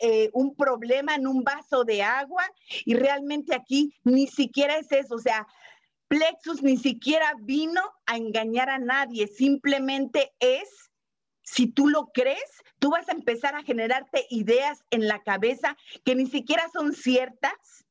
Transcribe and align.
eh, 0.00 0.30
un 0.32 0.54
problema 0.54 1.14
en 1.14 1.26
un 1.26 1.42
vaso 1.42 1.84
de 1.84 2.02
agua 2.02 2.44
y 2.84 2.94
realmente 2.94 3.54
aquí 3.54 3.94
ni 4.04 4.26
siquiera 4.26 4.76
es 4.76 4.92
eso, 4.92 5.14
o 5.14 5.18
sea, 5.18 5.46
Plexus 6.08 6.62
ni 6.62 6.76
siquiera 6.76 7.34
vino 7.40 7.80
a 8.04 8.16
engañar 8.16 8.68
a 8.68 8.78
nadie, 8.78 9.28
simplemente 9.28 10.32
es, 10.40 10.90
si 11.42 11.66
tú 11.68 11.88
lo 11.88 12.10
crees, 12.12 12.62
tú 12.78 12.90
vas 12.90 13.08
a 13.08 13.12
empezar 13.12 13.54
a 13.54 13.62
generarte 13.62 14.26
ideas 14.28 14.84
en 14.90 15.06
la 15.06 15.22
cabeza 15.22 15.76
que 16.04 16.14
ni 16.14 16.26
siquiera 16.26 16.68
son 16.72 16.92
ciertas. 16.92 17.86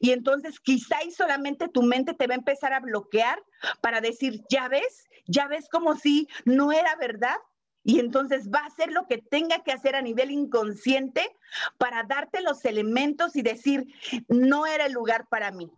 Y 0.00 0.10
entonces 0.10 0.58
quizá 0.58 1.04
y 1.04 1.12
solamente 1.12 1.68
tu 1.68 1.82
mente 1.82 2.14
te 2.14 2.26
va 2.26 2.34
a 2.34 2.38
empezar 2.38 2.72
a 2.72 2.80
bloquear 2.80 3.40
para 3.80 4.00
decir, 4.00 4.42
ya 4.48 4.68
ves, 4.68 5.08
ya 5.26 5.46
ves 5.46 5.68
como 5.68 5.94
si 5.94 6.26
no 6.44 6.72
era 6.72 6.96
verdad. 6.96 7.36
Y 7.88 8.00
entonces 8.00 8.50
va 8.50 8.58
a 8.58 8.66
hacer 8.66 8.92
lo 8.92 9.06
que 9.06 9.16
tenga 9.16 9.60
que 9.64 9.72
hacer 9.72 9.96
a 9.96 10.02
nivel 10.02 10.30
inconsciente 10.30 11.34
para 11.78 12.02
darte 12.02 12.42
los 12.42 12.62
elementos 12.66 13.34
y 13.34 13.40
decir, 13.40 13.86
no 14.28 14.66
era 14.66 14.84
el 14.84 14.92
lugar 14.92 15.26
para 15.30 15.52
mí. 15.52 15.72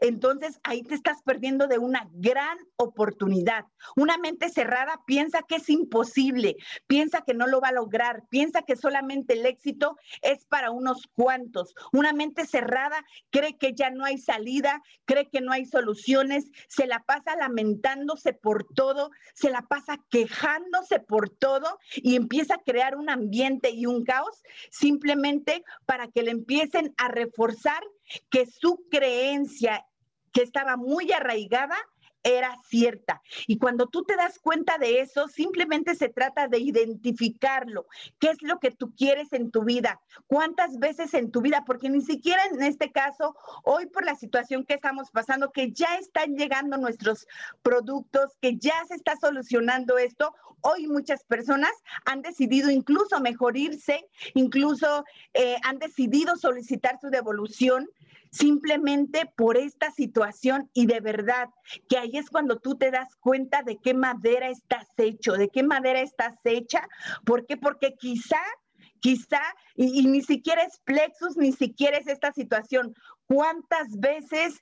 Entonces 0.00 0.60
ahí 0.62 0.82
te 0.82 0.94
estás 0.94 1.22
perdiendo 1.22 1.66
de 1.66 1.78
una 1.78 2.08
gran 2.12 2.58
oportunidad. 2.76 3.64
Una 3.96 4.18
mente 4.18 4.48
cerrada 4.48 5.00
piensa 5.06 5.42
que 5.42 5.56
es 5.56 5.68
imposible, 5.68 6.56
piensa 6.86 7.22
que 7.22 7.34
no 7.34 7.46
lo 7.46 7.60
va 7.60 7.68
a 7.68 7.72
lograr, 7.72 8.24
piensa 8.28 8.62
que 8.62 8.76
solamente 8.76 9.34
el 9.34 9.46
éxito 9.46 9.96
es 10.22 10.46
para 10.46 10.70
unos 10.70 11.08
cuantos. 11.14 11.74
Una 11.92 12.12
mente 12.12 12.46
cerrada 12.46 13.04
cree 13.30 13.56
que 13.58 13.74
ya 13.74 13.90
no 13.90 14.04
hay 14.04 14.18
salida, 14.18 14.82
cree 15.04 15.28
que 15.28 15.40
no 15.40 15.52
hay 15.52 15.66
soluciones, 15.66 16.50
se 16.68 16.86
la 16.86 17.02
pasa 17.04 17.36
lamentándose 17.36 18.32
por 18.32 18.64
todo, 18.74 19.10
se 19.34 19.50
la 19.50 19.62
pasa 19.62 19.98
quejándose 20.10 21.00
por 21.00 21.30
todo 21.30 21.78
y 21.94 22.16
empieza 22.16 22.54
a 22.54 22.62
crear 22.62 22.96
un 22.96 23.10
ambiente 23.10 23.70
y 23.70 23.86
un 23.86 24.04
caos 24.04 24.42
simplemente 24.70 25.64
para 25.86 26.08
que 26.08 26.22
le 26.22 26.30
empiecen 26.30 26.94
a 26.96 27.08
reforzar 27.08 27.82
que 28.30 28.46
su 28.46 28.86
creencia 28.90 29.86
que 30.32 30.42
estaba 30.42 30.76
muy 30.76 31.12
arraigada 31.12 31.76
era 32.22 32.54
cierta. 32.68 33.22
Y 33.46 33.58
cuando 33.58 33.86
tú 33.86 34.04
te 34.04 34.16
das 34.16 34.38
cuenta 34.38 34.78
de 34.78 35.00
eso, 35.00 35.28
simplemente 35.28 35.94
se 35.94 36.08
trata 36.08 36.48
de 36.48 36.58
identificarlo. 36.58 37.86
¿Qué 38.18 38.30
es 38.30 38.42
lo 38.42 38.58
que 38.58 38.70
tú 38.70 38.94
quieres 38.94 39.32
en 39.32 39.50
tu 39.50 39.64
vida? 39.64 40.00
¿Cuántas 40.26 40.78
veces 40.78 41.14
en 41.14 41.30
tu 41.30 41.40
vida? 41.40 41.64
Porque 41.66 41.88
ni 41.88 42.02
siquiera 42.02 42.44
en 42.46 42.62
este 42.62 42.92
caso, 42.92 43.34
hoy 43.64 43.86
por 43.86 44.04
la 44.04 44.14
situación 44.16 44.64
que 44.64 44.74
estamos 44.74 45.10
pasando, 45.10 45.50
que 45.50 45.72
ya 45.72 45.96
están 45.96 46.36
llegando 46.36 46.76
nuestros 46.76 47.26
productos, 47.62 48.36
que 48.40 48.56
ya 48.56 48.84
se 48.86 48.94
está 48.94 49.16
solucionando 49.16 49.98
esto, 49.98 50.34
hoy 50.62 50.86
muchas 50.86 51.24
personas 51.24 51.72
han 52.04 52.20
decidido 52.20 52.70
incluso 52.70 53.18
mejorirse, 53.20 54.06
incluso 54.34 55.04
eh, 55.32 55.56
han 55.64 55.78
decidido 55.78 56.36
solicitar 56.36 56.98
su 57.00 57.08
devolución 57.08 57.88
simplemente 58.30 59.30
por 59.36 59.56
esta 59.56 59.90
situación 59.90 60.70
y 60.72 60.86
de 60.86 61.00
verdad 61.00 61.48
que 61.88 61.98
ahí 61.98 62.16
es 62.16 62.30
cuando 62.30 62.58
tú 62.58 62.76
te 62.76 62.90
das 62.90 63.16
cuenta 63.16 63.62
de 63.62 63.78
qué 63.78 63.94
madera 63.94 64.48
estás 64.48 64.86
hecho, 64.96 65.32
de 65.34 65.48
qué 65.48 65.62
madera 65.62 66.00
estás 66.00 66.34
hecha. 66.44 66.88
¿Por 67.24 67.46
qué? 67.46 67.56
Porque 67.56 67.94
quizá 67.94 68.40
quizá, 69.00 69.40
y, 69.74 70.00
y, 70.00 70.06
ni 70.06 70.22
siquiera 70.22 70.62
es 70.62 70.78
plexus, 70.84 71.36
ni 71.36 71.52
siquiera 71.52 71.96
es 71.96 72.06
esta 72.06 72.32
situación. 72.32 72.94
¿Cuántas 73.26 73.98
veces 73.98 74.60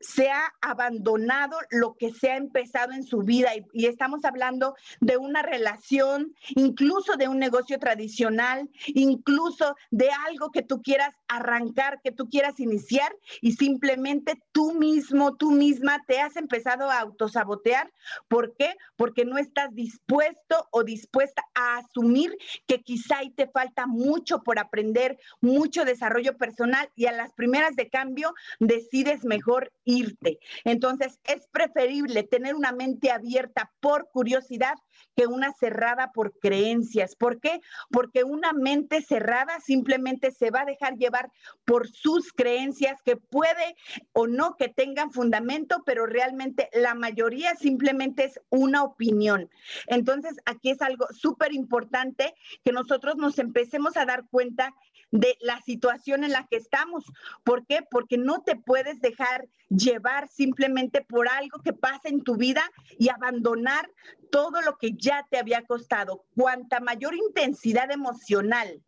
se 0.00 0.30
ha 0.30 0.52
abandonado 0.60 1.56
lo 1.70 1.94
que 1.94 2.12
se 2.12 2.30
ha 2.30 2.36
empezado 2.36 2.92
en 2.92 3.04
su 3.04 3.18
vida 3.18 3.50
y, 3.72 3.86
estamos 3.86 4.24
hablando 4.24 4.74
de 5.00 5.16
una 5.16 5.42
relación, 5.42 6.34
incluso 6.56 7.16
de 7.16 7.28
un 7.28 7.38
negocio 7.38 7.78
tradicional, 7.78 8.68
incluso 8.86 9.76
de 9.90 10.10
algo 10.26 10.50
que 10.50 10.62
tú 10.62 10.82
quieras 10.82 11.14
arrancar, 11.28 12.00
que 12.02 12.12
tú 12.12 12.28
quieras 12.28 12.60
iniciar 12.60 13.14
y 13.40 13.52
simplemente 13.52 14.42
tú 14.52 14.72
mismo, 14.72 15.36
tú 15.36 15.52
misma 15.52 16.02
te 16.06 16.20
has 16.20 16.36
empezado 16.36 16.90
a 16.90 17.00
autosabotear. 17.00 17.92
¿Por 18.28 18.54
qué? 18.56 18.74
Porque 18.96 19.24
no 19.24 19.38
estás 19.38 19.74
dispuesto 19.74 20.68
o 20.70 20.82
dispuesta 20.82 21.42
a 21.54 21.78
asumir 21.78 22.36
que 22.66 22.82
quizá 22.82 23.18
ahí 23.18 23.30
te 23.30 23.46
falta 23.46 23.86
mucho 23.86 24.42
por 24.42 24.58
aprender, 24.58 25.18
mucho 25.40 25.84
desarrollo 25.84 26.36
personal 26.36 26.90
y 26.96 27.06
a 27.06 27.12
las 27.12 27.32
primeras 27.32 27.76
de 27.76 27.88
cambio 27.88 28.34
decides 28.58 29.24
mejor 29.24 29.72
irte. 29.84 30.38
Entonces, 30.64 31.20
es 31.24 31.46
preferible 31.48 32.22
tener 32.22 32.54
una 32.54 32.72
mente 32.72 33.10
abierta 33.10 33.72
por 33.80 34.08
curiosidad 34.10 34.74
que 35.16 35.26
una 35.26 35.52
cerrada 35.52 36.12
por 36.12 36.38
creencias. 36.38 37.14
¿Por 37.16 37.40
qué? 37.40 37.60
Porque 37.90 38.24
una 38.24 38.52
mente 38.52 39.02
cerrada 39.02 39.60
simplemente 39.60 40.30
se 40.32 40.50
va 40.50 40.62
a 40.62 40.66
dejar 40.66 40.96
llevar 40.96 41.30
por 41.64 41.88
sus 41.88 42.32
creencias 42.32 43.00
que 43.02 43.16
puede 43.16 43.76
o 44.12 44.26
no 44.26 44.56
que 44.56 44.68
tengan 44.68 45.12
fundamento, 45.12 45.82
pero 45.84 46.06
realmente 46.06 46.68
la 46.72 46.94
mayoría 46.94 47.54
simplemente 47.54 48.24
es 48.24 48.40
una 48.50 48.82
opinión. 48.82 49.50
Entonces, 49.86 50.36
aquí 50.46 50.70
es 50.70 50.82
algo 50.82 51.06
súper 51.12 51.52
importante 51.52 52.34
que 52.64 52.72
nosotros 52.72 53.16
nos 53.16 53.38
empecemos 53.38 53.96
a 53.96 54.04
dar 54.04 54.24
cuenta 54.28 54.74
de 55.10 55.36
la 55.40 55.60
situación 55.62 56.24
en 56.24 56.32
la 56.32 56.46
que 56.46 56.56
estamos. 56.56 57.04
¿Por 57.44 57.66
qué? 57.66 57.80
Porque 57.90 58.18
no 58.18 58.42
te 58.42 58.56
puedes 58.56 59.00
dejar 59.00 59.48
llevar 59.68 60.28
simplemente 60.28 61.02
por 61.02 61.28
algo 61.28 61.60
que 61.60 61.72
pasa 61.72 62.08
en 62.08 62.22
tu 62.22 62.36
vida 62.36 62.62
y 62.98 63.08
abandonar 63.08 63.90
todo 64.30 64.60
lo 64.62 64.76
que 64.78 64.92
ya 64.92 65.26
te 65.30 65.38
había 65.38 65.62
costado. 65.62 66.24
Cuanta 66.34 66.80
mayor 66.80 67.14
intensidad 67.14 67.90
emocional 67.90 68.82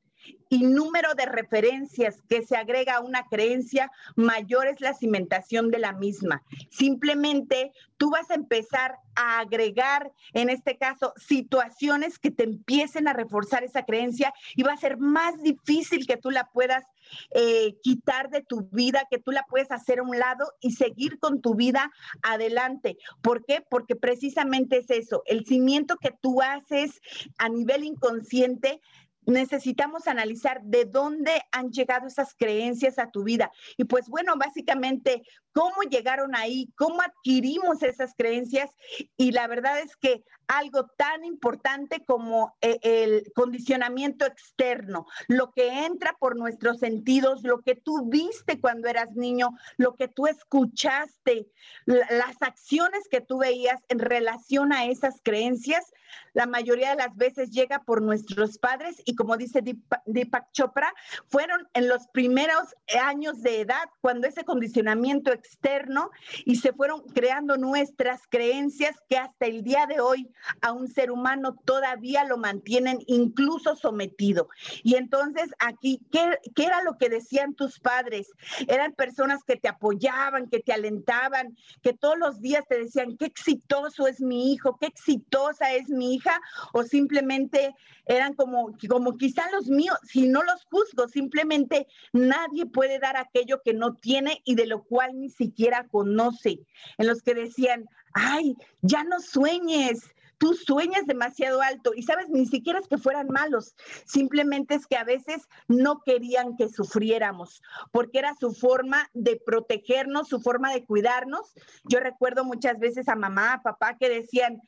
y 0.48 0.62
número 0.62 1.14
de 1.14 1.26
referencias 1.26 2.22
que 2.28 2.42
se 2.42 2.56
agrega 2.56 2.96
a 2.96 3.00
una 3.00 3.26
creencia, 3.26 3.90
mayor 4.14 4.68
es 4.68 4.80
la 4.80 4.94
cimentación 4.94 5.70
de 5.70 5.78
la 5.78 5.92
misma. 5.92 6.42
Simplemente 6.70 7.72
tú 7.96 8.10
vas 8.10 8.30
a 8.30 8.34
empezar 8.34 8.96
a 9.16 9.40
agregar, 9.40 10.12
en 10.34 10.50
este 10.50 10.76
caso, 10.76 11.12
situaciones 11.16 12.18
que 12.18 12.30
te 12.30 12.44
empiecen 12.44 13.08
a 13.08 13.12
reforzar 13.12 13.64
esa 13.64 13.84
creencia 13.84 14.32
y 14.54 14.62
va 14.62 14.74
a 14.74 14.76
ser 14.76 14.98
más 14.98 15.42
difícil 15.42 16.06
que 16.06 16.16
tú 16.16 16.30
la 16.30 16.44
puedas 16.52 16.84
eh, 17.30 17.76
quitar 17.82 18.30
de 18.30 18.42
tu 18.42 18.68
vida, 18.72 19.06
que 19.10 19.18
tú 19.18 19.32
la 19.32 19.44
puedes 19.48 19.70
hacer 19.70 20.00
a 20.00 20.02
un 20.02 20.18
lado 20.18 20.52
y 20.60 20.72
seguir 20.72 21.18
con 21.18 21.40
tu 21.40 21.54
vida 21.54 21.90
adelante. 22.22 22.98
¿Por 23.22 23.44
qué? 23.44 23.64
Porque 23.68 23.96
precisamente 23.96 24.78
es 24.78 24.90
eso, 24.90 25.22
el 25.26 25.46
cimiento 25.46 25.96
que 25.96 26.12
tú 26.20 26.42
haces 26.42 27.00
a 27.38 27.48
nivel 27.48 27.84
inconsciente 27.84 28.80
necesitamos 29.26 30.06
analizar 30.06 30.62
de 30.62 30.84
dónde 30.84 31.42
han 31.52 31.70
llegado 31.70 32.06
esas 32.06 32.34
creencias 32.34 32.98
a 32.98 33.10
tu 33.10 33.24
vida. 33.24 33.50
Y 33.76 33.84
pues 33.84 34.08
bueno, 34.08 34.34
básicamente, 34.36 35.22
cómo 35.52 35.82
llegaron 35.90 36.34
ahí, 36.34 36.72
cómo 36.76 37.02
adquirimos 37.02 37.82
esas 37.82 38.14
creencias. 38.16 38.70
Y 39.16 39.32
la 39.32 39.46
verdad 39.48 39.80
es 39.80 39.96
que 39.96 40.24
algo 40.48 40.86
tan 40.96 41.24
importante 41.24 42.04
como 42.04 42.56
eh, 42.60 42.78
el 42.82 43.32
condicionamiento 43.34 44.26
externo, 44.26 45.06
lo 45.28 45.50
que 45.50 45.84
entra 45.86 46.16
por 46.18 46.36
nuestros 46.36 46.78
sentidos, 46.78 47.42
lo 47.42 47.60
que 47.60 47.74
tú 47.74 48.08
viste 48.08 48.60
cuando 48.60 48.88
eras 48.88 49.12
niño, 49.12 49.50
lo 49.76 49.94
que 49.94 50.08
tú 50.08 50.26
escuchaste, 50.26 51.48
las 51.84 52.40
acciones 52.40 53.08
que 53.10 53.20
tú 53.20 53.38
veías 53.38 53.80
en 53.88 53.98
relación 53.98 54.72
a 54.72 54.86
esas 54.86 55.20
creencias, 55.22 55.92
la 56.32 56.46
mayoría 56.46 56.90
de 56.90 56.96
las 56.96 57.16
veces 57.16 57.50
llega 57.50 57.82
por 57.84 58.02
nuestros 58.02 58.58
padres 58.58 59.02
y 59.04 59.14
como 59.16 59.36
dice 59.36 59.62
Deepak 60.06 60.52
Chopra, 60.52 60.92
fueron 61.28 61.68
en 61.74 61.88
los 61.88 62.06
primeros 62.08 62.74
años 63.00 63.42
de 63.42 63.62
edad 63.62 63.88
cuando 64.00 64.26
ese 64.26 64.44
condicionamiento 64.44 65.32
externo 65.32 66.10
y 66.44 66.56
se 66.56 66.72
fueron 66.72 67.02
creando 67.08 67.56
nuestras 67.56 68.22
creencias 68.28 68.96
que 69.08 69.16
hasta 69.16 69.46
el 69.46 69.62
día 69.62 69.86
de 69.86 70.00
hoy 70.00 70.30
a 70.60 70.72
un 70.72 70.88
ser 70.88 71.10
humano 71.10 71.56
todavía 71.64 72.24
lo 72.24 72.36
mantienen 72.38 72.98
incluso 73.06 73.76
sometido. 73.76 74.48
Y 74.82 74.94
entonces 74.94 75.50
aquí, 75.58 76.00
¿qué, 76.10 76.38
¿qué, 76.54 76.64
era 76.64 76.82
lo 76.82 76.98
que 76.98 77.08
decían 77.08 77.54
tus 77.54 77.80
padres? 77.80 78.30
Eran 78.68 78.92
personas 78.92 79.42
que 79.44 79.56
te 79.56 79.68
apoyaban, 79.68 80.48
que 80.48 80.60
te 80.60 80.72
alentaban, 80.72 81.56
que 81.82 81.92
todos 81.92 82.18
los 82.18 82.40
días 82.40 82.64
te 82.68 82.78
decían, 82.78 83.16
qué 83.16 83.26
exitoso 83.26 84.06
es 84.06 84.20
mi 84.20 84.52
hijo, 84.52 84.76
qué 84.80 84.86
exitosa 84.86 85.72
es 85.72 85.88
mi 85.88 86.14
hija, 86.14 86.40
o 86.72 86.82
simplemente 86.82 87.74
eran 88.06 88.34
como, 88.34 88.76
como 88.88 89.16
quizá 89.16 89.50
los 89.50 89.66
míos, 89.66 89.96
si 90.04 90.28
no 90.28 90.42
los 90.42 90.64
juzgo, 90.70 91.08
simplemente 91.08 91.88
nadie 92.12 92.66
puede 92.66 92.98
dar 92.98 93.16
aquello 93.16 93.60
que 93.62 93.74
no 93.74 93.94
tiene 93.94 94.42
y 94.44 94.54
de 94.54 94.66
lo 94.66 94.84
cual 94.84 95.18
ni 95.18 95.30
siquiera 95.30 95.86
conoce. 95.88 96.60
En 96.98 97.06
los 97.08 97.22
que 97.22 97.34
decían, 97.34 97.88
ay, 98.14 98.56
ya 98.82 99.04
no 99.04 99.20
sueñes, 99.20 100.14
tú 100.38 100.54
sueñas 100.54 101.06
demasiado 101.06 101.62
alto 101.62 101.92
y 101.94 102.02
sabes, 102.02 102.28
ni 102.28 102.46
siquiera 102.46 102.78
es 102.78 102.88
que 102.88 102.98
fueran 102.98 103.28
malos, 103.28 103.74
simplemente 104.04 104.74
es 104.74 104.86
que 104.86 104.96
a 104.96 105.04
veces 105.04 105.48
no 105.68 106.02
querían 106.04 106.56
que 106.56 106.68
sufriéramos, 106.68 107.62
porque 107.92 108.18
era 108.18 108.34
su 108.38 108.52
forma 108.52 109.08
de 109.14 109.36
protegernos, 109.36 110.28
su 110.28 110.40
forma 110.40 110.72
de 110.72 110.84
cuidarnos. 110.84 111.54
Yo 111.84 112.00
recuerdo 112.00 112.44
muchas 112.44 112.78
veces 112.78 113.08
a 113.08 113.16
mamá, 113.16 113.54
a 113.54 113.62
papá 113.62 113.96
que 113.98 114.08
decían, 114.08 114.60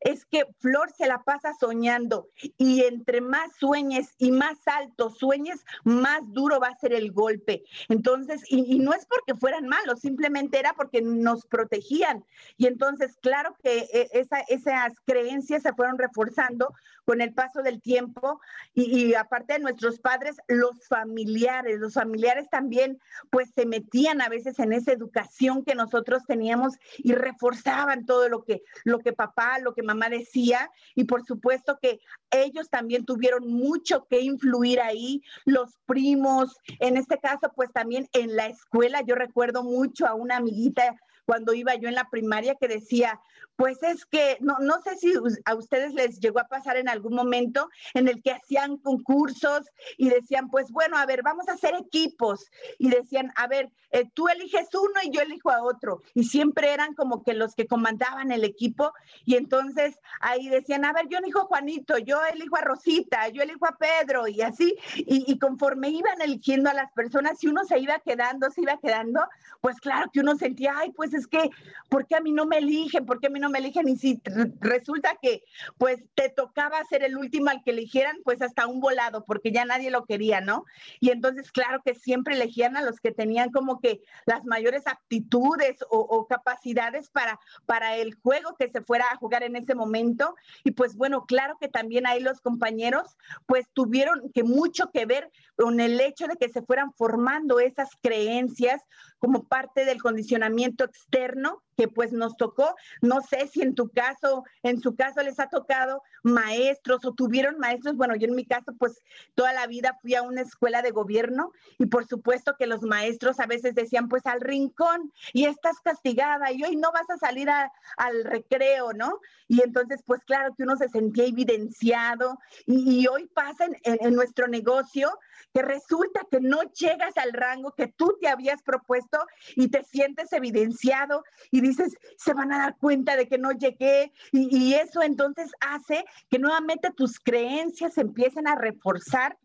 es 0.00 0.24
que 0.26 0.44
Flor 0.58 0.92
se 0.92 1.06
la 1.06 1.22
pasa 1.24 1.52
soñando 1.58 2.28
y 2.58 2.82
entre 2.84 3.20
más 3.20 3.50
sueñes 3.58 4.14
y 4.18 4.30
más 4.30 4.58
alto 4.66 5.10
sueñes, 5.10 5.64
más 5.84 6.20
duro 6.26 6.60
va 6.60 6.68
a 6.68 6.78
ser 6.78 6.92
el 6.92 7.12
golpe. 7.12 7.64
Entonces, 7.88 8.42
y, 8.48 8.78
no 8.78 8.92
es 8.92 9.06
porque 9.06 9.38
fueran 9.38 9.66
malos, 9.66 10.00
simplemente 10.00 10.58
era 10.58 10.74
porque 10.74 11.00
nos 11.02 11.46
protegían. 11.46 12.24
Y 12.56 12.66
entonces, 12.66 13.16
claro 13.20 13.56
que 13.62 13.78
eh, 13.92 14.08
esa, 14.12 14.40
esas 14.48 15.00
creencias 15.16 15.62
se 15.62 15.72
fueron 15.72 15.98
reforzando 15.98 16.74
con 17.04 17.20
el 17.20 17.32
paso 17.32 17.62
del 17.62 17.80
tiempo 17.80 18.40
y, 18.74 19.14
aparte 19.14 19.54
de 19.54 19.60
nuestros 19.60 19.98
padres, 20.00 20.36
los 20.48 20.86
familiares, 20.88 21.78
los 21.78 21.94
familiares 21.94 22.50
también 22.50 22.98
pues 23.30 23.50
se 23.54 23.64
metían 23.64 24.20
a 24.20 24.28
veces 24.28 24.58
en 24.58 24.72
esa 24.72 24.92
educación 24.92 25.64
que 25.64 25.74
nosotros 25.74 26.24
teníamos 26.26 26.74
y 26.98 27.14
reforzaban 27.14 28.06
todo 28.06 28.28
lo 28.28 28.44
que, 28.44 28.62
lo 28.84 28.98
que 28.98 29.12
papá, 29.12 29.58
lo 29.60 29.72
que 29.72 29.82
mamá 29.82 30.08
decía. 30.08 30.70
Y 30.94 31.04
por 31.04 31.24
supuesto 31.24 31.78
que 31.80 32.00
ellos 32.30 32.68
también 32.68 33.04
tuvieron 33.04 33.48
mucho 33.48 34.06
que 34.10 34.20
influir 34.20 34.80
ahí, 34.80 35.22
los 35.44 35.78
primos, 35.86 36.56
en 36.80 36.96
este 36.96 37.18
caso 37.18 37.52
pues 37.54 37.72
también 37.72 38.08
en 38.12 38.34
la 38.34 38.46
escuela, 38.46 39.00
yo 39.02 39.14
recuerdo 39.14 39.62
mucho 39.62 40.06
a 40.06 40.14
una 40.14 40.36
amiguita 40.36 40.96
cuando 41.26 41.52
iba 41.52 41.74
yo 41.74 41.88
en 41.88 41.94
la 41.94 42.08
primaria 42.08 42.54
que 42.54 42.68
decía, 42.68 43.20
pues 43.56 43.82
es 43.82 44.04
que 44.04 44.36
no, 44.40 44.58
no 44.60 44.80
sé 44.82 44.96
si 44.96 45.14
a 45.44 45.54
ustedes 45.54 45.94
les 45.94 46.20
llegó 46.20 46.40
a 46.40 46.48
pasar 46.48 46.76
en 46.76 46.88
algún 46.88 47.14
momento 47.14 47.68
en 47.94 48.06
el 48.06 48.22
que 48.22 48.32
hacían 48.32 48.76
concursos 48.76 49.66
y 49.96 50.10
decían, 50.10 50.50
pues 50.50 50.70
bueno, 50.70 50.98
a 50.98 51.06
ver, 51.06 51.22
vamos 51.22 51.48
a 51.48 51.54
hacer 51.54 51.74
equipos. 51.74 52.50
Y 52.78 52.90
decían, 52.90 53.32
a 53.34 53.46
ver, 53.46 53.70
eh, 53.90 54.08
tú 54.12 54.28
eliges 54.28 54.68
uno 54.74 55.00
y 55.02 55.10
yo 55.10 55.22
elijo 55.22 55.50
a 55.50 55.62
otro. 55.62 56.02
Y 56.14 56.24
siempre 56.24 56.72
eran 56.72 56.94
como 56.94 57.22
que 57.22 57.32
los 57.32 57.54
que 57.54 57.66
comandaban 57.66 58.30
el 58.30 58.44
equipo. 58.44 58.92
Y 59.24 59.36
entonces 59.36 59.98
ahí 60.20 60.48
decían, 60.48 60.84
a 60.84 60.92
ver, 60.92 61.08
yo 61.08 61.18
elijo 61.18 61.40
a 61.40 61.44
Juanito, 61.44 61.96
yo 61.98 62.20
elijo 62.32 62.56
a 62.56 62.60
Rosita, 62.60 63.28
yo 63.28 63.42
elijo 63.42 63.66
a 63.66 63.78
Pedro 63.78 64.28
y 64.28 64.42
así. 64.42 64.76
Y, 64.96 65.24
y 65.26 65.38
conforme 65.38 65.88
iban 65.88 66.20
eligiendo 66.20 66.68
a 66.68 66.74
las 66.74 66.92
personas, 66.92 67.38
si 67.38 67.48
uno 67.48 67.64
se 67.64 67.78
iba 67.78 67.98
quedando, 68.00 68.50
se 68.50 68.60
iba 68.62 68.78
quedando, 68.78 69.22
pues 69.62 69.80
claro 69.80 70.10
que 70.12 70.20
uno 70.20 70.36
sentía, 70.36 70.74
ay, 70.76 70.92
pues 70.92 71.14
es 71.16 71.26
que, 71.26 71.50
¿por 71.88 72.06
qué 72.06 72.16
a 72.16 72.20
mí 72.20 72.32
no 72.32 72.46
me 72.46 72.58
eligen? 72.58 73.06
¿Por 73.06 73.20
qué 73.20 73.26
a 73.26 73.30
mí 73.30 73.40
no 73.40 73.50
me 73.50 73.58
eligen? 73.58 73.88
Y 73.88 73.96
si 73.96 74.20
resulta 74.60 75.16
que 75.20 75.42
pues 75.78 76.04
te 76.14 76.28
tocaba 76.28 76.84
ser 76.84 77.02
el 77.02 77.16
último 77.16 77.50
al 77.50 77.62
que 77.62 77.70
eligieran, 77.70 78.16
pues 78.24 78.42
hasta 78.42 78.66
un 78.66 78.80
volado, 78.80 79.24
porque 79.24 79.52
ya 79.52 79.64
nadie 79.64 79.90
lo 79.90 80.04
quería, 80.04 80.40
¿no? 80.40 80.64
Y 81.00 81.10
entonces, 81.10 81.50
claro 81.52 81.82
que 81.84 81.94
siempre 81.94 82.34
elegían 82.34 82.76
a 82.76 82.82
los 82.82 83.00
que 83.00 83.12
tenían 83.12 83.50
como 83.50 83.80
que 83.80 84.02
las 84.24 84.44
mayores 84.44 84.86
aptitudes 84.86 85.76
o, 85.90 86.26
capacidades 86.28 87.10
para, 87.10 87.38
para 87.66 87.96
el 87.96 88.14
juego 88.14 88.56
que 88.58 88.68
se 88.68 88.80
fuera 88.80 89.06
a 89.10 89.16
jugar 89.16 89.42
en 89.42 89.56
ese 89.56 89.74
momento. 89.74 90.34
Y 90.64 90.72
pues 90.72 90.96
bueno, 90.96 91.26
claro 91.26 91.56
que 91.60 91.68
también 91.68 92.06
ahí 92.06 92.20
los 92.20 92.40
compañeros 92.40 93.16
pues 93.46 93.68
tuvieron 93.72 94.30
que 94.32 94.44
mucho 94.44 94.90
que 94.90 95.06
ver 95.06 95.30
con 95.56 95.80
el 95.80 96.00
hecho 96.00 96.26
de 96.26 96.36
que 96.36 96.48
se 96.48 96.62
fueran 96.62 96.92
formando 96.92 97.60
esas 97.60 97.90
creencias 98.02 98.82
como 99.18 99.44
parte 99.44 99.84
del 99.84 100.02
condicionamiento 100.02 100.84
externo 100.84 101.62
que 101.76 101.88
pues 101.88 102.12
nos 102.12 102.36
tocó. 102.36 102.74
No 103.02 103.20
sé 103.20 103.46
si 103.48 103.62
en 103.62 103.74
tu 103.74 103.90
caso, 103.90 104.44
en 104.62 104.80
su 104.80 104.96
caso 104.96 105.22
les 105.22 105.38
ha 105.38 105.48
tocado 105.48 106.02
maestros 106.22 107.04
o 107.04 107.12
tuvieron 107.12 107.58
maestros. 107.58 107.96
Bueno, 107.96 108.16
yo 108.16 108.26
en 108.26 108.34
mi 108.34 108.44
caso 108.44 108.72
pues 108.78 109.00
toda 109.34 109.52
la 109.52 109.66
vida 109.66 109.98
fui 110.00 110.14
a 110.14 110.22
una 110.22 110.42
escuela 110.42 110.82
de 110.82 110.90
gobierno 110.90 111.52
y 111.78 111.86
por 111.86 112.06
supuesto 112.06 112.56
que 112.58 112.66
los 112.66 112.82
maestros 112.82 113.40
a 113.40 113.46
veces 113.46 113.74
decían 113.74 114.08
pues 114.08 114.26
al 114.26 114.40
rincón 114.40 115.12
y 115.32 115.44
estás 115.44 115.80
castigada 115.80 116.52
y 116.52 116.64
hoy 116.64 116.76
no 116.76 116.90
vas 116.92 117.08
a 117.10 117.18
salir 117.18 117.48
al 117.50 118.24
recreo, 118.24 118.92
¿no? 118.92 119.20
Y 119.48 119.62
entonces 119.62 120.02
pues 120.04 120.24
claro 120.24 120.54
que 120.56 120.62
uno 120.62 120.76
se 120.76 120.88
sentía 120.88 121.26
evidenciado 121.26 122.38
y, 122.66 123.06
hoy 123.06 123.26
pasa 123.26 123.66
en 123.84 124.14
nuestro 124.14 124.48
negocio 124.48 125.10
que 125.52 125.62
resulta 125.62 126.20
que 126.30 126.40
no 126.40 126.62
llegas 126.72 127.16
al 127.16 127.32
rango 127.32 127.72
que 127.72 127.88
tú 127.88 128.18
te 128.20 128.28
habías 128.28 128.62
propuesto 128.62 129.18
y 129.54 129.68
te 129.68 129.84
sientes 129.84 130.32
evidenciado 130.32 131.24
y 131.50 131.60
dices, 131.68 131.94
se 132.16 132.34
van 132.34 132.52
a 132.52 132.58
dar 132.58 132.76
cuenta 132.78 133.16
de 133.16 133.28
que 133.28 133.38
no 133.38 133.52
llegué 133.52 134.12
y, 134.32 134.74
eso 134.74 135.02
entonces 135.02 135.50
hace 135.60 136.04
que 136.28 136.38
nuevamente 136.38 136.90
tus 136.96 137.18
creencias 137.20 137.98
empiecen 137.98 138.46
a 138.46 138.56
reforzar 138.56 139.38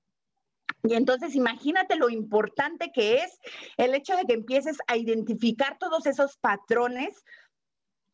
y 0.84 0.96
entonces 0.96 1.36
imagínate 1.36 1.96
lo 1.96 2.10
importante 2.10 2.92
que 2.92 3.16
es 3.16 3.40
el 3.78 3.94
hecho 3.94 4.16
de 4.16 4.26
que 4.26 4.34
empieces 4.34 4.78
a 4.88 4.98
identificar 4.98 5.78
todos 5.78 6.06
esos 6.06 6.38
patrones. 6.38 7.24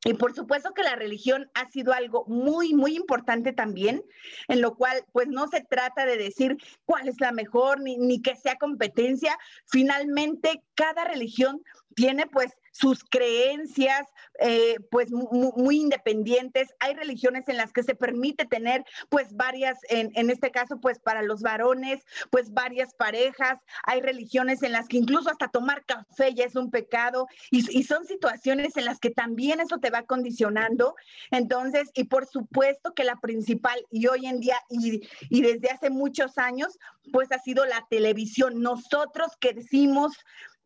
Y 0.06 0.14
por 0.14 0.36
supuesto 0.36 0.74
que 0.74 0.84
la 0.84 0.96
religión 0.96 1.50
ha 1.54 1.70
sido 1.70 1.92
algo 1.92 2.24
muy, 2.28 2.74
muy 2.74 2.96
importante 2.96 3.52
también, 3.52 4.04
en 4.48 4.62
lo 4.62 4.76
cual 4.76 5.04
pues 5.12 5.28
no 5.28 5.48
se 5.48 5.62
trata 5.62 6.06
de 6.06 6.18
decir 6.18 6.58
cuál 6.86 7.08
es 7.08 7.20
la 7.20 7.32
mejor 7.32 7.82
ni, 7.82 7.98
ni 7.98 8.22
que 8.22 8.36
sea 8.36 8.58
competencia. 8.58 9.38
Finalmente, 9.66 10.62
cada 10.76 11.04
religión 11.04 11.62
tiene 11.96 12.28
pues 12.28 12.52
sus 12.78 13.04
creencias 13.04 14.08
eh, 14.40 14.76
pues 14.92 15.12
muy, 15.12 15.78
independientes. 15.78 16.70
Hay 16.80 16.94
religiones 16.94 17.48
en 17.48 17.58
las 17.58 17.74
que 17.74 17.82
se 17.82 17.96
permite 17.96 18.46
tener 18.46 18.86
pues 19.10 19.36
varias, 19.36 19.80
en, 19.90 20.30
este 20.30 20.52
caso 20.52 20.80
pues 20.80 21.00
para 21.00 21.24
los 21.24 21.42
varones, 21.42 22.06
pues 22.30 22.54
varias 22.54 22.94
parejas. 22.94 23.60
Hay 23.84 24.02
religiones 24.02 24.62
en 24.62 24.74
las 24.74 24.88
que 24.88 24.98
incluso 24.98 25.30
hasta 25.30 25.48
tomar 25.48 25.86
café 25.86 26.34
ya 26.36 26.46
es 26.46 26.56
un 26.56 26.70
pecado 26.70 27.28
y, 27.52 27.84
son 27.88 28.06
situaciones 28.06 28.76
en 28.76 28.86
las 28.86 29.00
que 29.00 29.10
también 29.10 29.60
eso 29.60 29.78
te 29.80 29.90
va 29.90 30.04
condicionando. 30.04 30.96
Entonces, 31.32 31.90
y 31.94 32.04
por 32.04 32.28
supuesto 32.28 32.94
que 32.94 33.06
la 33.06 33.16
principal 33.16 33.80
y 33.90 34.08
hoy 34.08 34.28
en 34.28 34.40
día 34.40 34.58
y, 34.70 35.08
y 35.30 35.42
desde 35.42 35.70
hace 35.70 35.90
muchos 35.90 36.38
años 36.38 36.78
pues 37.12 37.32
ha 37.32 37.40
sido 37.40 37.66
la 37.66 37.88
televisión. 37.90 38.62
Nosotros 38.62 39.32
que 39.40 39.54
decimos 39.54 40.14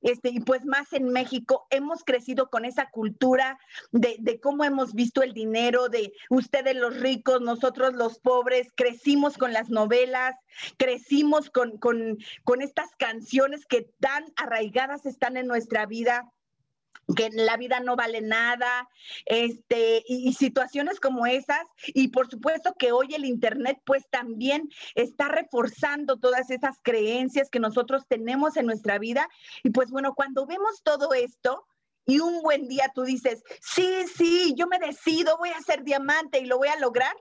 este, 0.01 0.29
y 0.29 0.39
pues 0.39 0.65
más 0.65 0.93
en 0.93 1.09
México, 1.09 1.67
hemos 1.69 2.03
crecido 2.03 2.49
con 2.49 2.65
esa 2.65 2.89
cultura 2.89 3.59
de, 3.91 4.39
cómo 4.41 4.63
hemos 4.63 4.93
visto 4.93 5.21
el 5.21 5.33
dinero, 5.33 5.89
de 5.89 6.13
ustedes 6.29 6.75
los 6.75 6.99
ricos, 6.99 7.41
nosotros 7.41 7.93
los 7.93 8.19
pobres, 8.19 8.69
crecimos 8.75 9.37
con 9.37 9.53
las 9.53 9.69
novelas, 9.69 10.35
crecimos 10.77 11.49
con, 11.49 11.77
con, 11.77 12.17
con 12.43 12.61
estas 12.61 12.95
canciones 12.97 13.65
que 13.65 13.89
tan 13.99 14.25
arraigadas 14.35 15.05
están 15.05 15.37
en 15.37 15.47
nuestra 15.47 15.85
vida 15.85 16.31
que 17.15 17.29
la 17.31 17.57
vida 17.57 17.79
no 17.79 17.95
vale 17.95 18.21
nada, 18.21 18.87
este, 19.25 20.03
y, 20.07 20.33
situaciones 20.33 20.99
como 20.99 21.25
esas. 21.25 21.63
Y 21.87 22.09
por 22.09 22.29
supuesto 22.29 22.73
que 22.77 22.91
hoy 22.91 23.13
el 23.13 23.25
Internet 23.25 23.79
pues 23.85 24.07
también 24.09 24.69
está 24.95 25.27
reforzando 25.27 26.17
todas 26.17 26.49
esas 26.49 26.77
creencias 26.81 27.49
que 27.49 27.59
nosotros 27.59 28.03
tenemos 28.07 28.57
en 28.57 28.65
nuestra 28.65 28.99
vida. 28.99 29.27
Y 29.63 29.71
pues 29.71 29.91
bueno, 29.91 30.13
cuando 30.15 30.45
vemos 30.45 30.81
todo 30.83 31.13
esto, 31.13 31.65
y 32.05 32.19
un 32.19 32.41
buen 32.41 32.67
día 32.67 32.91
tú 32.93 33.03
dices, 33.03 33.43
sí, 33.61 34.05
sí, 34.15 34.53
yo 34.57 34.67
me 34.67 34.79
decido, 34.79 35.37
voy 35.37 35.49
a 35.49 35.61
ser 35.61 35.83
diamante 35.83 36.39
y 36.39 36.45
lo 36.45 36.57
voy 36.57 36.67
a 36.67 36.79
lograr, 36.79 37.15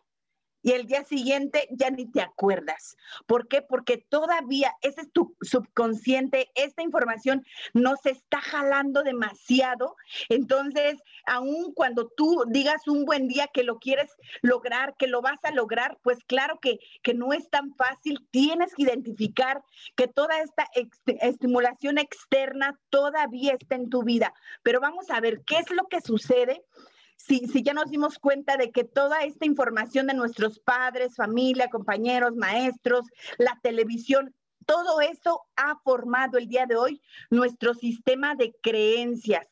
y 0.63 0.73
el 0.73 0.87
día 0.87 1.05
siguiente 1.05 1.69
ya 1.71 1.91
ni 1.91 2.11
te 2.11 2.21
acuerdas. 2.21 2.97
¿Por 3.27 3.49
qué? 3.49 3.63
Porque 3.63 3.99
todavía 3.99 4.75
ese 4.83 5.03
es 5.03 5.13
tu 5.13 5.37
subconsciente, 5.41 6.51
esta 6.55 6.83
información 6.83 7.45
no 7.73 7.97
se 7.97 8.11
está 8.11 8.41
jalando 8.41 9.03
demasiado. 9.03 9.97
Entonces, 10.29 11.01
aun 11.27 11.73
cuando 11.75 12.09
tú 12.09 12.45
digas 12.49 12.87
un 12.89 13.05
buen 13.05 13.29
día 13.29 13.49
que 13.53 13.63
lo 13.63 13.79
quieres 13.79 14.11
lograr, 14.43 14.97
que 14.99 15.07
lo 15.07 15.23
vas 15.23 15.43
a 15.45 15.53
lograr, 15.53 15.99
pues 16.03 16.19
claro 16.25 16.59
que, 16.61 16.79
que 17.03 17.15
no 17.15 17.33
es 17.33 17.49
tan 17.51 17.75
fácil. 17.75 18.27
Tienes 18.31 18.75
que 18.75 18.83
identificar 18.83 19.63
que 19.97 20.09
toda 20.09 20.41
esta 20.41 20.67
estimulación 21.21 21.99
externa 21.99 22.79
todavía 22.91 23.55
está 23.59 23.77
en 23.77 23.91
tu 23.91 24.03
vida. 24.03 24.35
Pero 24.63 24.81
vamos 24.81 25.11
a 25.11 25.21
ver 25.21 25.43
qué 25.47 25.59
es 25.59 25.71
lo 25.71 25.87
que 25.89 26.01
sucede 26.01 26.65
si, 27.27 27.63
ya 27.63 27.75
nos 27.75 27.91
dimos 27.91 28.19
cuenta 28.19 28.57
de 28.57 28.71
que 28.71 28.85
toda 28.85 29.23
esta 29.25 29.45
información 29.45 30.07
de 30.07 30.15
nuestros 30.15 30.59
padres, 30.59 31.17
familia, 31.17 31.69
compañeros, 31.69 32.35
maestros, 32.35 33.07
la 33.39 33.59
televisión, 33.63 34.35
todo 34.67 35.01
eso 35.01 35.43
ha 35.57 35.79
formado 35.85 36.39
el 36.39 36.49
día 36.49 36.67
de 36.67 36.77
hoy 36.77 37.03
nuestro 37.31 37.75
sistema 37.75 38.35
de 38.35 38.55
creencias. 38.63 39.47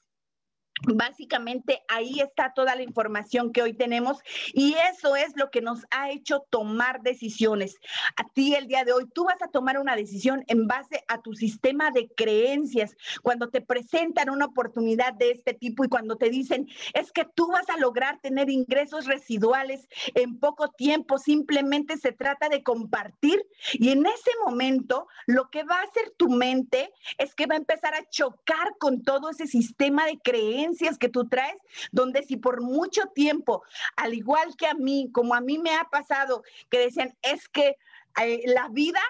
Básicamente 0.86 1.82
ahí 1.88 2.20
está 2.20 2.52
toda 2.54 2.74
la 2.74 2.82
información 2.82 3.52
que 3.52 3.62
hoy 3.62 3.74
tenemos 3.74 4.18
y 4.52 4.74
eso 4.92 5.16
es 5.16 5.36
lo 5.36 5.50
que 5.50 5.60
nos 5.60 5.84
ha 5.90 6.10
hecho 6.10 6.44
tomar 6.50 7.02
decisiones. 7.02 7.76
A 8.16 8.28
ti 8.28 8.54
el 8.54 8.66
día 8.66 8.84
de 8.84 8.92
hoy, 8.92 9.06
tú 9.12 9.24
vas 9.24 9.42
a 9.42 9.48
tomar 9.48 9.78
una 9.78 9.96
decisión 9.96 10.44
en 10.46 10.66
base 10.66 11.04
a 11.08 11.20
tu 11.20 11.34
sistema 11.34 11.90
de 11.90 12.08
creencias. 12.08 12.96
Cuando 13.22 13.48
te 13.50 13.60
presentan 13.60 14.30
una 14.30 14.46
oportunidad 14.46 15.14
de 15.14 15.32
este 15.32 15.54
tipo 15.54 15.84
y 15.84 15.88
cuando 15.88 16.16
te 16.16 16.30
dicen, 16.30 16.68
es 16.94 17.12
que 17.12 17.24
tú 17.24 17.48
vas 17.48 17.68
a 17.68 17.78
lograr 17.78 18.20
tener 18.20 18.50
ingresos 18.50 19.06
residuales 19.06 19.88
en 20.14 20.38
poco 20.38 20.68
tiempo, 20.70 21.18
simplemente 21.18 21.96
se 21.96 22.12
trata 22.12 22.48
de 22.48 22.62
compartir 22.62 23.44
y 23.72 23.90
en 23.90 24.06
ese 24.06 24.30
momento 24.44 25.08
lo 25.26 25.50
que 25.50 25.64
va 25.64 25.80
a 25.80 25.84
hacer 25.84 26.12
tu 26.16 26.28
mente 26.28 26.92
es 27.18 27.34
que 27.34 27.46
va 27.46 27.54
a 27.54 27.58
empezar 27.58 27.94
a 27.94 28.08
chocar 28.08 28.76
con 28.78 29.02
todo 29.02 29.30
ese 29.30 29.46
sistema 29.46 30.06
de 30.06 30.18
creencias 30.18 30.67
que 30.98 31.08
tú 31.08 31.28
traes, 31.28 31.56
donde 31.92 32.22
si 32.22 32.36
por 32.36 32.60
mucho 32.60 33.02
tiempo, 33.14 33.62
al 33.96 34.14
igual 34.14 34.56
que 34.56 34.66
a 34.66 34.74
mí, 34.74 35.10
como 35.12 35.34
a 35.34 35.40
mí 35.40 35.58
me 35.58 35.74
ha 35.74 35.84
pasado, 35.84 36.42
que 36.70 36.78
decían, 36.78 37.16
es 37.22 37.48
que 37.48 37.76
eh, 38.22 38.42
la 38.46 38.68
vida 38.68 39.00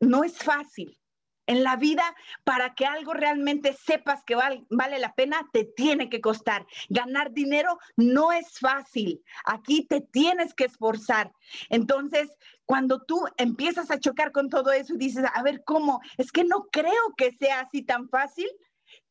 no 0.00 0.24
es 0.24 0.38
fácil. 0.38 0.98
En 1.46 1.64
la 1.64 1.74
vida, 1.74 2.04
para 2.44 2.72
que 2.74 2.86
algo 2.86 3.14
realmente 3.14 3.72
sepas 3.72 4.22
que 4.24 4.36
vale 4.36 4.98
la 5.00 5.12
pena, 5.14 5.42
te 5.52 5.64
tiene 5.64 6.08
que 6.08 6.20
costar. 6.20 6.64
Ganar 6.88 7.32
dinero 7.32 7.78
no 7.96 8.30
es 8.30 8.60
fácil. 8.60 9.20
Aquí 9.44 9.84
te 9.84 10.00
tienes 10.00 10.54
que 10.54 10.66
esforzar. 10.66 11.32
Entonces, 11.68 12.30
cuando 12.64 13.02
tú 13.02 13.26
empiezas 13.38 13.90
a 13.90 13.98
chocar 13.98 14.30
con 14.30 14.50
todo 14.50 14.70
eso 14.70 14.94
y 14.94 14.98
dices, 14.98 15.24
a 15.34 15.42
ver, 15.42 15.64
¿cómo? 15.64 16.00
Es 16.16 16.30
que 16.30 16.44
no 16.44 16.68
creo 16.70 17.12
que 17.16 17.32
sea 17.32 17.60
así 17.60 17.82
tan 17.82 18.08
fácil. 18.08 18.48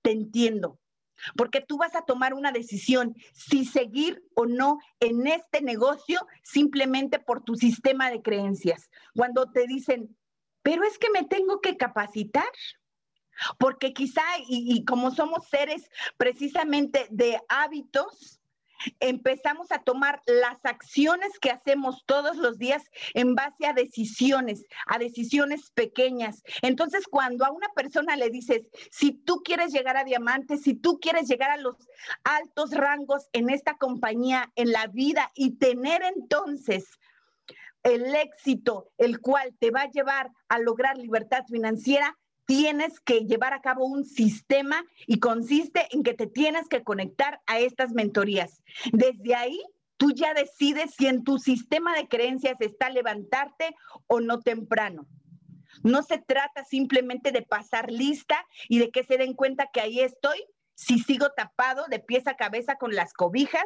Te 0.02 0.12
entiendo 0.12 0.80
porque 1.36 1.62
tú 1.62 1.78
vas 1.78 1.96
a 1.96 2.04
tomar 2.04 2.34
una 2.34 2.52
decisión 2.52 3.16
si 3.34 3.66
seguir 3.66 4.24
o 4.34 4.46
no 4.46 4.80
en 5.00 5.28
este 5.28 5.62
negocio 5.62 6.26
simplemente 6.44 7.20
por 7.20 7.44
tu 7.44 7.56
sistema 7.56 8.10
de 8.10 8.22
creencias. 8.22 8.90
Cuando 9.16 9.52
te 9.52 9.68
dicen, 9.68 10.16
pero 10.64 10.84
es 10.84 10.98
que 10.98 11.10
me 11.10 11.24
tengo 11.24 11.62
que 11.62 11.78
capacitar. 11.78 12.50
Porque 13.58 13.94
quizá, 13.94 14.22
y, 14.48 14.84
como 14.86 15.10
somos 15.10 15.48
seres 15.48 15.90
precisamente 16.18 17.08
de 17.10 17.40
hábitos, 17.50 18.41
empezamos 19.00 19.72
a 19.72 19.80
tomar 19.80 20.22
las 20.26 20.64
acciones 20.64 21.40
que 21.40 21.52
hacemos 21.52 22.04
todos 22.06 22.38
los 22.38 22.58
días 22.58 22.84
en 23.14 23.36
base 23.36 23.66
a 23.66 23.74
decisiones, 23.74 24.66
a 24.88 24.98
decisiones 24.98 25.72
pequeñas. 25.72 26.44
Entonces, 26.62 27.06
cuando 27.10 27.46
a 27.46 27.52
una 27.52 27.70
persona 27.70 28.16
le 28.16 28.30
dices, 28.30 28.62
si 28.92 29.12
tú 29.12 29.42
quieres 29.44 29.72
llegar 29.72 29.98
a 29.98 30.04
diamantes, 30.04 30.62
si 30.62 30.74
tú 30.74 31.00
quieres 31.00 31.28
llegar 31.28 31.52
a 31.52 31.58
los 31.58 31.76
altos 32.24 32.72
rangos 32.72 33.28
en 33.34 33.50
esta 33.50 33.76
compañía, 33.78 34.52
en 34.56 34.72
la 34.72 34.88
vida 34.88 35.32
y 35.36 35.58
tener 35.58 36.04
entonces 36.04 36.86
el 37.84 38.16
éxito, 38.16 38.92
el 38.98 39.20
cual 39.20 39.56
te 39.60 39.72
va 39.72 39.82
a 39.84 39.92
llevar 39.92 40.30
a 40.50 40.60
lograr 40.60 40.98
libertad 40.98 41.44
financiera, 41.48 42.18
tienes 42.52 43.00
que 43.00 43.22
llevar 43.22 43.54
a 43.54 43.62
cabo 43.62 43.86
un 43.86 44.04
sistema 44.04 44.84
y 45.08 45.22
consiste 45.22 45.88
en 45.92 46.04
que 46.04 46.14
te 46.14 46.28
tienes 46.28 46.68
que 46.68 46.84
conectar 46.84 47.40
a 47.46 47.60
estas 47.60 47.94
mentorías. 47.94 48.62
Desde 48.92 49.36
ahí, 49.36 49.58
tú 49.96 50.12
ya 50.12 50.34
decides 50.34 50.92
si 50.98 51.08
en 51.08 51.24
tu 51.24 51.40
sistema 51.40 51.96
de 51.96 52.10
creencias 52.10 52.58
está 52.60 52.90
levantarte 52.90 53.74
o 54.06 54.20
no 54.20 54.42
temprano. 54.42 55.08
No 55.82 56.04
se 56.04 56.18
trata 56.18 56.66
simplemente 56.66 57.32
de 57.32 57.42
pasar 57.42 57.90
lista 57.90 58.46
y 58.68 58.80
de 58.80 58.92
que 58.92 59.06
se 59.06 59.18
den 59.18 59.34
cuenta 59.34 59.70
que 59.72 59.80
ahí 59.80 60.02
estoy, 60.02 60.44
si 60.76 61.00
sigo 61.00 61.30
tapado 61.30 61.86
de 61.90 62.00
pies 62.00 62.28
a 62.28 62.36
cabeza 62.36 62.76
con 62.76 62.94
las 62.94 63.14
cobijas 63.14 63.64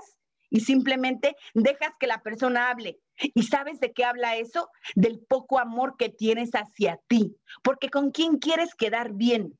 y 0.55 0.61
simplemente 0.61 1.35
dejas 1.53 1.91
que 1.99 2.07
la 2.07 2.21
persona 2.21 2.69
hable. 2.69 2.97
¿Y 3.17 3.43
sabes 3.43 3.81
de 3.81 3.91
qué 3.91 4.05
habla 4.05 4.37
eso? 4.37 4.69
Del 4.95 5.19
poco 5.19 5.59
amor 5.59 5.97
que 5.97 6.07
tienes 6.07 6.51
hacia 6.51 6.97
ti, 7.09 7.35
porque 7.61 7.89
con 7.89 8.11
quién 8.11 8.37
quieres 8.37 8.73
quedar 8.73 9.11
bien. 9.11 9.59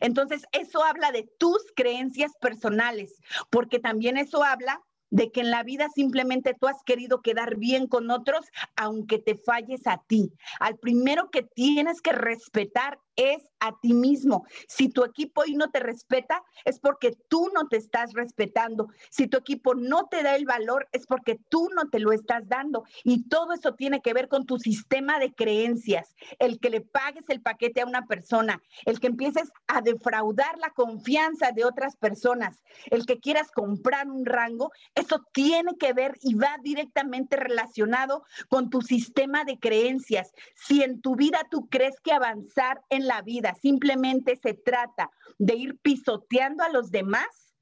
Entonces, 0.00 0.42
eso 0.50 0.82
habla 0.84 1.12
de 1.12 1.30
tus 1.38 1.64
creencias 1.76 2.32
personales, 2.40 3.20
porque 3.50 3.78
también 3.78 4.16
eso 4.16 4.42
habla 4.42 4.80
de 5.10 5.30
que 5.30 5.42
en 5.42 5.50
la 5.50 5.62
vida 5.62 5.88
simplemente 5.94 6.56
tú 6.58 6.66
has 6.66 6.82
querido 6.84 7.22
quedar 7.22 7.56
bien 7.56 7.86
con 7.86 8.10
otros, 8.10 8.46
aunque 8.74 9.18
te 9.18 9.36
falles 9.36 9.86
a 9.86 10.02
ti. 10.08 10.32
Al 10.58 10.76
primero 10.76 11.30
que 11.30 11.42
tienes 11.42 12.00
que 12.00 12.12
respetar 12.12 12.98
es 13.16 13.42
a 13.60 13.78
ti 13.80 13.94
mismo. 13.94 14.44
Si 14.68 14.88
tu 14.88 15.04
equipo 15.04 15.42
hoy 15.42 15.54
no 15.54 15.70
te 15.70 15.80
respeta, 15.80 16.42
es 16.64 16.80
porque 16.80 17.16
tú 17.28 17.50
no 17.54 17.68
te 17.68 17.76
estás 17.76 18.12
respetando. 18.12 18.88
Si 19.10 19.28
tu 19.28 19.38
equipo 19.38 19.74
no 19.74 20.06
te 20.06 20.22
da 20.22 20.34
el 20.34 20.44
valor, 20.44 20.88
es 20.92 21.06
porque 21.06 21.38
tú 21.48 21.68
no 21.74 21.88
te 21.88 22.00
lo 22.00 22.12
estás 22.12 22.48
dando. 22.48 22.84
Y 23.04 23.28
todo 23.28 23.52
eso 23.52 23.74
tiene 23.74 24.00
que 24.00 24.14
ver 24.14 24.28
con 24.28 24.46
tu 24.46 24.58
sistema 24.58 25.18
de 25.18 25.32
creencias. 25.32 26.14
El 26.38 26.58
que 26.58 26.70
le 26.70 26.80
pagues 26.80 27.24
el 27.28 27.40
paquete 27.40 27.82
a 27.82 27.86
una 27.86 28.06
persona, 28.06 28.60
el 28.84 28.98
que 28.98 29.06
empieces 29.06 29.50
a 29.66 29.80
defraudar 29.80 30.58
la 30.58 30.70
confianza 30.70 31.52
de 31.52 31.64
otras 31.64 31.96
personas, 31.96 32.62
el 32.90 33.06
que 33.06 33.20
quieras 33.20 33.50
comprar 33.52 34.08
un 34.08 34.24
rango, 34.24 34.72
eso 34.94 35.24
tiene 35.32 35.76
que 35.78 35.92
ver 35.92 36.18
y 36.22 36.34
va 36.34 36.56
directamente 36.62 37.36
relacionado 37.36 38.24
con 38.48 38.70
tu 38.70 38.80
sistema 38.80 39.44
de 39.44 39.58
creencias. 39.58 40.32
Si 40.54 40.82
en 40.82 41.00
tu 41.00 41.16
vida 41.16 41.46
tú 41.50 41.68
crees 41.68 42.00
que 42.00 42.12
avanzar 42.12 42.82
en 42.88 43.01
la 43.02 43.22
vida 43.22 43.54
simplemente 43.60 44.38
se 44.42 44.54
trata 44.54 45.10
de 45.38 45.54
ir 45.54 45.78
pisoteando 45.78 46.64
a 46.64 46.70
los 46.70 46.90
demás, 46.90 47.54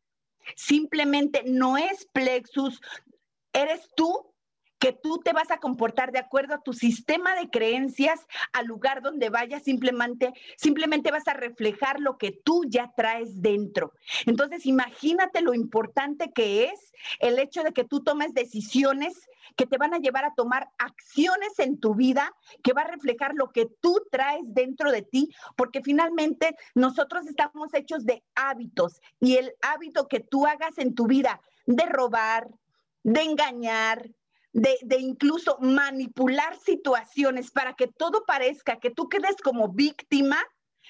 simplemente 0.56 1.42
no 1.46 1.76
es 1.76 2.06
plexus, 2.12 2.80
eres 3.52 3.88
tú 3.96 4.29
que 4.80 4.92
tú 4.92 5.18
te 5.18 5.32
vas 5.32 5.50
a 5.50 5.58
comportar 5.58 6.10
de 6.10 6.18
acuerdo 6.18 6.54
a 6.54 6.62
tu 6.62 6.72
sistema 6.72 7.36
de 7.36 7.50
creencias, 7.50 8.26
al 8.52 8.66
lugar 8.66 9.02
donde 9.02 9.28
vayas, 9.28 9.62
simplemente, 9.62 10.32
simplemente 10.56 11.12
vas 11.12 11.28
a 11.28 11.34
reflejar 11.34 12.00
lo 12.00 12.16
que 12.16 12.32
tú 12.32 12.64
ya 12.66 12.92
traes 12.96 13.42
dentro. 13.42 13.92
Entonces, 14.26 14.66
imagínate 14.66 15.42
lo 15.42 15.54
importante 15.54 16.32
que 16.32 16.64
es 16.64 16.92
el 17.20 17.38
hecho 17.38 17.62
de 17.62 17.72
que 17.72 17.84
tú 17.84 18.02
tomes 18.02 18.32
decisiones 18.32 19.28
que 19.56 19.66
te 19.66 19.76
van 19.76 19.92
a 19.92 19.98
llevar 19.98 20.24
a 20.24 20.34
tomar 20.34 20.70
acciones 20.78 21.58
en 21.58 21.78
tu 21.78 21.94
vida 21.94 22.34
que 22.62 22.72
va 22.72 22.82
a 22.82 22.90
reflejar 22.90 23.34
lo 23.34 23.50
que 23.50 23.66
tú 23.80 24.00
traes 24.10 24.42
dentro 24.46 24.90
de 24.90 25.02
ti, 25.02 25.28
porque 25.56 25.82
finalmente 25.82 26.56
nosotros 26.74 27.26
estamos 27.26 27.74
hechos 27.74 28.06
de 28.06 28.24
hábitos 28.34 29.00
y 29.20 29.36
el 29.36 29.52
hábito 29.60 30.08
que 30.08 30.20
tú 30.20 30.46
hagas 30.46 30.78
en 30.78 30.94
tu 30.94 31.06
vida 31.06 31.40
de 31.66 31.84
robar, 31.84 32.48
de 33.02 33.22
engañar, 33.22 34.10
de, 34.52 34.76
de, 34.82 34.98
incluso 34.98 35.58
manipular 35.60 36.56
situaciones 36.58 37.50
para 37.50 37.74
que 37.74 37.86
todo 37.86 38.24
parezca 38.26 38.80
que 38.80 38.90
tú 38.90 39.08
quedes 39.08 39.36
como 39.42 39.68
víctima, 39.68 40.38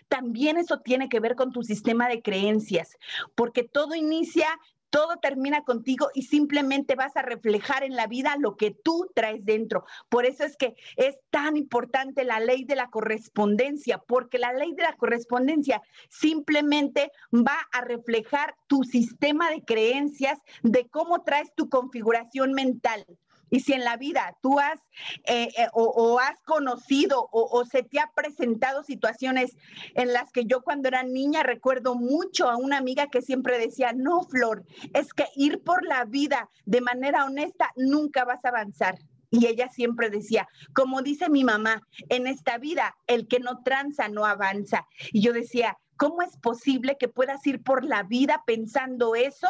también 0.09 0.57
eso 0.57 0.81
tiene 0.81 1.09
que 1.09 1.21
ver 1.21 1.37
con 1.37 1.53
tu 1.53 1.63
sistema 1.63 2.09
de 2.09 2.23
creencias, 2.23 2.97
porque 3.35 3.65
todo 3.65 3.95
inicia 3.95 4.49
todo 4.91 5.17
termina 5.19 5.63
contigo 5.63 6.11
y 6.15 6.23
simplemente 6.23 6.97
vas 6.97 7.17
a 7.17 7.23
reflejar 7.23 7.85
en 7.85 7.95
la 7.95 8.07
vida 8.07 8.37
lo 8.39 8.57
que 8.57 8.73
tú 8.73 9.09
traes 9.15 9.45
dentro. 9.45 9.85
Por 10.09 10.27
eso 10.27 10.45
es 10.45 10.57
que 10.57 10.75
es 10.97 11.17
tan 11.31 11.57
importante 11.57 12.25
la 12.25 12.41
ley 12.41 12.65
de 12.65 12.77
la 12.77 12.91
correspondencia, 12.91 13.99
porque 13.99 14.39
la 14.39 14.53
ley 14.53 14.75
de 14.75 14.83
la 14.83 14.97
correspondencia 14.97 15.81
simplemente 16.09 17.13
va 17.33 17.59
a 17.73 17.81
reflejar 17.81 18.57
tu 18.67 18.83
sistema 18.83 19.51
de 19.51 19.63
creencias, 19.63 20.39
de 20.63 20.89
cómo 20.89 21.23
traes 21.23 21.55
tu 21.55 21.69
configuración 21.69 22.53
mental. 22.53 23.07
Y 23.51 23.61
si 23.61 23.73
en 23.73 23.85
la 23.85 23.97
vida 23.97 24.37
tú 24.41 24.59
has 24.59 24.79
eh, 25.25 25.49
eh, 25.57 25.69
o, 25.73 26.19
has 26.21 26.41
conocido 26.43 27.29
o, 27.33 27.49
o, 27.51 27.65
se 27.65 27.83
te 27.83 28.01
ha 28.01 28.11
presentado 28.15 28.83
situaciones 28.83 29.57
en 29.95 30.13
las 30.13 30.33
que 30.33 30.45
yo 30.45 30.63
cuando 30.63 30.89
era 30.89 31.03
niña 31.03 31.43
recuerdo 31.43 31.95
mucho 31.95 32.49
a 32.49 32.57
una 32.57 32.79
amiga 32.79 33.09
que 33.09 33.23
siempre 33.23 33.59
decía, 33.59 33.93
no, 33.93 34.23
Flor, 34.23 34.65
es 34.95 35.13
que 35.13 35.27
ir 35.37 35.63
por 35.63 35.85
la 35.85 36.05
vida 36.05 36.49
de 36.65 36.81
manera 36.81 37.25
honesta 37.25 37.73
nunca 37.77 38.25
vas 38.25 38.45
a 38.45 38.49
avanzar. 38.49 38.99
Y 39.31 39.47
ella 39.47 39.69
siempre 39.69 40.11
decía, 40.11 40.49
como 40.75 41.03
dice 41.03 41.29
mi 41.29 41.45
mamá, 41.45 41.87
en 42.09 42.27
esta 42.27 42.59
vida 42.59 42.97
el 43.07 43.29
que 43.29 43.39
no 43.39 43.63
tranza 43.63 44.09
no 44.09 44.27
avanza. 44.27 44.87
Y 45.13 45.23
yo 45.23 45.33
decía, 45.33 45.79
¿Cómo 46.01 46.23
es 46.23 46.35
posible 46.39 46.97
que 46.99 47.09
puedas 47.09 47.47
ir 47.47 47.63
por 47.63 47.85
la 47.85 48.05
vida 48.05 48.43
pensando 48.47 49.15
eso? 49.15 49.49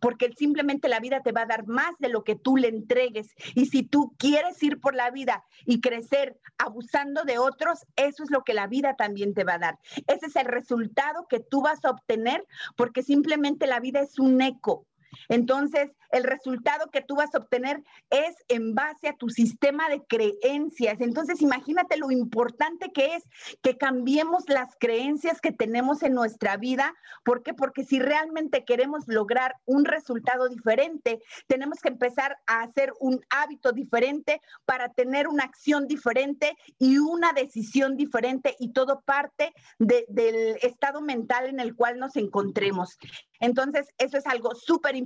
Porque 0.00 0.32
simplemente 0.32 0.88
la 0.88 0.98
vida 0.98 1.20
te 1.20 1.30
va 1.30 1.42
a 1.42 1.46
dar 1.46 1.66
más 1.66 1.90
de 1.98 2.08
lo 2.08 2.24
que 2.24 2.36
tú 2.36 2.56
le 2.56 2.68
entregues. 2.68 3.34
Y 3.54 3.66
si 3.66 3.82
tú 3.82 4.14
quieres 4.16 4.62
ir 4.62 4.80
por 4.80 4.94
la 4.94 5.10
vida 5.10 5.44
y 5.66 5.82
crecer 5.82 6.40
abusando 6.56 7.24
de 7.24 7.36
otros, 7.36 7.84
eso 7.96 8.22
es 8.22 8.30
lo 8.30 8.44
que 8.44 8.54
la 8.54 8.66
vida 8.66 8.96
también 8.96 9.34
te 9.34 9.44
va 9.44 9.56
a 9.56 9.58
dar. 9.58 9.78
Ese 10.06 10.24
es 10.24 10.36
el 10.36 10.46
resultado 10.46 11.26
que 11.28 11.40
tú 11.40 11.60
vas 11.60 11.84
a 11.84 11.90
obtener 11.90 12.46
porque 12.78 13.02
simplemente 13.02 13.66
la 13.66 13.78
vida 13.78 14.00
es 14.00 14.18
un 14.18 14.40
eco 14.40 14.86
Entonces, 15.28 15.90
el 16.10 16.24
resultado 16.24 16.90
que 16.90 17.02
tú 17.02 17.16
vas 17.16 17.34
a 17.34 17.38
obtener 17.38 17.82
es 18.10 18.34
en 18.48 18.74
base 18.74 19.08
a 19.08 19.16
tu 19.16 19.28
sistema 19.28 19.88
de 19.88 20.02
creencias. 20.06 21.00
Entonces, 21.00 21.40
imagínate 21.40 21.96
lo 21.96 22.10
importante 22.10 22.90
que 22.92 23.14
es 23.14 23.24
que 23.62 23.76
cambiemos 23.76 24.44
las 24.48 24.74
creencias 24.78 25.40
que 25.40 25.52
tenemos 25.52 26.02
en 26.02 26.14
nuestra 26.14 26.56
vida. 26.56 26.94
¿Por 27.24 27.42
qué? 27.42 27.54
Porque 27.54 27.84
si 27.84 27.98
realmente 27.98 28.64
queremos 28.64 29.04
lograr 29.06 29.56
un 29.66 29.84
resultado 29.84 30.48
diferente, 30.48 31.20
tenemos 31.46 31.80
que 31.80 31.88
empezar 31.88 32.38
a 32.46 32.62
hacer 32.62 32.92
un 33.00 33.20
hábito 33.30 33.72
diferente 33.72 34.40
para 34.64 34.88
tener 34.88 35.28
una 35.28 35.44
acción 35.44 35.86
diferente 35.86 36.56
y 36.78 36.98
una 36.98 37.32
decisión 37.32 37.96
diferente 37.96 38.56
y 38.58 38.72
todo 38.72 39.00
parte 39.00 39.52
del 39.78 40.56
estado 40.62 41.00
mental 41.00 41.46
en 41.46 41.60
el 41.60 41.74
cual 41.74 41.98
nos 41.98 42.16
encontremos. 42.16 42.98
Entonces, 43.40 43.88
eso 43.98 44.18
es 44.18 44.26
algo 44.26 44.54
súper 44.54 44.96
importante. 44.96 44.99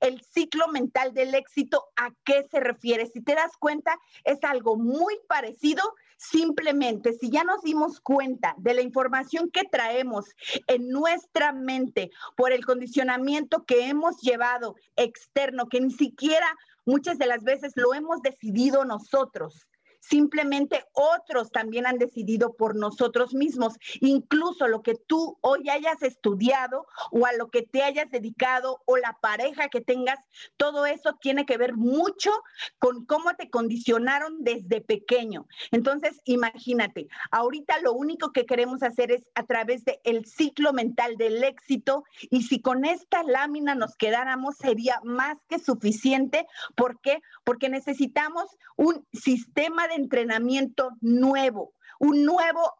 El 0.00 0.20
ciclo 0.22 0.68
mental 0.68 1.14
del 1.14 1.34
éxito, 1.34 1.84
¿a 1.96 2.10
qué 2.24 2.46
se 2.50 2.60
refiere? 2.60 3.06
Si 3.06 3.22
te 3.22 3.34
das 3.34 3.56
cuenta, 3.58 3.98
es 4.24 4.42
algo 4.44 4.76
muy 4.76 5.18
parecido. 5.28 5.82
Simplemente, 6.16 7.12
si 7.12 7.30
ya 7.30 7.44
nos 7.44 7.62
dimos 7.62 8.00
cuenta 8.00 8.54
de 8.58 8.74
la 8.74 8.82
información 8.82 9.50
que 9.50 9.62
traemos 9.70 10.26
en 10.66 10.88
nuestra 10.88 11.52
mente 11.52 12.10
por 12.36 12.52
el 12.52 12.64
condicionamiento 12.64 13.64
que 13.64 13.88
hemos 13.88 14.20
llevado 14.20 14.74
externo, 14.96 15.68
que 15.68 15.80
ni 15.80 15.92
siquiera 15.92 16.48
muchas 16.84 17.18
de 17.18 17.26
las 17.26 17.44
veces 17.44 17.72
lo 17.76 17.94
hemos 17.94 18.20
decidido 18.22 18.84
nosotros, 18.84 19.68
simplemente 20.08 20.84
otros 20.92 21.50
también 21.50 21.86
han 21.86 21.98
decidido 21.98 22.54
por 22.54 22.76
nosotros 22.76 23.34
mismos. 23.34 23.74
Incluso 24.00 24.68
lo 24.68 24.82
que 24.82 24.94
tú 24.94 25.38
hoy 25.40 25.68
hayas 25.68 26.02
estudiado 26.02 26.86
o 27.10 27.26
a 27.26 27.32
lo 27.32 27.50
que 27.50 27.62
te 27.62 27.82
hayas 27.82 28.10
dedicado 28.10 28.82
o 28.86 28.96
la 28.96 29.18
pareja 29.20 29.68
que 29.68 29.80
tengas, 29.80 30.18
todo 30.56 30.86
eso 30.86 31.18
tiene 31.20 31.44
que 31.46 31.58
ver 31.58 31.74
mucho 31.74 32.30
con 32.78 33.04
cómo 33.04 33.34
te 33.34 33.50
condicionaron 33.50 34.42
desde 34.44 34.80
pequeño. 34.80 35.46
Entonces, 35.70 36.20
imagínate, 36.24 37.08
ahorita 37.30 37.80
lo 37.80 37.92
único 37.92 38.32
que 38.32 38.46
queremos 38.46 38.82
hacer 38.82 39.12
es 39.12 39.28
a 39.34 39.44
través 39.44 39.84
del 39.84 39.98
el 40.04 40.24
ciclo 40.24 40.72
mental 40.72 41.16
del 41.16 41.42
éxito 41.44 42.04
y 42.30 42.42
si 42.42 42.60
con 42.60 42.84
esta 42.84 43.22
lámina 43.22 43.74
nos 43.74 43.96
quedáramos 43.96 44.56
sería 44.56 45.00
más 45.04 45.36
que 45.48 45.58
suficiente. 45.58 46.46
¿Por 46.74 47.00
qué? 47.00 47.20
Porque 47.44 47.68
necesitamos 47.68 48.56
un 48.76 49.06
sistema 49.12 49.88
de 49.88 49.97
entrenamiento 49.98 50.90
nuevo, 51.00 51.74
un 51.98 52.24
nuevo 52.24 52.72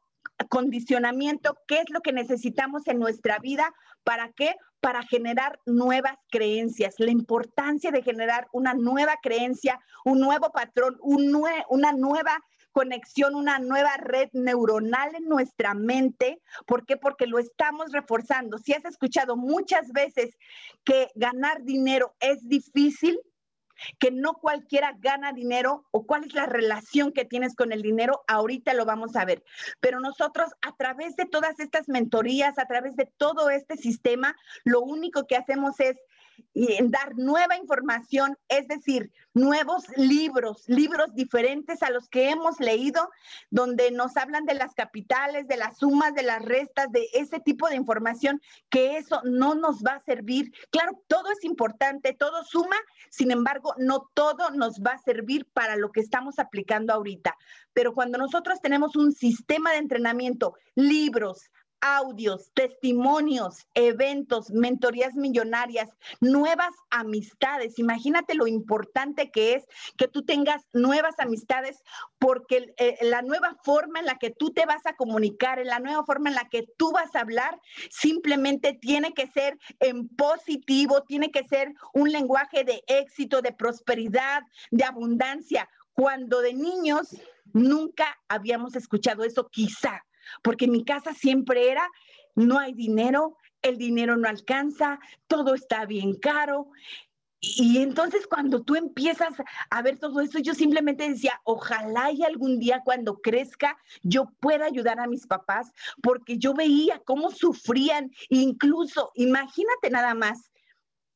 condicionamiento, 0.49 1.59
qué 1.67 1.81
es 1.81 1.91
lo 1.91 2.01
que 2.01 2.13
necesitamos 2.13 2.87
en 2.87 2.99
nuestra 2.99 3.39
vida, 3.39 3.75
¿para 4.05 4.33
qué? 4.33 4.55
Para 4.81 5.03
generar 5.03 5.59
nuevas 5.67 6.17
creencias, 6.31 6.95
la 6.99 7.11
importancia 7.11 7.91
de 7.91 8.03
generar 8.03 8.47
una 8.53 8.75
nueva 8.75 9.17
creencia, 9.21 9.81
un 10.05 10.21
nuevo 10.21 10.51
patrón, 10.51 10.97
un 11.01 11.37
una 11.69 11.93
nueva 11.93 12.39
conexión, 12.73 13.35
una 13.35 13.59
nueva 13.59 13.97
red 13.97 14.29
neuronal 14.33 15.15
en 15.17 15.25
nuestra 15.25 15.75
mente. 15.75 16.41
¿Por 16.65 16.87
qué? 16.87 16.97
Porque 16.97 17.27
lo 17.27 17.41
estamos 17.41 17.91
reforzando. 17.91 18.59
Si 18.59 18.73
has 18.73 18.85
escuchado 18.85 19.37
muchas 19.37 19.89
veces 19.93 20.37
que 20.85 21.11
ganar 21.17 21.65
dinero 21.65 22.15
es 22.21 22.49
difícil, 22.49 23.19
que 23.99 24.11
no 24.11 24.35
cualquiera 24.35 24.97
gana 24.99 25.33
dinero 25.33 25.87
o 25.91 26.07
cuál 26.07 26.25
es 26.25 26.35
la 26.35 26.47
relación 26.47 27.13
que 27.13 27.25
tienes 27.25 27.55
con 27.55 27.73
el 27.73 27.83
dinero, 27.83 28.25
ahorita 28.27 28.75
lo 28.75 28.85
vamos 28.85 29.17
a 29.17 29.25
ver. 29.25 29.45
Pero 29.81 30.01
nosotros 30.01 30.51
a 30.63 30.77
través 30.77 31.17
de 31.17 31.27
todas 31.27 31.61
estas 31.61 31.89
mentorías, 31.89 32.59
a 32.59 32.67
través 32.67 32.97
de 32.97 33.07
todo 33.17 33.51
este 33.51 33.77
sistema, 33.77 34.37
lo 34.65 34.81
único 34.81 35.27
que 35.27 35.37
hacemos 35.37 35.79
es 35.81 35.97
y 36.53 36.73
en 36.75 36.91
dar 36.91 37.17
nueva 37.17 37.57
información, 37.57 38.37
es 38.49 38.67
decir, 38.69 39.13
nuevos 39.35 39.85
libros, 39.97 40.65
libros 40.67 41.15
diferentes 41.15 41.83
a 41.83 41.91
los 41.91 42.09
que 42.09 42.31
hemos 42.31 42.59
leído, 42.61 43.11
donde 43.51 43.91
nos 43.91 44.17
hablan 44.17 44.45
de 44.45 44.55
las 44.55 44.75
capitales, 44.75 45.47
de 45.47 45.57
las 45.57 45.79
sumas, 45.79 46.15
de 46.15 46.23
las 46.23 46.43
restas, 46.43 46.91
de 46.91 47.07
ese 47.13 47.41
tipo 47.41 47.69
de 47.69 47.77
información, 47.77 48.41
que 48.69 48.97
eso 48.97 49.21
no 49.25 49.55
nos 49.55 49.83
va 49.83 49.93
a 49.93 50.05
servir. 50.05 50.53
Claro, 50.71 51.01
todo 51.07 51.31
es 51.31 51.45
importante, 51.45 52.15
todo 52.15 52.45
suma, 52.45 52.77
sin 53.11 53.31
embargo, 53.31 53.75
no 53.79 54.11
todo 54.15 54.51
nos 54.51 54.81
va 54.81 54.93
a 54.93 55.03
servir 55.03 55.47
para 55.53 55.77
lo 55.77 55.93
que 55.93 56.01
estamos 56.01 56.39
aplicando 56.39 56.93
ahorita. 56.93 57.37
Pero 57.73 57.95
cuando 57.95 58.19
nosotros 58.19 58.61
tenemos 58.61 58.97
un 58.97 59.13
sistema 59.13 59.73
de 59.73 59.79
entrenamiento, 59.79 60.55
libros, 60.75 61.51
audios, 61.81 62.51
testimonios, 62.55 63.67
eventos, 63.75 64.51
mentorías 64.51 65.15
millonarias, 65.15 65.89
nuevas 66.21 66.75
amistades. 66.91 67.79
Imagínate 67.79 68.35
lo 68.35 68.47
importante 68.47 69.31
que 69.31 69.55
es 69.55 69.65
que 69.97 70.09
tú 70.09 70.25
tengas 70.25 70.65
nuevas 70.73 71.15
amistades 71.19 71.83
porque 72.19 72.75
eh, 72.79 72.99
la 73.03 73.23
nueva 73.23 73.57
forma 73.63 74.01
en 74.01 74.07
la 74.07 74.17
que 74.17 74.31
tú 74.31 74.51
te 74.51 74.67
vas 74.67 74.85
a 74.87 74.97
comunicar, 74.97 75.59
en 75.59 75.69
la 75.69 75.79
nueva 75.79 76.05
forma 76.05 76.31
en 76.31 76.35
la 76.35 76.49
que 76.49 76.67
tú 76.77 76.93
vas 76.93 77.15
a 77.15 77.21
hablar, 77.21 77.61
simplemente 77.91 78.75
tiene 78.75 79.15
que 79.15 79.27
ser 79.29 79.59
en 79.81 80.09
positivo, 80.09 81.03
tiene 81.05 81.31
que 81.31 81.47
ser 81.47 81.75
un 81.93 82.11
lenguaje 82.11 82.65
de 82.65 82.83
éxito, 82.87 83.41
de 83.43 83.53
prosperidad, 83.53 84.43
de 84.71 84.85
abundancia. 84.85 85.69
Cuando 85.93 86.41
de 86.41 86.55
niños 86.55 87.17
nunca 87.53 88.17
habíamos 88.29 88.77
escuchado 88.77 89.25
eso, 89.25 89.49
quizá 89.49 90.05
porque 90.43 90.67
en 90.67 90.73
mi 90.73 90.85
casa 90.85 91.15
siempre 91.15 91.71
era, 91.71 91.89
no 92.35 92.59
hay 92.59 92.73
dinero, 92.73 93.37
el 93.63 93.79
dinero 93.79 94.17
no 94.17 94.29
alcanza, 94.29 95.01
todo 95.27 95.55
está 95.55 95.87
bien 95.87 96.15
caro. 96.15 96.71
Y 97.41 97.79
entonces 97.79 98.27
cuando 98.27 98.65
tú 98.65 98.75
empiezas 98.75 99.35
a 99.71 99.83
ver 99.83 99.99
todo 99.99 100.21
eso, 100.21 100.41
yo 100.41 100.55
simplemente 100.55 101.09
decía, 101.09 101.41
ojalá 101.45 102.11
y 102.11 102.25
algún 102.25 102.59
día 102.59 102.83
cuando 102.85 103.21
crezca 103.21 103.79
yo 104.03 104.33
pueda 104.41 104.67
ayudar 104.67 104.99
a 104.99 105.07
mis 105.07 105.27
papás, 105.27 105.71
porque 106.03 106.39
yo 106.39 106.55
veía 106.55 107.01
cómo 107.05 107.31
sufrían, 107.31 108.11
incluso, 108.29 109.13
imagínate 109.15 109.91
nada 109.91 110.15
más, 110.15 110.51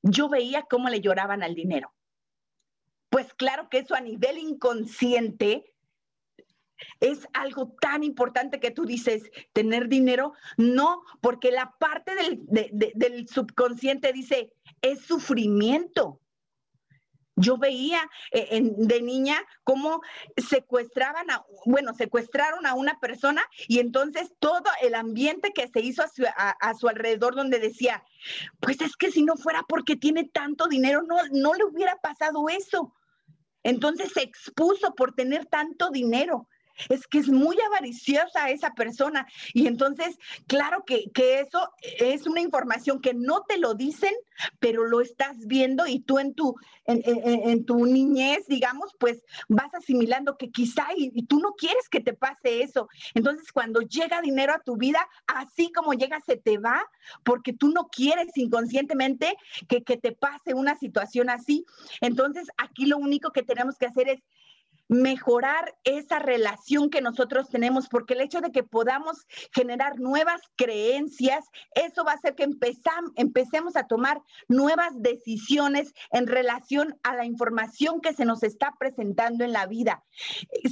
yo 0.02 0.28
veía 0.28 0.62
cómo 0.62 0.88
le 0.88 1.00
lloraban 1.00 1.42
al 1.42 1.54
dinero. 1.54 1.92
Pues 3.10 3.34
claro 3.34 3.68
que 3.68 3.78
eso 3.78 3.94
a 3.94 4.00
nivel 4.00 4.38
inconsciente 4.38 5.71
es 7.00 7.26
algo 7.32 7.74
tan 7.80 8.02
importante 8.04 8.60
que 8.60 8.70
tú 8.70 8.84
dices, 8.84 9.22
tener 9.52 9.88
dinero, 9.88 10.32
no, 10.56 11.02
porque 11.20 11.50
la 11.50 11.74
parte 11.78 12.12
del, 12.14 13.28
subconsciente 13.28 14.12
dice, 14.12 14.52
es 14.80 15.00
sufrimiento. 15.00 16.20
Yo 17.34 17.56
veía 17.56 18.10
eh, 18.30 18.60
de 18.62 19.00
niña 19.00 19.42
cómo 19.64 20.02
secuestraban 20.36 21.30
a, 21.30 21.42
bueno, 21.64 21.94
secuestraron 21.94 22.66
a 22.66 22.74
una 22.74 23.00
persona 23.00 23.42
y 23.68 23.78
entonces 23.78 24.34
todo 24.38 24.64
el 24.82 24.94
ambiente 24.94 25.52
que 25.54 25.66
se 25.66 25.80
hizo 25.80 26.02
a 26.02 26.08
su, 26.08 26.24
a 26.36 26.74
su, 26.74 26.88
alrededor 26.88 27.34
donde 27.34 27.58
decía, 27.58 28.04
pues 28.60 28.82
es 28.82 28.96
que 28.96 29.10
si 29.10 29.22
no 29.22 29.36
fuera 29.36 29.64
porque 29.66 29.96
tiene 29.96 30.24
tanto 30.24 30.68
dinero, 30.68 31.02
no, 31.02 31.16
no 31.32 31.54
le 31.54 31.64
hubiera 31.64 31.96
pasado 31.96 32.50
eso. 32.50 32.94
Entonces 33.62 34.12
se 34.12 34.22
expuso 34.22 34.94
por 34.94 35.14
tener 35.14 35.46
tanto 35.46 35.90
dinero 35.90 36.48
es 36.88 37.06
que 37.06 37.18
es 37.18 37.28
muy 37.28 37.56
avariciosa 37.60 38.50
esa 38.50 38.72
persona. 38.74 39.26
Y 39.52 39.66
entonces, 39.66 40.18
claro 40.46 40.84
que, 40.84 41.10
eso 41.12 41.72
es 41.98 42.26
una 42.26 42.40
información 42.40 43.00
que 43.00 43.14
no 43.14 43.42
te 43.42 43.58
lo 43.58 43.74
dicen, 43.74 44.12
pero 44.58 44.84
lo 44.84 45.00
estás 45.00 45.36
viendo 45.46 45.86
y 45.86 46.00
tú 46.00 46.18
en 46.18 46.34
tu, 46.34 46.56
en, 46.86 47.64
tu 47.64 47.86
niñez, 47.86 48.46
digamos, 48.48 48.94
pues 48.98 49.24
vas 49.48 49.72
asimilando 49.74 50.36
que 50.36 50.50
quizá 50.50 50.88
y, 50.96 51.22
tú 51.26 51.38
no 51.38 51.52
quieres 51.52 51.88
que 51.88 52.00
te 52.00 52.12
pase 52.12 52.62
eso. 52.62 52.88
Entonces, 53.14 53.52
cuando 53.52 53.80
llega 53.80 54.20
dinero 54.20 54.52
a 54.52 54.62
tu 54.62 54.76
vida, 54.76 55.08
así 55.26 55.70
como 55.72 55.94
llega, 55.94 56.20
se 56.20 56.36
te 56.36 56.58
va, 56.58 56.82
porque 57.24 57.52
tú 57.52 57.68
no 57.68 57.88
quieres 57.88 58.28
inconscientemente 58.36 59.34
que, 59.68 59.82
que 59.82 59.96
te 59.96 60.12
pase 60.12 60.54
una 60.54 60.76
situación 60.76 61.30
así. 61.30 61.64
Entonces, 62.00 62.48
aquí 62.56 62.86
lo 62.86 62.98
único 62.98 63.30
que 63.30 63.42
tenemos 63.42 63.76
que 63.78 63.86
hacer 63.86 64.08
es 64.08 64.22
mejorar 64.92 65.74
esa 65.84 66.18
relación 66.18 66.90
que 66.90 67.00
nosotros 67.00 67.48
tenemos, 67.48 67.88
porque 67.88 68.12
el 68.12 68.20
hecho 68.20 68.40
de 68.40 68.52
que 68.52 68.62
podamos 68.62 69.26
generar 69.52 69.98
nuevas 69.98 70.42
creencias, 70.54 71.46
eso 71.74 72.04
va 72.04 72.12
a 72.12 72.16
hacer 72.16 72.34
que 72.34 72.46
empecemos 73.16 73.76
a 73.76 73.86
tomar 73.86 74.20
nuevas 74.48 74.90
decisiones 74.96 75.94
en 76.10 76.26
relación 76.26 76.98
a 77.02 77.14
la 77.14 77.24
información 77.24 78.00
que 78.00 78.12
se 78.12 78.26
nos 78.26 78.42
está 78.42 78.74
presentando 78.78 79.44
en 79.44 79.52
la 79.52 79.66
vida. 79.66 80.04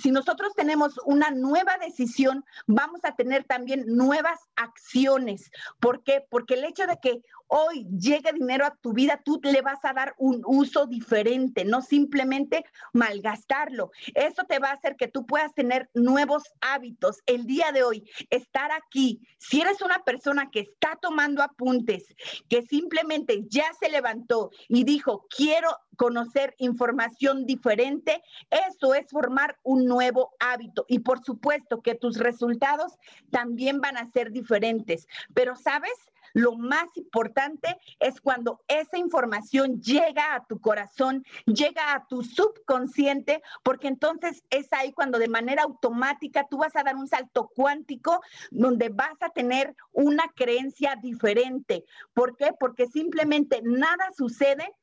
Si 0.00 0.10
nosotros 0.10 0.52
tenemos 0.54 1.00
una 1.06 1.30
nueva 1.30 1.78
decisión, 1.78 2.44
vamos 2.66 3.00
a 3.04 3.16
tener 3.16 3.44
también 3.44 3.84
nuevas 3.86 4.38
acciones. 4.54 5.50
¿Por 5.80 6.02
qué? 6.02 6.24
Porque 6.28 6.54
el 6.54 6.64
hecho 6.64 6.86
de 6.86 6.98
que 7.00 7.22
hoy 7.50 7.86
llegue 7.88 8.32
dinero 8.32 8.64
a 8.64 8.76
tu 8.76 8.92
vida, 8.92 9.20
tú 9.24 9.40
le 9.42 9.60
vas 9.60 9.84
a 9.84 9.92
dar 9.92 10.14
un 10.18 10.42
uso 10.46 10.86
diferente, 10.86 11.64
no 11.64 11.82
simplemente 11.82 12.64
malgastarlo. 12.92 13.90
Eso 14.14 14.44
te 14.44 14.58
va 14.58 14.68
a 14.68 14.74
hacer 14.74 14.96
que 14.96 15.08
tú 15.08 15.26
puedas 15.26 15.54
tener 15.54 15.88
nuevos 15.94 16.42
hábitos. 16.60 17.18
El 17.26 17.46
día 17.46 17.72
de 17.72 17.82
hoy, 17.82 18.10
estar 18.30 18.70
aquí 18.72 19.20
Si 19.38 19.60
eres 19.60 19.80
una 19.80 20.02
persona 20.04 20.50
que 20.50 20.60
está 20.60 20.98
tomando 21.00 21.42
apuntes, 21.42 22.14
que 22.48 22.62
simplemente 22.62 23.44
ya 23.48 23.64
se 23.80 23.88
levantó 23.88 24.50
y 24.68 24.84
dijo, 24.84 25.26
quiero 25.34 25.70
conocer 25.96 26.54
información 26.58 27.46
diferente, 27.46 28.22
eso 28.50 28.94
es 28.94 29.08
formar 29.10 29.58
un 29.62 29.86
nuevo 29.86 30.34
hábito. 30.40 30.84
Y 30.88 31.00
por 31.00 31.24
supuesto 31.24 31.82
que 31.82 31.94
tus 31.94 32.18
resultados 32.18 32.92
también 33.30 33.80
van 33.80 33.96
a 33.96 34.10
ser 34.10 34.30
diferentes. 34.30 35.06
Pero, 35.34 35.56
¿sabes? 35.56 35.92
Lo 36.32 36.56
más 36.56 36.88
importante 36.96 37.78
es 37.98 38.20
cuando 38.20 38.60
esa 38.68 38.98
información 38.98 39.80
llega 39.80 40.34
a 40.34 40.46
tu 40.46 40.60
corazón, 40.60 41.24
llega 41.46 41.94
a 41.94 42.06
tu 42.06 42.22
subconsciente, 42.22 43.42
porque 43.62 43.88
entonces 43.88 44.44
es 44.50 44.72
ahí 44.72 44.92
cuando 44.92 45.18
de 45.18 45.28
manera 45.28 45.62
automática 45.62 46.46
tú 46.48 46.58
vas 46.58 46.76
a 46.76 46.82
dar 46.82 46.96
un 46.96 47.08
salto 47.08 47.50
cuántico 47.54 48.20
donde 48.50 48.88
vas 48.88 49.20
a 49.20 49.30
tener 49.30 49.74
una 49.92 50.24
creencia 50.34 50.96
diferente. 50.96 51.84
¿Por 52.14 52.36
qué? 52.36 52.52
Porque 52.58 52.86
simplemente 52.86 53.60
nada 53.62 54.10
sucede 54.16 54.74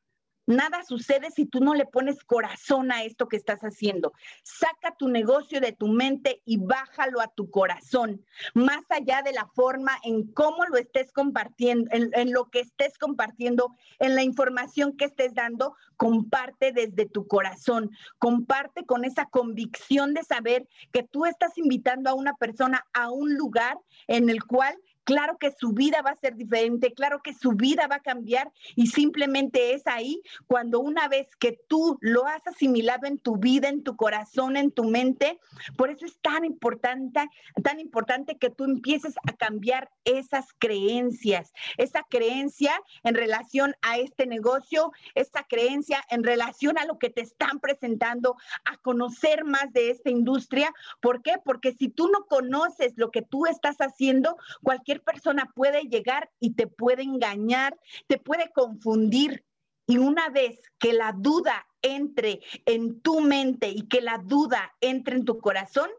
Nada 0.47 0.81
sucede 0.83 1.29
si 1.29 1.45
tú 1.45 1.59
no 1.59 1.75
le 1.75 1.85
pones 1.85 2.23
corazón 2.23 2.89
a 2.93 3.03
esto 3.03 3.27
que 3.27 3.35
estás 3.35 3.59
haciendo. 3.59 4.13
Saca 4.43 4.95
tu 4.97 5.09
negocio 5.09 5.59
de 5.59 5.73
tu 5.73 5.87
mente 5.87 6.41
y 6.45 6.55
bájalo 6.55 7.19
a 7.19 7.27
tu 7.27 7.51
corazón, 7.51 8.25
más 8.53 8.83
allá 8.89 9.21
de 9.23 9.33
la 9.33 9.45
forma 9.47 9.91
en 10.03 10.31
cómo 10.31 10.65
lo 10.65 10.77
estés 10.77 11.11
compartiendo, 11.11 11.89
en, 11.91 12.31
lo 12.31 12.49
que 12.49 12.61
estés 12.61 12.97
compartiendo, 12.97 13.75
en 13.99 14.15
la 14.15 14.23
información 14.23 14.95
que 14.95 15.05
estés 15.05 15.33
dando, 15.33 15.75
comparte 15.97 16.71
desde 16.71 17.05
tu 17.07 17.27
corazón, 17.27 17.91
comparte 18.17 18.85
con 18.85 19.03
esa 19.03 19.25
convicción 19.25 20.13
de 20.13 20.23
saber 20.23 20.65
que 20.93 21.03
tú 21.03 21.25
estás 21.25 21.57
invitando 21.57 22.09
a 22.09 22.13
una 22.13 22.35
persona 22.35 22.85
a 22.93 23.11
un 23.11 23.35
lugar 23.35 23.77
en 24.07 24.29
el 24.29 24.45
cual 24.45 24.77
claro 25.07 25.37
que 25.37 25.53
su 25.57 25.71
vida 25.71 26.01
va 26.01 26.11
a 26.11 26.17
ser 26.17 26.35
diferente, 26.35 26.93
claro 26.93 27.21
que 27.23 27.33
su 27.33 27.53
vida 27.53 27.87
va 27.87 27.95
a 27.95 28.01
cambiar 28.01 28.51
y 28.75 28.87
simplemente 28.87 29.73
es 29.73 29.87
ahí 29.87 30.21
cuando 30.47 30.81
una 30.81 31.07
vez 31.07 31.33
que 31.39 31.57
tú 31.69 31.97
lo 32.01 32.25
has 32.27 32.45
asimilado 32.45 33.07
en 33.07 33.17
tu 33.17 33.37
vida, 33.37 33.69
en 33.69 33.83
tu 33.83 33.95
corazón, 33.95 34.57
en 34.57 34.69
tu 34.69 34.83
mente, 34.83 35.39
por 35.77 35.91
eso 35.91 36.05
es 36.05 36.19
tan 36.19 36.43
importante, 36.43 37.21
tan 37.63 37.79
importante 37.79 38.37
que 38.37 38.49
tú 38.49 38.65
empieces 38.65 39.15
a 39.25 39.31
cambiar 39.37 39.89
esas 40.03 40.47
creencias, 40.59 41.53
esa 41.77 42.03
creencia 42.09 42.73
en 43.03 43.15
relación 43.15 43.75
a 43.83 43.99
este 43.99 44.27
negocio, 44.27 44.91
esa 45.15 45.43
creencia 45.43 46.03
en 46.09 46.25
relación 46.25 46.77
a 46.77 46.85
lo 46.85 46.99
que 46.99 47.09
te 47.09 47.21
están 47.21 47.61
presentando, 47.61 48.35
a 48.65 48.75
conocer 48.79 49.45
más 49.45 49.71
de 49.71 49.89
esta 49.89 50.09
industria. 50.09 50.73
¿Por 50.99 51.21
qué? 51.21 51.35
Porque 51.45 51.71
si 51.71 51.87
tú 51.87 52.09
no 52.09 52.25
conoces 52.25 52.91
lo 52.97 53.09
que 53.09 53.21
tú 53.21 53.45
estás 53.45 53.77
haciendo, 53.77 54.35
cualquier 54.61 54.96
persona 54.99 55.51
puede 55.55 55.83
llegar 55.83 56.29
y 56.39 56.53
te 56.53 56.67
puede 56.67 57.03
engañar, 57.03 57.77
te 58.07 58.17
puede 58.17 58.51
confundir. 58.51 59.45
Y 59.85 59.97
una 59.97 60.29
vez 60.29 60.59
que 60.79 60.93
la 60.93 61.13
duda 61.13 61.65
entre 61.81 62.41
en 62.65 63.01
tu 63.01 63.21
mente 63.21 63.69
y 63.69 63.87
que 63.87 64.01
la 64.01 64.17
duda 64.17 64.75
entre 64.81 65.15
en 65.15 65.25
tu 65.25 65.39
corazón, 65.39 65.89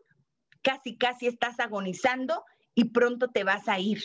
casi, 0.62 0.96
casi 0.98 1.26
estás 1.26 1.58
agonizando 1.58 2.44
y 2.78 2.84
pronto 2.84 3.26
te 3.26 3.42
vas 3.42 3.68
a 3.68 3.80
ir. 3.80 4.00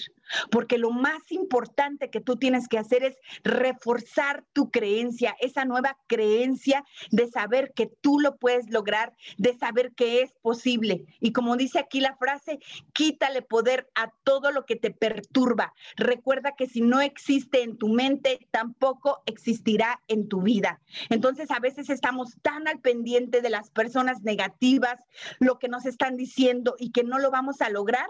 Porque 0.49 0.79
lo 0.79 0.89
más 0.89 1.31
importante 1.31 2.09
que 2.09 2.21
tú 2.21 2.37
tienes 2.37 2.67
que 2.67 2.79
hacer 2.79 3.03
es 3.03 3.15
reforzar 3.43 4.45
tu 4.51 4.71
creencia, 4.71 5.35
esa 5.39 5.63
nueva 5.63 5.95
creencia 6.07 6.83
de 7.11 7.27
saber 7.27 7.73
que 7.75 7.85
tú 8.01 8.19
lo 8.19 8.37
puedes 8.37 8.71
lograr, 8.71 9.13
de 9.37 9.55
saber 9.55 9.93
que 9.93 10.23
es 10.23 10.33
posible. 10.41 11.05
Y 11.19 11.33
como 11.33 11.55
dice 11.55 11.77
aquí 11.77 11.99
la 11.99 12.15
frase, 12.15 12.57
quítale 12.93 13.43
poder 13.43 13.91
a 13.93 14.11
todo 14.23 14.51
lo 14.51 14.65
que 14.65 14.75
te 14.75 14.89
perturba. 14.89 15.75
Recuerda 15.95 16.55
que 16.57 16.65
si 16.65 16.81
no 16.81 16.99
existe 16.99 17.61
en 17.61 17.77
tu 17.77 17.89
mente, 17.89 18.47
tampoco 18.49 19.21
existirá 19.27 20.01
en 20.07 20.27
tu 20.27 20.41
vida. 20.41 20.81
Entonces 21.09 21.51
a 21.51 21.59
veces 21.59 21.91
estamos 21.91 22.37
tan 22.41 22.67
al 22.67 22.79
pendiente 22.79 23.41
de 23.41 23.51
las 23.51 23.69
personas 23.69 24.23
negativas, 24.23 24.99
lo 25.37 25.59
que 25.59 25.67
nos 25.67 25.85
están 25.85 26.17
diciendo 26.17 26.75
y 26.79 26.91
que 26.91 27.03
no 27.03 27.19
lo 27.19 27.29
vamos 27.29 27.61
a 27.61 27.69
lograr 27.69 28.07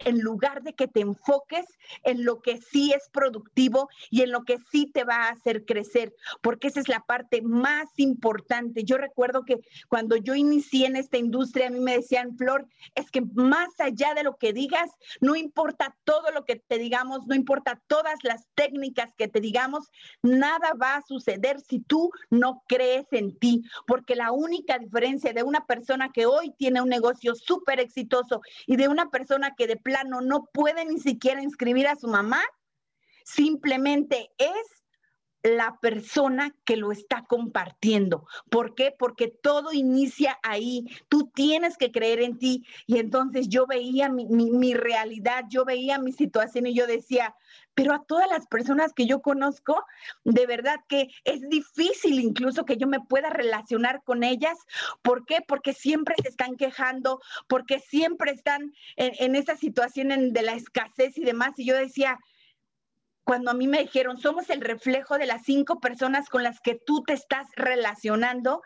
en 0.00 0.20
lugar 0.20 0.62
de 0.62 0.74
que 0.74 0.88
te 0.88 1.00
enfoques 1.00 1.66
en 2.04 2.24
lo 2.24 2.40
que 2.40 2.58
sí 2.58 2.92
es 2.92 3.08
productivo 3.10 3.88
y 4.10 4.22
en 4.22 4.30
lo 4.30 4.42
que 4.42 4.58
sí 4.70 4.90
te 4.92 5.04
va 5.04 5.24
a 5.24 5.30
hacer 5.30 5.64
crecer, 5.64 6.14
porque 6.42 6.68
esa 6.68 6.80
es 6.80 6.88
la 6.88 7.00
parte 7.00 7.42
más 7.42 7.88
importante. 7.96 8.84
Yo 8.84 8.98
recuerdo 8.98 9.44
que 9.44 9.60
cuando 9.88 10.16
yo 10.16 10.34
inicié 10.34 10.86
en 10.86 10.96
esta 10.96 11.18
industria, 11.18 11.68
a 11.68 11.70
mí 11.70 11.80
me 11.80 11.96
decían, 11.96 12.36
Flor, 12.36 12.66
es 12.94 13.10
que 13.10 13.22
más 13.34 13.68
allá 13.78 14.14
de 14.14 14.22
lo 14.22 14.36
que 14.36 14.52
digas, 14.52 14.90
no 15.20 15.36
importa 15.36 15.96
todo 16.04 16.30
lo 16.32 16.44
que 16.44 16.56
te 16.56 16.78
digamos, 16.78 17.26
no 17.26 17.34
importa 17.34 17.80
todas 17.86 18.18
las 18.22 18.48
técnicas 18.54 19.14
que 19.16 19.28
te 19.28 19.40
digamos, 19.40 19.90
nada 20.22 20.72
va 20.80 20.96
a 20.96 21.02
suceder 21.02 21.60
si 21.60 21.80
tú 21.80 22.10
no 22.30 22.62
crees 22.68 23.06
en 23.12 23.38
ti, 23.38 23.62
porque 23.86 24.16
la 24.16 24.32
única 24.32 24.78
diferencia 24.78 25.32
de 25.32 25.42
una 25.42 25.66
persona 25.66 26.10
que 26.12 26.26
hoy 26.26 26.52
tiene 26.58 26.80
un 26.80 26.88
negocio 26.88 27.34
súper 27.34 27.80
exitoso 27.80 28.40
y 28.66 28.76
de 28.76 28.88
una 28.88 29.10
persona 29.10 29.54
que 29.56 29.66
de 29.66 29.76
plano 29.86 30.20
no 30.20 30.48
puede 30.52 30.84
ni 30.84 30.98
siquiera 30.98 31.40
inscribir 31.40 31.86
a 31.86 31.94
su 31.94 32.08
mamá, 32.08 32.42
simplemente 33.24 34.30
es 34.36 34.82
la 35.44 35.78
persona 35.80 36.52
que 36.64 36.76
lo 36.76 36.90
está 36.90 37.24
compartiendo. 37.28 38.26
¿Por 38.50 38.74
qué? 38.74 38.92
Porque 38.98 39.28
todo 39.28 39.72
inicia 39.72 40.40
ahí. 40.42 40.84
Tú 41.08 41.30
tienes 41.32 41.76
que 41.76 41.92
creer 41.92 42.20
en 42.20 42.36
ti. 42.36 42.66
Y 42.88 42.98
entonces 42.98 43.48
yo 43.48 43.64
veía 43.64 44.08
mi, 44.08 44.26
mi, 44.26 44.74
realidad, 44.74 45.44
yo 45.48 45.64
veía 45.64 46.00
mi 46.00 46.10
situación 46.12 46.66
y 46.66 46.74
yo 46.74 46.88
decía, 46.88 47.36
pero 47.76 47.92
a 47.92 48.02
todas 48.04 48.28
las 48.30 48.46
personas 48.46 48.94
que 48.94 49.06
yo 49.06 49.20
conozco, 49.20 49.84
de 50.24 50.46
verdad 50.46 50.80
que 50.88 51.10
es 51.24 51.42
difícil 51.42 52.18
incluso 52.18 52.64
que 52.64 52.78
yo 52.78 52.86
me 52.86 53.00
pueda 53.00 53.28
relacionar 53.28 54.02
con 54.02 54.24
ellas. 54.24 54.58
¿Por 55.02 55.26
qué? 55.26 55.42
Porque 55.46 55.74
siempre 55.74 56.14
se 56.22 56.30
están 56.30 56.56
quejando, 56.56 57.20
porque 57.48 57.78
siempre 57.78 58.32
están 58.32 58.72
en, 58.96 59.12
en 59.18 59.36
esa 59.36 59.56
situación 59.56 60.32
de 60.32 60.42
la 60.42 60.54
escasez 60.54 61.18
y 61.18 61.24
demás. 61.24 61.52
Y 61.58 61.66
yo 61.66 61.76
decía, 61.76 62.18
cuando 63.24 63.50
a 63.50 63.54
mí 63.54 63.68
me 63.68 63.82
dijeron, 63.82 64.16
somos 64.16 64.48
el 64.48 64.62
reflejo 64.62 65.18
de 65.18 65.26
las 65.26 65.42
cinco 65.44 65.78
personas 65.78 66.30
con 66.30 66.42
las 66.42 66.60
que 66.60 66.76
tú 66.76 67.02
te 67.02 67.12
estás 67.12 67.46
relacionando. 67.56 68.62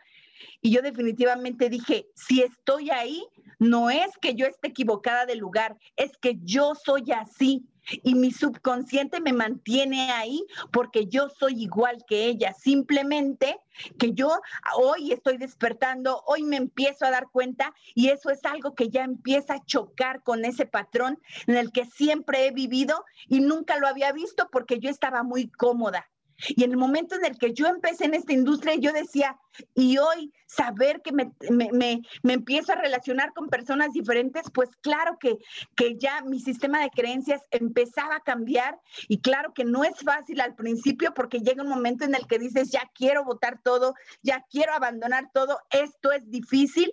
Y 0.61 0.71
yo 0.71 0.83
definitivamente 0.83 1.69
dije, 1.69 2.07
si 2.15 2.43
estoy 2.43 2.91
ahí, 2.91 3.27
no 3.59 3.91
es 3.91 4.17
que 4.23 4.37
yo 4.37 4.47
esté 4.47 4.69
equivocada 4.69 5.27
del 5.27 5.39
lugar, 5.39 5.77
es 5.97 6.17
que 6.17 6.39
yo 6.45 6.75
soy 6.77 7.11
así 7.11 7.67
y 8.03 8.15
mi 8.15 8.33
subconsciente 8.33 9.21
me 9.21 9.33
mantiene 9.33 10.11
ahí 10.13 10.45
porque 10.73 11.07
yo 11.07 11.29
soy 11.29 11.63
igual 11.63 12.05
que 12.07 12.27
ella. 12.27 12.53
Simplemente 12.53 13.59
que 13.99 14.13
yo 14.13 14.41
hoy 14.77 15.13
estoy 15.13 15.39
despertando, 15.39 16.23
hoy 16.27 16.43
me 16.43 16.57
empiezo 16.57 17.05
a 17.05 17.11
dar 17.11 17.29
cuenta 17.31 17.75
y 17.95 18.09
eso 18.09 18.31
es 18.31 18.45
algo 18.45 18.75
que 18.75 18.89
ya 18.89 19.05
empieza 19.05 19.55
a 19.55 19.65
chocar 19.65 20.23
con 20.23 20.45
ese 20.45 20.67
patrón 20.67 21.19
en 21.47 21.57
el 21.57 21.73
que 21.73 21.87
siempre 21.87 22.47
he 22.47 22.51
vivido 22.51 23.05
y 23.29 23.41
nunca 23.41 23.79
lo 23.79 23.87
había 23.87 24.13
visto 24.13 24.49
porque 24.51 24.79
yo 24.79 24.91
estaba 24.91 25.23
muy 25.23 25.49
cómoda. 25.49 26.09
Y 26.49 26.65
en 26.65 26.73
el 26.73 26.77
momento 26.77 27.15
en 27.15 27.25
el 27.25 27.39
que 27.39 27.53
yo 27.53 27.67
empecé 27.67 28.05
en 28.05 28.15
esta 28.15 28.33
industria, 28.33 28.75
yo 28.77 28.93
decía, 28.93 29.39
y 29.75 29.99
hoy 29.99 30.33
saber 30.47 31.03
que 31.03 31.13
me, 31.13 31.33
me, 31.73 32.03
empiezo 32.25 32.73
a 32.73 32.77
relacionar 32.77 33.33
con 33.33 33.49
personas 33.49 33.93
diferentes, 33.93 34.51
pues 34.53 34.71
claro 34.81 35.17
que, 35.21 35.39
que 35.77 35.97
ya 35.99 36.23
mi 36.23 36.41
sistema 36.41 36.81
de 36.81 36.91
creencias 36.91 37.43
empezaba 37.51 38.17
a 38.17 38.21
cambiar 38.21 38.79
y 39.09 39.21
claro 39.21 39.53
que 39.55 39.65
no 39.65 39.85
es 39.85 39.99
fácil 40.01 40.41
al 40.41 40.55
principio 40.55 41.13
porque 41.15 41.41
llega 41.41 41.63
un 41.63 41.69
momento 41.69 42.05
en 42.05 42.15
el 42.15 42.27
que 42.27 42.39
dices, 42.39 42.71
ya 42.71 42.91
quiero 42.95 43.25
votar 43.25 43.61
todo, 43.63 43.95
ya 44.23 44.45
quiero 44.51 44.73
abandonar 44.73 45.31
todo, 45.33 45.59
esto 45.71 46.13
es 46.13 46.29
difícil, 46.31 46.93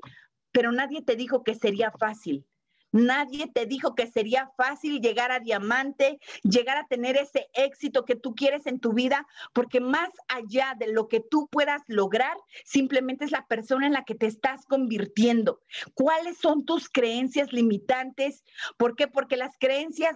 pero 0.51 0.71
nadie 0.71 1.01
te 1.01 1.15
dijo 1.15 1.43
que 1.43 1.55
sería 1.55 1.91
fácil. 1.91 2.45
Nadie 2.91 3.47
te 3.47 3.65
dijo 3.65 3.95
que 3.95 4.07
sería 4.07 4.51
fácil 4.57 5.01
llegar 5.01 5.31
a 5.31 5.39
diamante, 5.39 6.19
llegar 6.43 6.77
a 6.77 6.87
tener 6.87 7.17
ese 7.17 7.47
éxito 7.53 8.05
que 8.05 8.15
tú 8.15 8.35
quieres 8.35 8.65
en 8.65 8.79
tu 8.79 8.93
vida, 8.93 9.27
porque 9.53 9.79
más 9.79 10.09
allá 10.27 10.75
de 10.77 10.91
lo 10.91 11.07
que 11.07 11.19
tú 11.19 11.47
puedas 11.51 11.81
lograr, 11.87 12.37
simplemente 12.65 13.25
es 13.25 13.31
la 13.31 13.45
persona 13.47 13.87
en 13.87 13.93
la 13.93 14.05
que 14.05 14.15
te 14.15 14.25
estás 14.25 14.65
convirtiendo. 14.65 15.61
¿Cuáles 15.93 16.37
son 16.37 16.65
tus 16.65 16.89
creencias 16.89 17.51
limitantes? 17.51 18.43
¿Por 18.77 18.95
qué? 18.95 19.07
Porque 19.07 19.37
las 19.37 19.57
creencias 19.59 20.15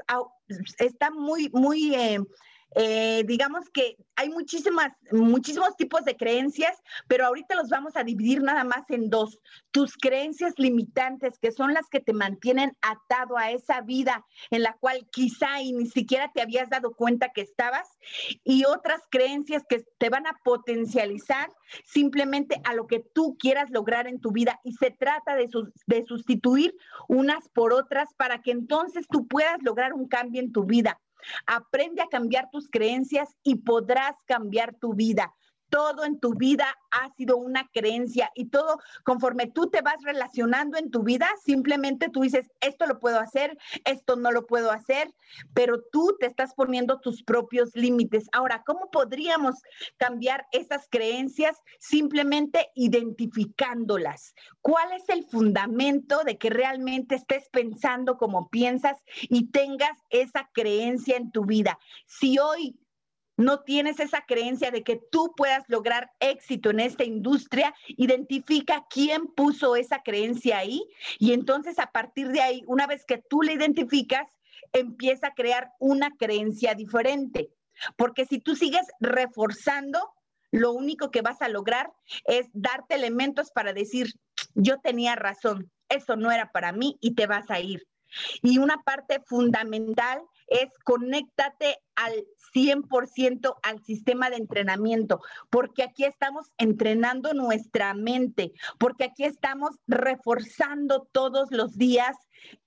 están 0.79 1.13
muy, 1.15 1.49
muy... 1.53 1.95
Eh, 1.95 2.19
eh, 2.75 3.23
digamos 3.25 3.69
que 3.69 3.97
hay 4.15 4.29
muchísimas, 4.29 4.93
muchísimos 5.11 5.75
tipos 5.75 6.05
de 6.05 6.15
creencias, 6.15 6.77
pero 7.07 7.25
ahorita 7.25 7.55
los 7.55 7.69
vamos 7.69 7.95
a 7.95 8.03
dividir 8.03 8.41
nada 8.41 8.63
más 8.63 8.89
en 8.89 9.09
dos. 9.09 9.39
Tus 9.71 9.97
creencias 9.97 10.53
limitantes, 10.57 11.37
que 11.39 11.51
son 11.51 11.73
las 11.73 11.89
que 11.89 11.99
te 11.99 12.13
mantienen 12.13 12.77
atado 12.81 13.37
a 13.37 13.51
esa 13.51 13.81
vida 13.81 14.25
en 14.51 14.63
la 14.63 14.73
cual 14.73 15.07
quizá 15.11 15.61
y 15.61 15.73
ni 15.73 15.87
siquiera 15.87 16.31
te 16.33 16.41
habías 16.41 16.69
dado 16.69 16.93
cuenta 16.93 17.29
que 17.29 17.41
estabas, 17.41 17.87
y 18.43 18.65
otras 18.65 19.01
creencias 19.09 19.63
que 19.67 19.83
te 19.97 20.09
van 20.09 20.27
a 20.27 20.37
potencializar 20.43 21.51
simplemente 21.83 22.61
a 22.63 22.73
lo 22.73 22.87
que 22.87 22.99
tú 22.99 23.37
quieras 23.39 23.69
lograr 23.71 24.07
en 24.07 24.19
tu 24.19 24.31
vida. 24.31 24.59
Y 24.63 24.73
se 24.73 24.91
trata 24.91 25.35
de, 25.35 25.49
de 25.87 26.05
sustituir 26.05 26.75
unas 27.07 27.49
por 27.49 27.73
otras 27.73 28.13
para 28.15 28.41
que 28.41 28.51
entonces 28.51 29.07
tú 29.09 29.27
puedas 29.27 29.61
lograr 29.61 29.93
un 29.93 30.07
cambio 30.07 30.41
en 30.41 30.51
tu 30.51 30.63
vida. 30.63 30.99
Aprende 31.45 32.01
a 32.01 32.07
cambiar 32.07 32.49
tus 32.51 32.69
creencias 32.69 33.35
y 33.43 33.55
podrás 33.55 34.15
cambiar 34.25 34.75
tu 34.75 34.93
vida 34.93 35.33
todo 35.71 36.03
en 36.05 36.19
tu 36.19 36.35
vida 36.35 36.77
ha 36.91 37.09
sido 37.15 37.37
una 37.37 37.67
creencia 37.73 38.29
y 38.35 38.49
todo 38.49 38.77
conforme 39.03 39.47
tú 39.47 39.69
te 39.69 39.81
vas 39.81 39.95
relacionando 40.03 40.77
en 40.77 40.91
tu 40.91 41.01
vida, 41.01 41.27
simplemente 41.43 42.09
tú 42.09 42.21
dices, 42.21 42.51
esto 42.59 42.85
lo 42.85 42.99
puedo 42.99 43.19
hacer, 43.19 43.57
esto 43.85 44.17
no 44.17 44.31
lo 44.31 44.45
puedo 44.45 44.69
hacer, 44.71 45.11
pero 45.53 45.81
tú 45.91 46.15
te 46.19 46.27
estás 46.27 46.53
poniendo 46.53 46.99
tus 46.99 47.23
propios 47.23 47.73
límites. 47.73 48.27
Ahora, 48.33 48.63
¿cómo 48.65 48.91
podríamos 48.91 49.55
cambiar 49.97 50.45
esas 50.51 50.87
creencias? 50.89 51.57
Simplemente 51.79 52.69
identificándolas. 52.75 54.35
¿Cuál 54.61 54.91
es 54.91 55.07
el 55.07 55.23
fundamento 55.23 56.23
de 56.25 56.37
que 56.37 56.49
realmente 56.49 57.15
estés 57.15 57.49
pensando 57.49 58.17
como 58.17 58.49
piensas 58.49 58.97
y 59.23 59.47
tengas 59.51 59.97
esa 60.09 60.49
creencia 60.53 61.15
en 61.15 61.31
tu 61.31 61.45
vida? 61.45 61.79
Si 62.05 62.37
hoy 62.37 62.77
no 63.37 63.61
tienes 63.61 63.99
esa 63.99 64.21
creencia 64.25 64.71
de 64.71 64.83
que 64.83 64.99
tú 65.11 65.33
puedas 65.35 65.63
lograr 65.67 66.11
éxito 66.19 66.69
en 66.69 66.79
esta 66.79 67.03
industria, 67.03 67.73
identifica 67.87 68.85
quién 68.89 69.27
puso 69.27 69.75
esa 69.75 70.01
creencia 70.03 70.59
ahí 70.59 70.83
y 71.17 71.33
entonces 71.33 71.79
a 71.79 71.91
partir 71.91 72.29
de 72.29 72.41
ahí, 72.41 72.63
una 72.67 72.87
vez 72.87 73.05
que 73.05 73.17
tú 73.17 73.41
la 73.41 73.53
identificas, 73.53 74.27
empieza 74.73 75.27
a 75.27 75.33
crear 75.33 75.71
una 75.79 76.11
creencia 76.17 76.75
diferente. 76.75 77.51
Porque 77.97 78.25
si 78.25 78.39
tú 78.39 78.55
sigues 78.55 78.85
reforzando, 78.99 79.99
lo 80.51 80.73
único 80.73 81.11
que 81.11 81.21
vas 81.21 81.41
a 81.41 81.49
lograr 81.49 81.91
es 82.25 82.47
darte 82.53 82.95
elementos 82.95 83.51
para 83.51 83.73
decir, 83.73 84.13
yo 84.53 84.79
tenía 84.79 85.15
razón, 85.15 85.71
eso 85.89 86.15
no 86.15 86.31
era 86.31 86.51
para 86.51 86.71
mí 86.73 86.97
y 87.01 87.15
te 87.15 87.25
vas 87.25 87.49
a 87.49 87.59
ir. 87.59 87.87
Y 88.41 88.57
una 88.57 88.77
parte 88.83 89.21
fundamental 89.25 90.21
es 90.47 90.67
conéctate 90.83 91.77
al 92.05 92.25
100% 92.53 93.55
al 93.63 93.83
sistema 93.83 94.29
de 94.29 94.37
entrenamiento, 94.37 95.21
porque 95.49 95.83
aquí 95.83 96.03
estamos 96.03 96.47
entrenando 96.57 97.33
nuestra 97.33 97.93
mente, 97.93 98.53
porque 98.77 99.05
aquí 99.05 99.23
estamos 99.23 99.77
reforzando 99.87 101.07
todos 101.11 101.51
los 101.51 101.77
días 101.77 102.17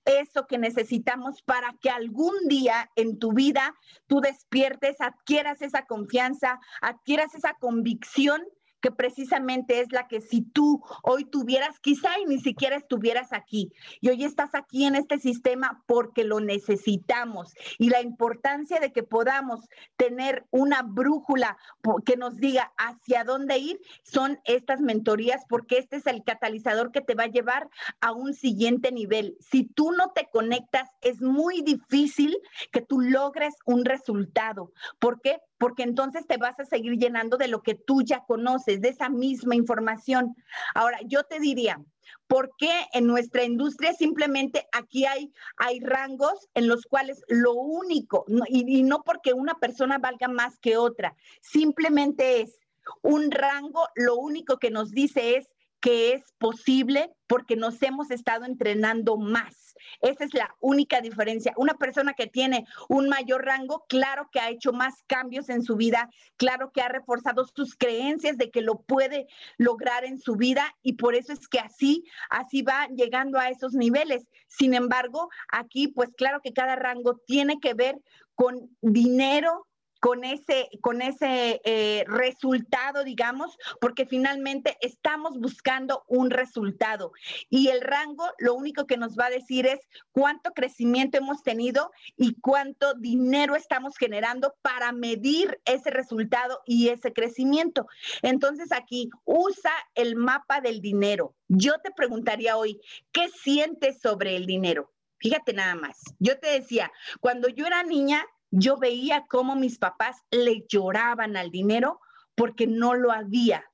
eso 0.05 0.47
que 0.47 0.57
necesitamos 0.57 1.41
para 1.41 1.75
que 1.81 1.89
algún 1.89 2.47
día 2.47 2.89
en 2.95 3.19
tu 3.19 3.33
vida 3.33 3.75
tú 4.07 4.21
despiertes, 4.21 5.01
adquieras 5.01 5.61
esa 5.61 5.85
confianza, 5.85 6.59
adquieras 6.81 7.35
esa 7.35 7.55
convicción 7.55 8.41
que 8.85 8.91
precisamente 8.91 9.79
es 9.79 9.91
la 9.91 10.07
que 10.07 10.21
si 10.21 10.43
tú 10.43 10.79
hoy 11.01 11.25
tuvieras, 11.25 11.79
quizá 11.79 12.19
y 12.19 12.25
ni 12.25 12.39
siquiera 12.39 12.75
estuvieras 12.75 13.33
aquí, 13.33 13.73
y 13.99 14.09
hoy 14.09 14.23
estás 14.23 14.53
aquí 14.53 14.85
en 14.85 14.93
este 14.93 15.17
sistema 15.17 15.81
porque 15.87 16.23
lo 16.23 16.39
necesitamos, 16.39 17.55
y 17.79 17.89
la 17.89 18.03
importancia 18.03 18.79
de 18.79 18.91
que 18.91 19.01
podamos 19.01 19.61
tener 19.97 20.45
una 20.51 20.83
brújula 20.83 21.57
que 22.05 22.15
nos 22.15 22.35
diga 22.35 22.73
hacia 22.77 23.23
dónde 23.23 23.57
ir 23.57 23.81
son 24.03 24.39
estas 24.43 24.81
mentorías, 24.81 25.45
porque 25.49 25.79
este 25.79 25.95
es 25.95 26.05
el 26.05 26.23
catalizador 26.23 26.91
que 26.91 27.01
te 27.01 27.15
va 27.15 27.23
a 27.23 27.31
llevar 27.31 27.67
a 28.01 28.11
un 28.11 28.35
siguiente 28.35 28.91
nivel. 28.91 29.35
Si 29.39 29.63
tú 29.63 29.93
no 29.93 30.11
te 30.11 30.29
conectas, 30.31 30.91
es 31.01 31.23
muy 31.23 31.63
difícil 31.63 32.37
que 32.71 32.81
tú 32.81 33.01
logres 33.01 33.55
un 33.65 33.83
resultado. 33.83 34.71
¿Por 34.99 35.21
qué? 35.21 35.39
Porque 35.57 35.83
entonces 35.83 36.27
te 36.27 36.37
vas 36.37 36.59
a 36.59 36.65
seguir 36.65 36.97
llenando 36.97 37.37
de 37.37 37.47
lo 37.47 37.61
que 37.61 37.75
tú 37.75 38.01
ya 38.01 38.23
conoces, 38.25 38.81
de 38.81 38.89
esa 38.89 39.09
misma 39.09 39.55
información. 39.55 40.35
Ahora, 40.73 40.99
yo 41.05 41.23
te 41.23 41.39
diría, 41.39 41.81
¿por 42.27 42.51
qué 42.57 42.71
en 42.93 43.07
nuestra 43.07 43.43
industria 43.43 43.93
simplemente 43.93 44.67
aquí 44.71 45.05
hay, 45.05 45.31
hay 45.57 45.79
rangos 45.79 46.49
en 46.53 46.67
los 46.67 46.85
cuales 46.85 47.21
lo 47.27 47.53
único, 47.53 48.25
y, 48.47 48.79
y 48.79 48.83
no 48.83 49.03
porque 49.03 49.33
una 49.33 49.55
persona 49.55 49.97
valga 49.97 50.27
más 50.27 50.59
que 50.59 50.77
otra, 50.77 51.15
simplemente 51.41 52.41
es 52.41 52.59
un 53.01 53.31
rango, 53.31 53.87
lo 53.95 54.15
único 54.15 54.57
que 54.57 54.69
nos 54.69 54.91
dice 54.91 55.37
es 55.37 55.47
que 55.79 56.13
es 56.13 56.33
posible 56.37 57.13
porque 57.27 57.55
nos 57.55 57.81
hemos 57.81 58.11
estado 58.11 58.45
entrenando 58.45 59.17
más. 59.17 59.64
Esa 60.01 60.25
es 60.25 60.33
la 60.33 60.55
única 60.59 61.01
diferencia. 61.01 61.53
Una 61.57 61.75
persona 61.75 62.13
que 62.13 62.27
tiene 62.27 62.65
un 62.89 63.09
mayor 63.09 63.45
rango, 63.45 63.85
claro 63.87 64.29
que 64.31 64.39
ha 64.39 64.49
hecho 64.49 64.73
más 64.73 65.03
cambios 65.07 65.49
en 65.49 65.63
su 65.63 65.75
vida, 65.75 66.09
claro 66.37 66.71
que 66.71 66.81
ha 66.81 66.89
reforzado 66.89 67.45
sus 67.45 67.75
creencias 67.75 68.37
de 68.37 68.51
que 68.51 68.61
lo 68.61 68.81
puede 68.81 69.27
lograr 69.57 70.05
en 70.05 70.19
su 70.19 70.35
vida 70.35 70.75
y 70.81 70.93
por 70.93 71.15
eso 71.15 71.33
es 71.33 71.47
que 71.47 71.59
así, 71.59 72.03
así 72.29 72.61
va 72.61 72.87
llegando 72.87 73.39
a 73.39 73.49
esos 73.49 73.73
niveles. 73.73 74.27
Sin 74.47 74.73
embargo, 74.73 75.29
aquí 75.51 75.87
pues 75.87 76.09
claro 76.15 76.41
que 76.43 76.53
cada 76.53 76.75
rango 76.75 77.17
tiene 77.25 77.59
que 77.59 77.73
ver 77.73 77.99
con 78.35 78.75
dinero, 78.81 79.67
con 79.99 80.23
ese, 80.23 80.69
con 80.81 81.01
ese 81.01 81.61
eh, 81.63 82.03
resultado, 82.07 83.03
digamos, 83.03 83.57
porque 83.79 84.05
finalmente 84.05 84.77
estamos 84.81 85.39
buscando 85.39 86.03
un 86.07 86.29
resultado. 86.29 87.11
Y 87.49 87.69
el 87.69 87.81
rango 87.81 88.25
lo 88.37 88.53
único 88.53 88.85
que 88.85 88.97
nos 88.97 89.17
va 89.17 89.27
a 89.27 89.31
decir 89.31 89.65
es 89.65 89.79
cuánto 90.11 90.51
crecimiento 90.51 91.17
hemos 91.17 91.43
tenido 91.43 91.91
y 92.17 92.35
cuánto 92.39 92.93
dinero 92.95 93.55
estamos 93.55 93.97
generando 93.97 94.55
para 94.61 94.91
medir 94.91 95.59
ese 95.65 95.89
resultado 95.89 96.61
y 96.65 96.89
ese 96.89 97.13
crecimiento. 97.13 97.87
Entonces 98.21 98.71
aquí 98.71 99.09
usa 99.23 99.71
el 99.95 100.15
mapa 100.15 100.61
del 100.61 100.81
dinero. 100.81 101.35
Yo 101.47 101.73
te 101.83 101.91
preguntaría 101.91 102.57
hoy, 102.57 102.79
¿qué 103.11 103.29
sientes 103.29 103.99
sobre 104.01 104.35
el 104.35 104.45
dinero? 104.45 104.91
Fíjate 105.17 105.53
nada 105.53 105.75
más. 105.75 105.97
Yo 106.19 106.37
te 106.39 106.47
decía, 106.47 106.91
cuando 107.19 107.47
yo 107.47 107.65
era 107.65 107.83
niña, 107.83 108.25
yo 108.57 108.77
veía 108.77 109.25
cómo 109.27 109.55
mis 109.55 109.77
papás 109.77 110.23
le 110.31 110.65
lloraban 110.69 111.35
al 111.35 111.51
dinero 111.51 111.99
porque 112.35 112.67
no 112.67 112.93
lo 112.93 113.11
había. 113.11 113.69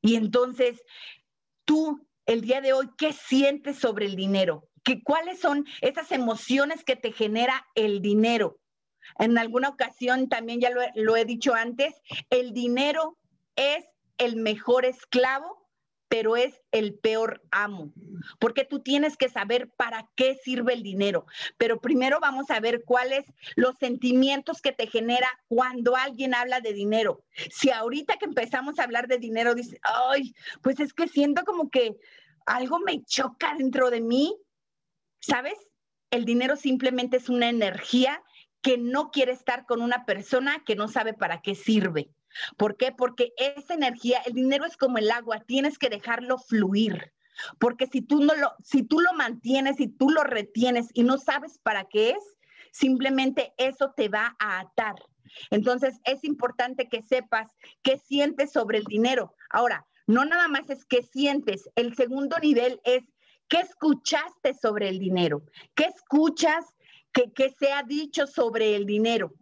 Y 0.00 0.16
entonces, 0.16 0.82
tú, 1.64 2.06
el 2.24 2.40
día 2.40 2.62
de 2.62 2.72
hoy, 2.72 2.88
¿qué 2.96 3.12
sientes 3.12 3.78
sobre 3.78 4.06
el 4.06 4.16
dinero? 4.16 4.68
¿Qué, 4.82 5.02
¿Cuáles 5.02 5.38
son 5.40 5.66
esas 5.82 6.12
emociones 6.12 6.82
que 6.82 6.96
te 6.96 7.12
genera 7.12 7.66
el 7.74 8.00
dinero? 8.00 8.58
En 9.18 9.36
alguna 9.36 9.68
ocasión, 9.68 10.30
también 10.30 10.60
ya 10.60 10.70
lo, 10.70 10.80
lo 10.94 11.16
he 11.16 11.26
dicho 11.26 11.54
antes, 11.54 11.94
el 12.30 12.54
dinero 12.54 13.18
es 13.54 13.84
el 14.16 14.36
mejor 14.36 14.86
esclavo 14.86 15.63
pero 16.14 16.36
es 16.36 16.62
el 16.70 16.94
peor 16.94 17.42
amo, 17.50 17.92
porque 18.38 18.64
tú 18.64 18.78
tienes 18.78 19.16
que 19.16 19.28
saber 19.28 19.72
para 19.76 20.08
qué 20.14 20.36
sirve 20.36 20.72
el 20.72 20.84
dinero. 20.84 21.26
Pero 21.56 21.80
primero 21.80 22.20
vamos 22.20 22.52
a 22.52 22.60
ver 22.60 22.84
cuáles 22.84 23.24
los 23.56 23.74
sentimientos 23.80 24.62
que 24.62 24.70
te 24.70 24.86
genera 24.86 25.26
cuando 25.48 25.96
alguien 25.96 26.32
habla 26.32 26.60
de 26.60 26.72
dinero. 26.72 27.24
Si 27.50 27.70
ahorita 27.70 28.16
que 28.16 28.26
empezamos 28.26 28.78
a 28.78 28.84
hablar 28.84 29.08
de 29.08 29.18
dinero 29.18 29.56
dices, 29.56 29.80
ay, 29.82 30.36
pues 30.62 30.78
es 30.78 30.94
que 30.94 31.08
siento 31.08 31.42
como 31.42 31.68
que 31.68 31.96
algo 32.46 32.78
me 32.78 33.02
choca 33.02 33.56
dentro 33.58 33.90
de 33.90 34.00
mí, 34.00 34.36
¿sabes? 35.18 35.58
El 36.12 36.26
dinero 36.26 36.54
simplemente 36.54 37.16
es 37.16 37.28
una 37.28 37.48
energía 37.48 38.22
que 38.62 38.78
no 38.78 39.10
quiere 39.10 39.32
estar 39.32 39.66
con 39.66 39.82
una 39.82 40.06
persona 40.06 40.62
que 40.64 40.76
no 40.76 40.86
sabe 40.86 41.12
para 41.12 41.40
qué 41.42 41.56
sirve. 41.56 42.08
¿Por 42.56 42.76
qué? 42.76 42.92
Porque 42.92 43.32
esa 43.36 43.74
energía, 43.74 44.20
el 44.26 44.34
dinero 44.34 44.64
es 44.64 44.76
como 44.76 44.98
el 44.98 45.10
agua, 45.10 45.40
tienes 45.46 45.78
que 45.78 45.88
dejarlo 45.88 46.38
fluir. 46.38 47.12
Porque 47.58 47.86
si 47.86 48.00
tú 48.00 48.20
no 48.20 48.34
lo, 48.34 48.52
si 48.62 48.82
tú 48.82 49.00
lo 49.00 49.12
mantienes 49.14 49.80
y 49.80 49.88
tú 49.88 50.10
lo 50.10 50.22
retienes 50.22 50.88
y 50.94 51.02
no 51.02 51.18
sabes 51.18 51.58
para 51.58 51.84
qué 51.84 52.10
es, 52.10 52.36
simplemente 52.72 53.52
eso 53.56 53.92
te 53.96 54.08
va 54.08 54.36
a 54.38 54.60
atar. 54.60 54.94
Entonces 55.50 56.00
es 56.04 56.24
importante 56.24 56.88
que 56.88 57.02
sepas 57.02 57.50
qué 57.82 57.98
sientes 57.98 58.52
sobre 58.52 58.78
el 58.78 58.84
dinero. 58.84 59.34
Ahora, 59.50 59.86
no 60.06 60.24
nada 60.24 60.48
más 60.48 60.68
es 60.70 60.84
qué 60.84 61.02
sientes, 61.02 61.68
el 61.76 61.94
segundo 61.96 62.36
nivel 62.38 62.80
es 62.84 63.02
qué 63.48 63.60
escuchaste 63.60 64.54
sobre 64.54 64.88
el 64.88 64.98
dinero, 64.98 65.42
qué 65.74 65.84
escuchas 65.84 66.66
que, 67.12 67.32
que 67.32 67.50
se 67.50 67.72
ha 67.72 67.82
dicho 67.82 68.26
sobre 68.26 68.76
el 68.76 68.86
dinero. 68.86 69.32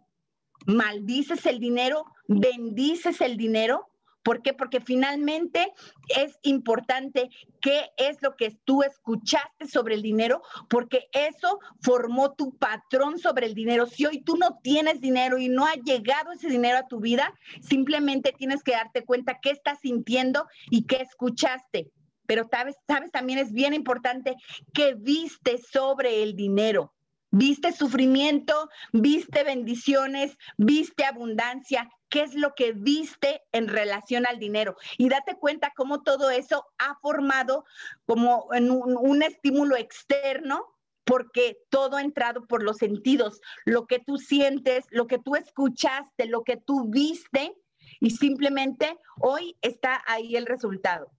¿Maldices 0.65 1.45
el 1.45 1.59
dinero? 1.59 2.05
Bendices 2.27 3.21
el 3.21 3.37
dinero, 3.37 3.89
¿Por 4.23 4.41
qué? 4.41 4.53
Porque 4.53 4.79
finalmente 4.79 5.73
es 6.17 6.39
importante 6.43 7.29
qué 7.61 7.91
es 7.97 8.21
lo 8.21 8.35
que 8.37 8.57
tú 8.63 8.81
escuchaste 8.81 9.67
sobre 9.67 9.95
el 9.95 10.01
dinero, 10.01 10.41
porque 10.69 11.09
eso 11.11 11.59
formó 11.81 12.33
tu 12.33 12.57
patrón 12.57 13.19
sobre 13.19 13.47
el 13.47 13.53
dinero. 13.53 13.85
Si 13.85 14.05
hoy 14.05 14.21
tú 14.21 14.37
no 14.37 14.59
tienes 14.63 15.01
dinero 15.01 15.37
y 15.37 15.49
no 15.49 15.65
ha 15.65 15.73
llegado 15.73 16.31
ese 16.31 16.47
dinero 16.47 16.77
a 16.77 16.87
tu 16.87 17.01
vida, 17.01 17.33
simplemente 17.61 18.31
tienes 18.31 18.63
que 18.63 18.71
darte 18.71 19.03
cuenta 19.03 19.39
qué 19.41 19.51
estás 19.51 19.79
sintiendo 19.81 20.47
y 20.69 20.85
qué 20.85 21.01
escuchaste. 21.01 21.91
Pero 22.25 22.47
sabes, 22.49 22.77
sabes, 22.87 23.11
también 23.11 23.39
es 23.39 23.51
bien 23.51 23.73
importante 23.73 24.35
qué 24.73 24.95
viste 24.95 25.57
sobre 25.57 26.23
el 26.23 26.37
dinero. 26.37 26.93
¿Viste 27.35 27.71
sufrimiento? 27.71 28.69
¿Viste 28.91 29.43
bendiciones? 29.43 30.37
¿Viste 30.55 31.03
abundancia? 31.03 31.89
¿Qué 32.13 32.21
es 32.21 32.35
lo 32.35 32.53
que 32.53 32.73
viste 32.73 33.41
en 33.53 33.67
relación 33.67 34.27
al 34.27 34.37
dinero? 34.37 34.75
Y 34.99 35.09
date 35.09 35.35
cuenta 35.39 35.73
cómo 35.75 36.03
todo 36.03 36.29
eso 36.29 36.63
ha 36.77 36.93
formado 37.01 37.65
como 38.05 38.45
un, 38.51 38.95
un 39.01 39.23
estímulo 39.23 39.75
externo 39.75 40.63
porque 41.05 41.57
todo 41.69 41.95
ha 41.95 42.03
entrado 42.03 42.45
por 42.45 42.61
los 42.61 42.77
sentidos, 42.77 43.41
lo 43.65 43.87
que 43.87 43.97
tú 43.97 44.19
sientes, 44.19 44.85
lo 44.91 45.07
que 45.07 45.17
tú 45.17 45.35
escuchaste, 45.35 46.27
lo 46.27 46.43
que 46.43 46.57
tú 46.57 46.87
viste, 46.87 47.55
y 47.99 48.11
simplemente 48.11 48.95
hoy 49.19 49.57
está 49.63 50.03
ahí 50.05 50.35
el 50.35 50.45
resultado. 50.45 51.09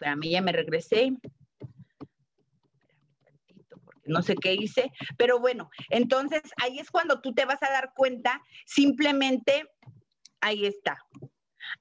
Para 0.00 0.16
mí 0.16 0.30
ya 0.30 0.40
me 0.40 0.52
regresé 0.52 1.12
no 4.04 4.22
sé 4.22 4.34
qué 4.34 4.54
hice, 4.54 4.92
pero 5.16 5.38
bueno, 5.38 5.70
entonces 5.90 6.42
ahí 6.62 6.78
es 6.78 6.90
cuando 6.90 7.20
tú 7.20 7.34
te 7.34 7.44
vas 7.44 7.62
a 7.62 7.70
dar 7.70 7.92
cuenta, 7.94 8.42
simplemente 8.66 9.64
ahí 10.40 10.66
está. 10.66 10.98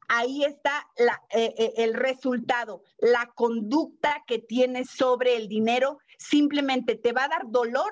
Ahí 0.08 0.44
está 0.44 0.88
eh, 0.98 1.54
eh, 1.58 1.74
el 1.78 1.94
resultado, 1.96 2.84
la 3.00 3.32
conducta 3.34 4.24
que 4.28 4.40
tienes 4.40 4.90
sobre 4.90 5.36
el 5.36 5.48
dinero, 5.48 6.00
simplemente 6.18 6.96
te 6.96 7.14
va 7.14 7.26
a 7.26 7.30
dar 7.30 7.44
dolor 7.48 7.92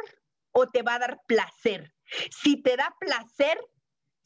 o 0.51 0.67
te 0.67 0.81
va 0.83 0.95
a 0.95 0.99
dar 0.99 1.21
placer. 1.25 1.93
Si 2.31 2.61
te 2.61 2.75
da 2.75 2.95
placer, 2.99 3.59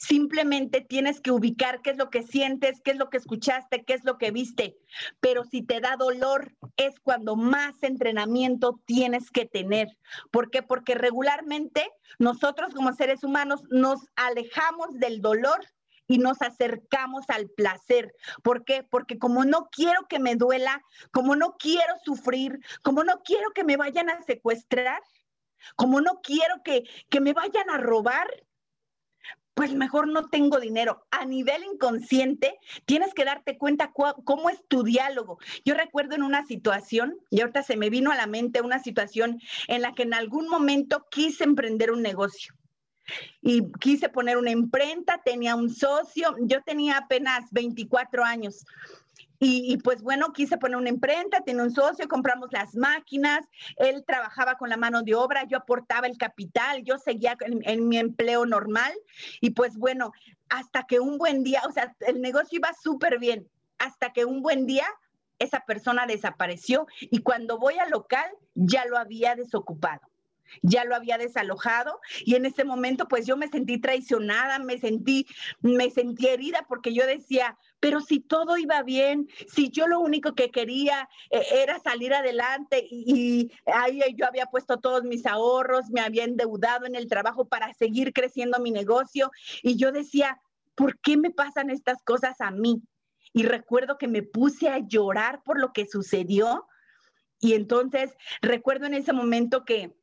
Simplemente 0.06 0.82
tienes 0.82 1.22
que 1.22 1.32
ubicar 1.32 1.82
qué 1.82 1.92
es 1.92 1.98
lo 1.98 2.10
que 2.10 2.24
sientes, 2.24 2.82
qué 2.82 2.92
es 2.92 2.98
lo 2.98 3.10
que 3.10 3.16
escuchaste, 3.16 3.86
qué 3.86 3.94
es 3.94 4.04
lo 4.04 4.18
que 4.18 4.32
viste. 4.32 4.76
Pero 5.22 5.46
si 5.46 5.62
te 5.62 5.80
da 5.80 5.96
dolor, 5.96 6.54
es 6.76 7.00
cuando 7.00 7.38
más 7.38 7.82
entrenamiento 7.84 8.82
tienes 8.84 9.32
que 9.32 9.46
tener. 9.46 9.88
¿Por 10.30 10.52
qué? 10.52 10.62
Porque 10.62 10.94
regularmente 10.94 11.90
nosotros 12.20 12.74
como 12.74 12.92
seres 12.92 13.24
humanos 13.24 13.64
nos 13.70 14.02
alejamos 14.18 15.00
del 15.00 15.22
dolor 15.22 15.62
y 16.06 16.18
nos 16.18 16.42
acercamos 16.42 17.24
al 17.30 17.50
placer. 17.52 18.14
¿Por 18.44 18.66
qué? 18.66 18.84
Porque 18.84 19.18
como 19.18 19.46
no 19.46 19.70
quiero 19.72 20.06
que 20.10 20.20
me 20.20 20.36
duela, 20.36 20.84
como 21.12 21.38
no 21.38 21.56
quiero 21.58 21.94
sufrir, 22.04 22.60
como 22.82 23.06
no 23.06 23.22
quiero 23.24 23.52
que 23.52 23.64
me 23.64 23.78
vayan 23.78 24.10
a 24.10 24.22
secuestrar, 24.24 25.02
como 25.78 26.02
no 26.02 26.20
quiero 26.22 26.62
que, 26.62 26.84
que 27.10 27.22
me 27.22 27.32
vayan 27.32 27.70
a 27.70 27.78
robar, 27.78 28.28
pues 29.54 29.74
mejor 29.74 30.08
no 30.08 30.30
tengo 30.30 30.60
dinero. 30.60 31.06
A 31.12 31.26
nivel 31.26 31.64
inconsciente, 31.64 32.58
tienes 32.86 33.14
que 33.14 33.26
darte 33.26 33.58
cuenta 33.58 33.92
cómo 33.94 34.50
es 34.50 34.66
tu 34.68 34.84
diálogo. 34.84 35.40
Yo 35.66 35.76
recuerdo 35.76 36.16
en 36.16 36.24
una 36.24 36.46
situación, 36.46 37.18
y 37.30 37.42
ahorita 37.42 37.64
se 37.64 37.78
me 37.78 37.90
vino 37.90 38.12
a 38.12 38.16
la 38.16 38.28
mente 38.28 38.62
una 38.62 38.80
situación 38.80 39.40
en 39.68 39.82
la 39.82 39.94
que 39.94 40.04
en 40.04 40.14
algún 40.14 40.48
momento 40.48 41.08
quise 41.10 41.44
emprender 41.44 41.92
un 41.92 42.02
negocio. 42.02 42.54
Y 43.42 43.70
quise 43.80 44.08
poner 44.08 44.38
una 44.38 44.52
imprenta, 44.52 45.22
tenía 45.24 45.56
un 45.56 45.70
socio, 45.70 46.36
yo 46.40 46.62
tenía 46.62 46.98
apenas 46.98 47.52
24 47.52 48.24
años. 48.24 48.66
Y, 49.46 49.76
pues 49.80 50.02
bueno, 50.02 50.32
quise 50.32 50.58
poner 50.58 50.78
una 50.78 50.88
imprenta, 50.88 51.42
tenía 51.42 51.64
un 51.64 51.72
socio, 51.72 52.08
compramos 52.08 52.48
las 52.54 52.76
máquinas, 52.76 53.46
él 53.76 54.06
trabajaba 54.08 54.56
con 54.56 54.70
la 54.70 54.78
mano 54.78 55.04
de 55.04 55.16
obra, 55.16 55.44
yo 55.44 55.58
aportaba 55.58 56.08
el 56.08 56.18
capital, 56.18 56.82
yo 56.86 56.98
seguía 56.98 57.36
en, 57.42 57.90
mi 57.90 57.98
empleo 57.98 58.46
normal 58.46 58.94
y 59.42 59.50
pues 59.50 59.76
bueno, 59.76 60.14
hasta 60.48 60.84
que 60.84 61.02
un 61.02 61.18
buen 61.18 61.44
día, 61.44 61.62
o 61.68 61.74
sea, 61.74 61.94
el 62.08 62.22
negocio 62.22 62.60
iba 62.60 62.72
súper 62.74 63.20
bien, 63.20 63.46
hasta 63.80 64.14
que 64.14 64.24
un 64.24 64.42
buen 64.42 64.66
día 64.66 64.86
esa 65.40 65.60
persona 65.66 66.06
desapareció 66.06 66.88
y 67.02 67.22
cuando 67.22 67.60
voy 67.60 67.78
al 67.80 67.90
local 67.90 68.32
ya 68.56 68.86
lo 68.86 68.98
había 68.98 69.36
desocupado 69.36 70.13
ya 70.62 70.86
lo 70.86 70.96
había 70.96 71.18
desalojado 71.18 72.00
y 72.26 72.36
en 72.36 72.46
ese 72.46 72.64
momento 72.64 73.08
pues 73.08 73.26
yo 73.26 73.38
me 73.38 73.48
sentí 73.48 73.80
traicionada, 73.80 74.60
me 74.60 74.78
sentí, 74.78 75.28
me 75.62 75.90
sentí 75.90 76.28
herida 76.28 76.66
porque 76.68 76.94
yo 76.94 77.06
decía, 77.06 77.58
pero 77.80 78.00
si 78.00 78.20
todo 78.20 78.58
iba 78.58 78.82
bien, 78.84 79.28
si 79.48 79.70
yo 79.70 79.88
lo 79.88 80.00
único 80.00 80.36
que 80.36 80.52
quería 80.52 81.10
eh, 81.32 81.44
era 81.64 81.80
salir 81.80 82.14
adelante 82.14 82.86
y, 82.90 83.52
ahí 83.66 84.02
yo 84.16 84.26
había 84.26 84.46
puesto 84.46 84.78
todos 84.78 85.04
mis 85.04 85.26
ahorros, 85.26 85.90
me 85.90 86.00
había 86.00 86.24
endeudado 86.24 86.86
en 86.86 86.96
el 86.96 87.08
trabajo 87.08 87.46
para 87.46 87.74
seguir 87.74 88.14
creciendo 88.14 88.60
mi 88.60 88.72
negocio 88.72 89.32
y 89.62 89.76
yo 89.76 89.92
decía, 89.92 90.40
¿por 90.76 91.00
qué 91.00 91.18
me 91.18 91.30
pasan 91.30 91.70
estas 91.70 92.02
cosas 92.04 92.40
a 92.40 92.52
mí? 92.52 92.82
Y 93.34 93.44
recuerdo 93.44 93.98
que 93.98 94.08
me 94.08 94.24
puse 94.24 94.70
a 94.70 94.80
llorar 94.80 95.42
por 95.44 95.60
lo 95.60 95.74
que 95.74 95.88
sucedió. 95.88 96.68
Y 97.40 97.54
entonces 97.54 98.16
recuerdo 98.42 98.86
en 98.86 98.94
ese 98.94 99.12
momento 99.12 99.66
que 99.66 99.94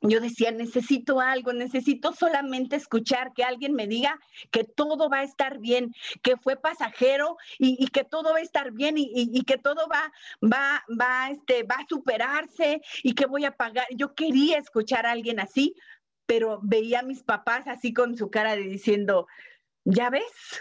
yo 0.00 0.20
decía, 0.20 0.50
necesito 0.50 1.20
algo, 1.20 1.52
necesito 1.52 2.12
solamente 2.12 2.76
escuchar 2.76 3.32
que 3.32 3.44
alguien 3.44 3.74
me 3.74 3.86
diga 3.86 4.18
que 4.50 4.64
todo 4.64 5.08
va 5.08 5.20
a 5.20 5.24
estar 5.24 5.58
bien, 5.58 5.94
que 6.22 6.36
fue 6.36 6.56
pasajero 6.56 7.36
y, 7.58 7.86
que 7.88 8.04
todo 8.04 8.32
va 8.32 8.38
a 8.38 8.42
estar 8.42 8.72
bien 8.72 8.94
y, 8.98 9.42
que 9.44 9.58
todo 9.58 9.88
va, 9.88 10.12
va, 10.42 10.84
va, 11.00 11.30
este, 11.30 11.62
va 11.62 11.76
a 11.76 11.86
superarse 11.88 12.82
y 13.02 13.14
que 13.14 13.26
voy 13.26 13.44
a 13.44 13.56
pagar. 13.56 13.86
Yo 13.94 14.14
quería 14.14 14.58
escuchar 14.58 15.06
a 15.06 15.12
alguien 15.12 15.40
así, 15.40 15.74
pero 16.26 16.60
veía 16.62 17.00
a 17.00 17.04
mis 17.04 17.22
papás 17.22 17.66
así 17.66 17.92
con 17.92 18.16
su 18.16 18.30
cara 18.30 18.56
de 18.56 18.62
diciendo, 18.62 19.26
¿ya 19.84 20.10
ves? 20.10 20.60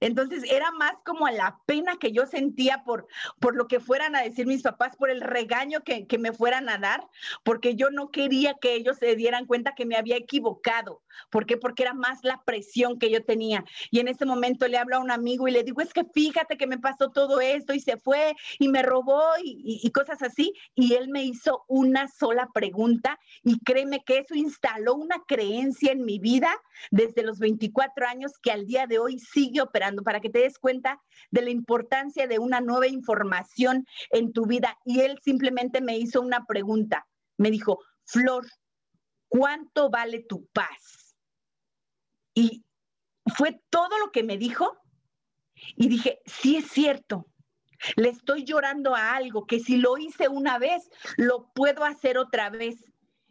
Entonces 0.00 0.44
era 0.50 0.70
más 0.72 0.92
como 1.04 1.28
la 1.28 1.58
pena 1.66 1.96
que 1.96 2.12
yo 2.12 2.26
sentía 2.26 2.84
por, 2.84 3.08
por 3.40 3.56
lo 3.56 3.66
que 3.66 3.80
fueran 3.80 4.14
a 4.14 4.22
decir 4.22 4.46
mis 4.46 4.62
papás, 4.62 4.96
por 4.96 5.10
el 5.10 5.20
regaño 5.20 5.80
que, 5.82 6.06
me 6.18 6.32
fueran 6.32 6.68
a 6.68 6.78
dar, 6.78 7.06
porque 7.44 7.74
yo 7.74 7.90
no 7.90 8.10
quería 8.10 8.54
que 8.54 8.74
ellos 8.74 8.96
se 8.98 9.14
dieran 9.16 9.46
cuenta 9.46 9.74
que 9.74 9.86
me 9.86 9.96
había 9.96 10.16
equivocado. 10.16 11.02
¿Por 11.30 11.46
qué? 11.46 11.56
Porque 11.56 11.82
era 11.82 11.94
más 11.94 12.20
la 12.22 12.42
presión 12.44 12.98
que 12.98 13.10
yo 13.10 13.24
tenía. 13.24 13.64
Y 13.90 14.00
en 14.00 14.08
ese 14.08 14.24
momento 14.24 14.68
le 14.68 14.78
hablo 14.78 14.96
a 14.96 15.00
un 15.00 15.10
amigo 15.10 15.48
y 15.48 15.52
le 15.52 15.64
digo, 15.64 15.80
es 15.80 15.92
que 15.92 16.04
fíjate 16.04 16.56
que 16.56 16.66
me 16.66 16.78
pasó 16.78 17.10
todo 17.10 17.40
esto 17.40 17.72
y 17.72 17.80
se 17.80 17.96
fue 17.96 18.36
y 18.58 18.68
me 18.68 18.82
robó 18.82 19.22
y, 19.42 19.80
y 19.82 19.90
cosas 19.90 20.22
así. 20.22 20.54
Y 20.74 20.94
él 20.94 21.08
me 21.08 21.24
hizo 21.24 21.64
una 21.66 22.08
sola 22.08 22.48
pregunta 22.52 23.18
y 23.42 23.58
créeme 23.60 24.04
que 24.04 24.18
eso 24.18 24.34
instaló 24.34 24.94
una 24.94 25.22
creencia 25.26 25.92
en 25.92 26.04
mi 26.04 26.18
vida 26.18 26.50
desde 26.90 27.22
los 27.22 27.38
24 27.38 28.06
años 28.06 28.32
que 28.40 28.52
al 28.52 28.66
día 28.66 28.86
de 28.86 28.98
hoy 28.98 29.18
sigue 29.18 29.60
operando 29.60 29.87
para 29.96 30.20
que 30.20 30.30
te 30.30 30.40
des 30.40 30.58
cuenta 30.58 31.00
de 31.30 31.42
la 31.42 31.50
importancia 31.50 32.26
de 32.26 32.38
una 32.38 32.60
nueva 32.60 32.86
información 32.86 33.86
en 34.10 34.32
tu 34.32 34.46
vida. 34.46 34.78
Y 34.84 35.00
él 35.00 35.18
simplemente 35.22 35.80
me 35.80 35.98
hizo 35.98 36.20
una 36.20 36.44
pregunta. 36.46 37.06
Me 37.36 37.50
dijo, 37.50 37.80
Flor, 38.04 38.46
¿cuánto 39.28 39.90
vale 39.90 40.24
tu 40.28 40.46
paz? 40.46 41.16
Y 42.34 42.64
fue 43.34 43.60
todo 43.70 43.98
lo 43.98 44.10
que 44.10 44.22
me 44.22 44.38
dijo. 44.38 44.78
Y 45.76 45.88
dije, 45.88 46.20
sí 46.24 46.56
es 46.56 46.68
cierto, 46.70 47.26
le 47.96 48.08
estoy 48.08 48.44
llorando 48.44 48.94
a 48.94 49.14
algo 49.14 49.46
que 49.46 49.60
si 49.60 49.76
lo 49.76 49.98
hice 49.98 50.28
una 50.28 50.58
vez, 50.58 50.88
lo 51.16 51.50
puedo 51.52 51.84
hacer 51.84 52.18
otra 52.18 52.50
vez. 52.50 52.84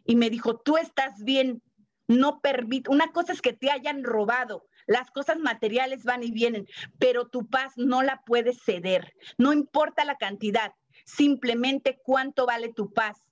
Y 0.04 0.16
me 0.16 0.30
dijo, 0.30 0.58
tú 0.58 0.76
estás 0.76 1.22
bien, 1.24 1.62
no 2.06 2.40
permite, 2.40 2.90
una 2.90 3.12
cosa 3.12 3.32
es 3.32 3.42
que 3.42 3.52
te 3.52 3.70
hayan 3.70 4.04
robado, 4.04 4.66
las 4.88 5.10
cosas 5.10 5.38
materiales 5.38 6.02
van 6.02 6.24
y 6.24 6.32
vienen, 6.32 6.66
pero 6.98 7.28
tu 7.28 7.46
paz 7.46 7.74
no 7.76 8.02
la 8.02 8.22
puedes 8.24 8.60
ceder. 8.60 9.14
No 9.36 9.52
importa 9.52 10.04
la 10.04 10.16
cantidad, 10.16 10.72
simplemente 11.04 12.00
cuánto 12.02 12.46
vale 12.46 12.72
tu 12.72 12.92
paz. 12.92 13.22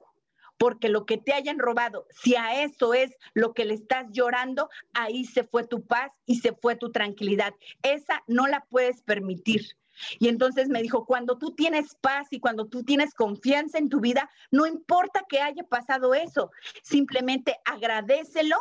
Porque 0.59 0.89
lo 0.89 1.05
que 1.05 1.19
te 1.19 1.33
hayan 1.33 1.59
robado, 1.59 2.07
si 2.11 2.37
a 2.37 2.63
eso 2.63 2.95
es 2.95 3.11
lo 3.35 3.53
que 3.53 3.65
le 3.65 3.75
estás 3.75 4.07
llorando, 4.11 4.71
ahí 4.95 5.25
se 5.25 5.45
fue 5.45 5.67
tu 5.67 5.85
paz 5.85 6.13
y 6.25 6.37
se 6.37 6.53
fue 6.53 6.77
tu 6.77 6.93
tranquilidad. 6.93 7.55
Esa 7.83 8.23
no 8.27 8.47
la 8.47 8.65
puedes 8.71 9.03
permitir. 9.03 9.77
Y 10.19 10.29
entonces 10.29 10.69
me 10.69 10.83
dijo, 10.83 11.07
cuando 11.07 11.39
tú 11.39 11.55
tienes 11.55 11.95
paz 12.01 12.29
y 12.31 12.41
cuando 12.41 12.67
tú 12.67 12.85
tienes 12.85 13.15
confianza 13.15 13.79
en 13.79 13.89
tu 13.89 14.01
vida, 14.01 14.31
no 14.51 14.67
importa 14.67 15.25
que 15.29 15.41
haya 15.41 15.63
pasado 15.65 16.15
eso, 16.15 16.51
simplemente 16.83 17.57
agradecelo 17.65 18.57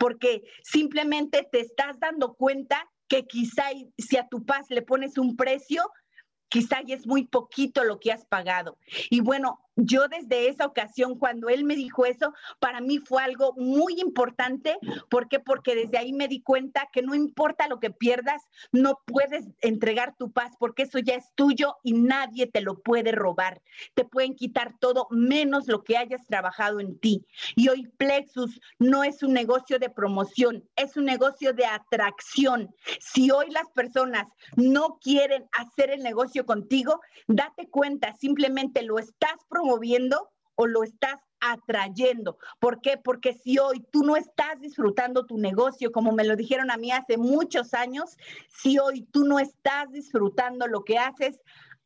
porque 0.00 0.42
simplemente 0.64 1.46
te 1.52 1.60
estás 1.60 2.00
dando 2.00 2.32
cuenta 2.34 2.90
que 3.06 3.26
quizá 3.26 3.64
si 3.98 4.16
a 4.16 4.26
tu 4.28 4.46
paz 4.46 4.66
le 4.70 4.80
pones 4.80 5.18
un 5.18 5.36
precio, 5.36 5.84
quizá 6.48 6.80
ya 6.82 6.94
es 6.94 7.06
muy 7.06 7.26
poquito 7.26 7.84
lo 7.84 8.00
que 8.00 8.10
has 8.10 8.24
pagado. 8.24 8.78
Y 9.10 9.20
bueno, 9.20 9.60
yo 9.82 10.08
desde 10.08 10.48
esa 10.48 10.66
ocasión, 10.66 11.18
cuando 11.18 11.48
él 11.48 11.64
me 11.64 11.76
dijo 11.76 12.04
eso, 12.04 12.32
para 12.58 12.80
mí 12.80 12.98
fue 12.98 13.22
algo 13.22 13.54
muy 13.56 14.00
importante. 14.00 14.78
¿Por 15.08 15.28
qué? 15.28 15.40
Porque 15.40 15.74
desde 15.74 15.98
ahí 15.98 16.12
me 16.12 16.28
di 16.28 16.42
cuenta 16.42 16.88
que 16.92 17.02
no 17.02 17.14
importa 17.14 17.68
lo 17.68 17.80
que 17.80 17.90
pierdas, 17.90 18.42
no 18.72 19.00
puedes 19.06 19.46
entregar 19.60 20.14
tu 20.16 20.32
paz, 20.32 20.52
porque 20.58 20.82
eso 20.82 20.98
ya 20.98 21.14
es 21.14 21.32
tuyo 21.34 21.76
y 21.82 21.92
nadie 21.94 22.46
te 22.46 22.60
lo 22.60 22.80
puede 22.80 23.12
robar. 23.12 23.62
Te 23.94 24.04
pueden 24.04 24.34
quitar 24.34 24.74
todo 24.78 25.06
menos 25.10 25.66
lo 25.66 25.82
que 25.82 25.96
hayas 25.96 26.26
trabajado 26.26 26.80
en 26.80 26.98
ti. 26.98 27.24
Y 27.56 27.68
hoy 27.68 27.86
Plexus 27.96 28.60
no 28.78 29.04
es 29.04 29.22
un 29.22 29.32
negocio 29.32 29.78
de 29.78 29.90
promoción, 29.90 30.68
es 30.76 30.96
un 30.96 31.04
negocio 31.04 31.52
de 31.52 31.66
atracción. 31.66 32.74
Si 33.00 33.30
hoy 33.30 33.50
las 33.50 33.70
personas 33.70 34.26
no 34.56 34.98
quieren 35.00 35.46
hacer 35.52 35.90
el 35.90 36.02
negocio 36.02 36.44
contigo, 36.44 37.00
date 37.26 37.68
cuenta, 37.68 38.14
simplemente 38.14 38.82
lo 38.82 38.98
estás 38.98 39.44
promoviendo 39.48 39.69
o 40.54 40.66
lo 40.66 40.82
estás 40.82 41.20
atrayendo. 41.40 42.38
¿Por 42.58 42.80
qué? 42.80 42.98
Porque 43.02 43.32
si 43.32 43.58
hoy 43.58 43.84
tú 43.90 44.02
no 44.02 44.16
estás 44.16 44.60
disfrutando 44.60 45.24
tu 45.24 45.38
negocio, 45.38 45.90
como 45.90 46.12
me 46.12 46.24
lo 46.24 46.36
dijeron 46.36 46.70
a 46.70 46.76
mí 46.76 46.92
hace 46.92 47.16
muchos 47.16 47.72
años, 47.72 48.16
si 48.48 48.78
hoy 48.78 49.02
tú 49.10 49.24
no 49.24 49.38
estás 49.38 49.90
disfrutando 49.90 50.66
lo 50.66 50.84
que 50.84 50.98
haces, 50.98 51.40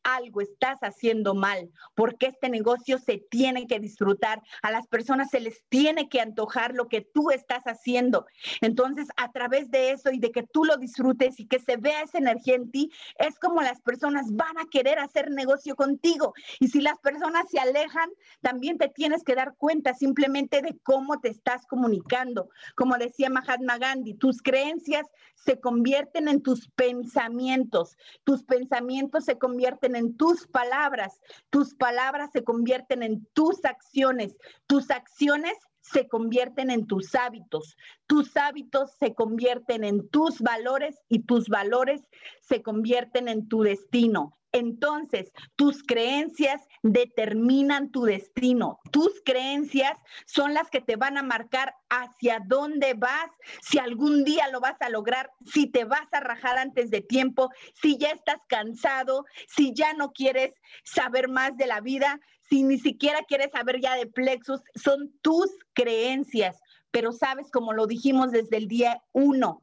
algo 0.05 0.39
estás 0.39 0.77
haciendo 0.81 1.33
mal, 1.33 1.69
porque 1.95 2.27
este 2.27 2.47
negocio 2.47 2.99
se 2.99 3.17
tiene 3.17 3.67
que 3.67 3.79
disfrutar, 3.79 4.41
a 4.61 4.71
las 4.71 4.87
personas 4.87 5.31
se 5.31 5.39
les 5.39 5.65
tiene 5.67 6.07
que 6.07 6.21
antojar 6.21 6.73
lo 6.73 6.87
que 6.87 7.01
tú 7.01 7.31
estás 7.31 7.63
haciendo. 7.63 8.25
Entonces, 8.61 9.07
a 9.17 9.31
través 9.31 9.71
de 9.71 9.91
eso 9.91 10.11
y 10.11 10.19
de 10.19 10.31
que 10.31 10.43
tú 10.43 10.63
lo 10.63 10.77
disfrutes 10.77 11.39
y 11.39 11.47
que 11.47 11.59
se 11.59 11.77
vea 11.77 12.03
esa 12.03 12.19
energía 12.19 12.55
en 12.55 12.71
ti, 12.71 12.91
es 13.17 13.37
como 13.39 13.61
las 13.61 13.81
personas 13.81 14.31
van 14.31 14.57
a 14.59 14.69
querer 14.69 14.99
hacer 14.99 15.31
negocio 15.31 15.75
contigo. 15.75 16.33
Y 16.59 16.67
si 16.67 16.81
las 16.81 16.99
personas 16.99 17.49
se 17.49 17.59
alejan, 17.59 18.09
también 18.41 18.77
te 18.77 18.89
tienes 18.89 19.23
que 19.23 19.35
dar 19.35 19.55
cuenta 19.57 19.93
simplemente 19.93 20.61
de 20.61 20.77
cómo 20.83 21.19
te 21.19 21.29
estás 21.29 21.65
comunicando. 21.65 22.49
Como 22.75 22.97
decía 22.97 23.29
Mahatma 23.29 23.79
Gandhi, 23.79 24.13
tus 24.13 24.41
creencias 24.41 25.07
se 25.35 25.59
convierten 25.59 26.27
en 26.27 26.41
tus 26.41 26.69
pensamientos, 26.69 27.97
tus 28.23 28.43
pensamientos 28.43 29.25
se 29.25 29.37
convierten 29.37 29.94
en 29.95 30.15
tus 30.17 30.47
palabras, 30.47 31.19
tus 31.49 31.75
palabras 31.75 32.31
se 32.31 32.43
convierten 32.43 33.03
en 33.03 33.25
tus 33.33 33.63
acciones, 33.65 34.35
tus 34.67 34.91
acciones 34.91 35.57
se 35.91 36.07
convierten 36.07 36.71
en 36.71 36.87
tus 36.87 37.15
hábitos, 37.15 37.77
tus 38.07 38.35
hábitos 38.37 38.91
se 38.99 39.13
convierten 39.13 39.83
en 39.83 40.09
tus 40.09 40.39
valores 40.39 40.95
y 41.09 41.19
tus 41.19 41.47
valores 41.47 42.01
se 42.41 42.61
convierten 42.61 43.27
en 43.27 43.47
tu 43.47 43.61
destino. 43.61 44.37
Entonces, 44.51 45.33
tus 45.57 45.83
creencias 45.83 46.61
determinan 46.81 47.91
tu 47.91 48.05
destino. 48.05 48.79
Tus 48.89 49.21
creencias 49.25 49.99
son 50.25 50.53
las 50.53 50.69
que 50.69 50.79
te 50.79 50.95
van 50.95 51.17
a 51.17 51.23
marcar 51.23 51.75
hacia 51.89 52.39
dónde 52.39 52.93
vas, 52.93 53.29
si 53.61 53.79
algún 53.79 54.23
día 54.23 54.47
lo 54.47 54.61
vas 54.61 54.81
a 54.81 54.87
lograr, 54.87 55.29
si 55.45 55.67
te 55.67 55.83
vas 55.83 56.07
a 56.13 56.21
rajar 56.21 56.57
antes 56.57 56.89
de 56.89 57.01
tiempo, 57.01 57.49
si 57.81 57.97
ya 57.97 58.11
estás 58.11 58.39
cansado, 58.47 59.25
si 59.49 59.73
ya 59.73 59.93
no 59.93 60.13
quieres 60.13 60.53
saber 60.85 61.27
más 61.27 61.57
de 61.57 61.67
la 61.67 61.81
vida, 61.81 62.21
si 62.49 62.63
ni 62.63 62.77
siquiera 62.77 63.23
quieres 63.27 63.51
saber 63.51 63.81
ya 63.81 63.95
de 63.95 64.07
plexus, 64.07 64.61
son 64.75 65.11
tus 65.21 65.49
creencias. 65.73 66.59
Pero 66.91 67.11
sabes, 67.11 67.51
como 67.51 67.73
lo 67.73 67.87
dijimos 67.87 68.31
desde 68.31 68.57
el 68.57 68.67
día 68.67 69.01
uno, 69.11 69.61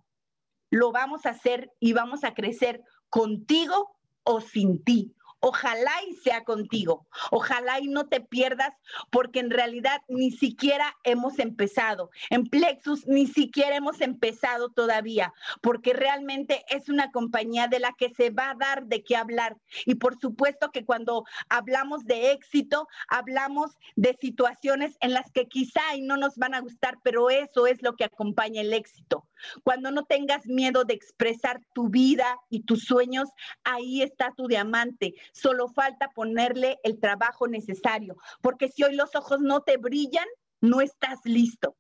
lo 0.71 0.93
vamos 0.93 1.27
a 1.27 1.31
hacer 1.31 1.71
y 1.81 1.93
vamos 1.93 2.25
a 2.25 2.35
crecer 2.35 2.83
contigo 3.09 3.97
o 4.25 4.41
sin 4.41 4.83
ti. 4.83 5.15
Ojalá 5.45 5.91
y 6.09 6.15
sea 6.15 6.45
contigo. 6.45 7.05
Ojalá 7.33 7.81
y 7.81 7.89
no 7.89 8.07
te 8.07 8.21
pierdas 8.21 8.73
porque 9.11 9.41
en 9.41 9.51
realidad 9.51 10.01
ni 10.07 10.31
siquiera 10.31 10.95
hemos 11.03 11.41
empezado. 11.41 12.11
En 12.31 12.47
Plexus 12.47 13.09
ni 13.09 13.27
siquiera 13.27 13.75
hemos 13.75 14.01
empezado 14.01 14.71
todavía 14.71 15.35
porque 15.61 15.95
realmente 15.95 16.65
es 16.69 16.89
una 16.89 17.11
compañía 17.11 17.67
de 17.67 17.81
la 17.81 17.93
que 17.99 18.11
se 18.15 18.31
va 18.31 18.51
a 18.51 18.55
dar 18.55 18.87
de 18.87 19.03
qué 19.03 19.17
hablar. 19.17 19.57
Y 19.85 19.97
por 19.97 20.17
supuesto 20.17 20.71
que 20.71 20.85
cuando 20.85 21.25
hablamos 21.49 22.05
de 22.05 22.31
éxito, 22.31 22.87
hablamos 23.09 23.73
de 23.97 24.17
situaciones 24.21 24.97
en 25.01 25.13
las 25.13 25.33
que 25.33 25.49
quizá 25.49 25.97
y 25.97 26.03
no 26.03 26.17
nos 26.17 26.37
van 26.37 26.55
a 26.55 26.61
gustar, 26.61 26.99
pero 27.03 27.31
eso 27.31 27.67
es 27.67 27.83
lo 27.83 27.97
que 27.97 28.05
acompaña 28.05 28.61
el 28.61 28.73
éxito. 28.73 29.27
Cuando 29.65 29.91
no 29.91 30.05
tengas 30.05 30.47
miedo 30.47 30.85
de 30.85 30.95
expresar 30.95 31.61
tu 31.75 31.89
vida 31.89 32.39
y 32.49 32.63
tus 32.63 32.85
sueños, 32.85 33.29
ahí 33.65 34.03
está 34.03 34.33
tu 34.37 34.47
diamante. 34.47 35.15
Solo 35.33 35.69
falta 35.69 36.11
ponerle 36.11 36.79
el 36.85 37.01
trabajo 37.01 37.49
necesario, 37.49 38.17
porque 38.41 38.69
si 38.69 38.85
hoy 38.85 38.95
los 38.95 39.15
ojos 39.15 39.41
no 39.41 39.63
te 39.63 39.77
brillan, 39.77 40.27
no 40.61 40.81
estás 40.81 41.19
listo 41.25 41.77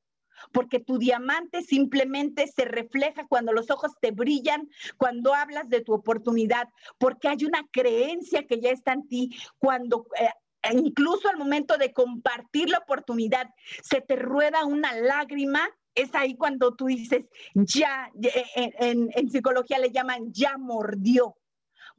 porque 0.51 0.81
tu 0.81 0.99
diamante 0.99 1.63
simplemente 1.63 2.49
se 2.49 2.65
refleja 2.65 3.27
cuando 3.29 3.53
los 3.53 3.71
ojos 3.71 3.93
te 4.01 4.11
brillan, 4.11 4.69
cuando 4.97 5.35
hablas 5.35 5.69
de 5.69 5.83
tu 5.83 5.93
oportunidad, 5.93 6.69
porque 6.99 7.29
hay 7.29 7.45
una 7.45 7.65
creencia 7.71 8.47
que 8.47 8.61
ya 8.61 8.71
está 8.71 8.93
en 8.93 9.07
ti, 9.07 9.31
cuando 9.59 10.07
eh, 10.19 10.31
incluso 10.73 11.29
al 11.29 11.37
momento 11.37 11.77
de 11.79 11.93
compartir 11.93 12.71
la 12.71 12.79
oportunidad, 12.79 13.49
se 13.83 14.01
te 14.01 14.17
rueda 14.17 14.65
una 14.65 14.95
lágrima 14.95 15.69
es 15.95 16.15
ahí 16.15 16.37
cuando 16.37 16.75
tú 16.75 16.87
dices, 16.87 17.27
ya, 17.55 18.11
eh, 18.23 18.73
en, 18.79 19.11
en, 19.15 19.31
psicología 19.31 19.79
le 19.79 19.91
llaman 19.91 20.33
ya 20.33 20.57
mordió. 20.57 21.37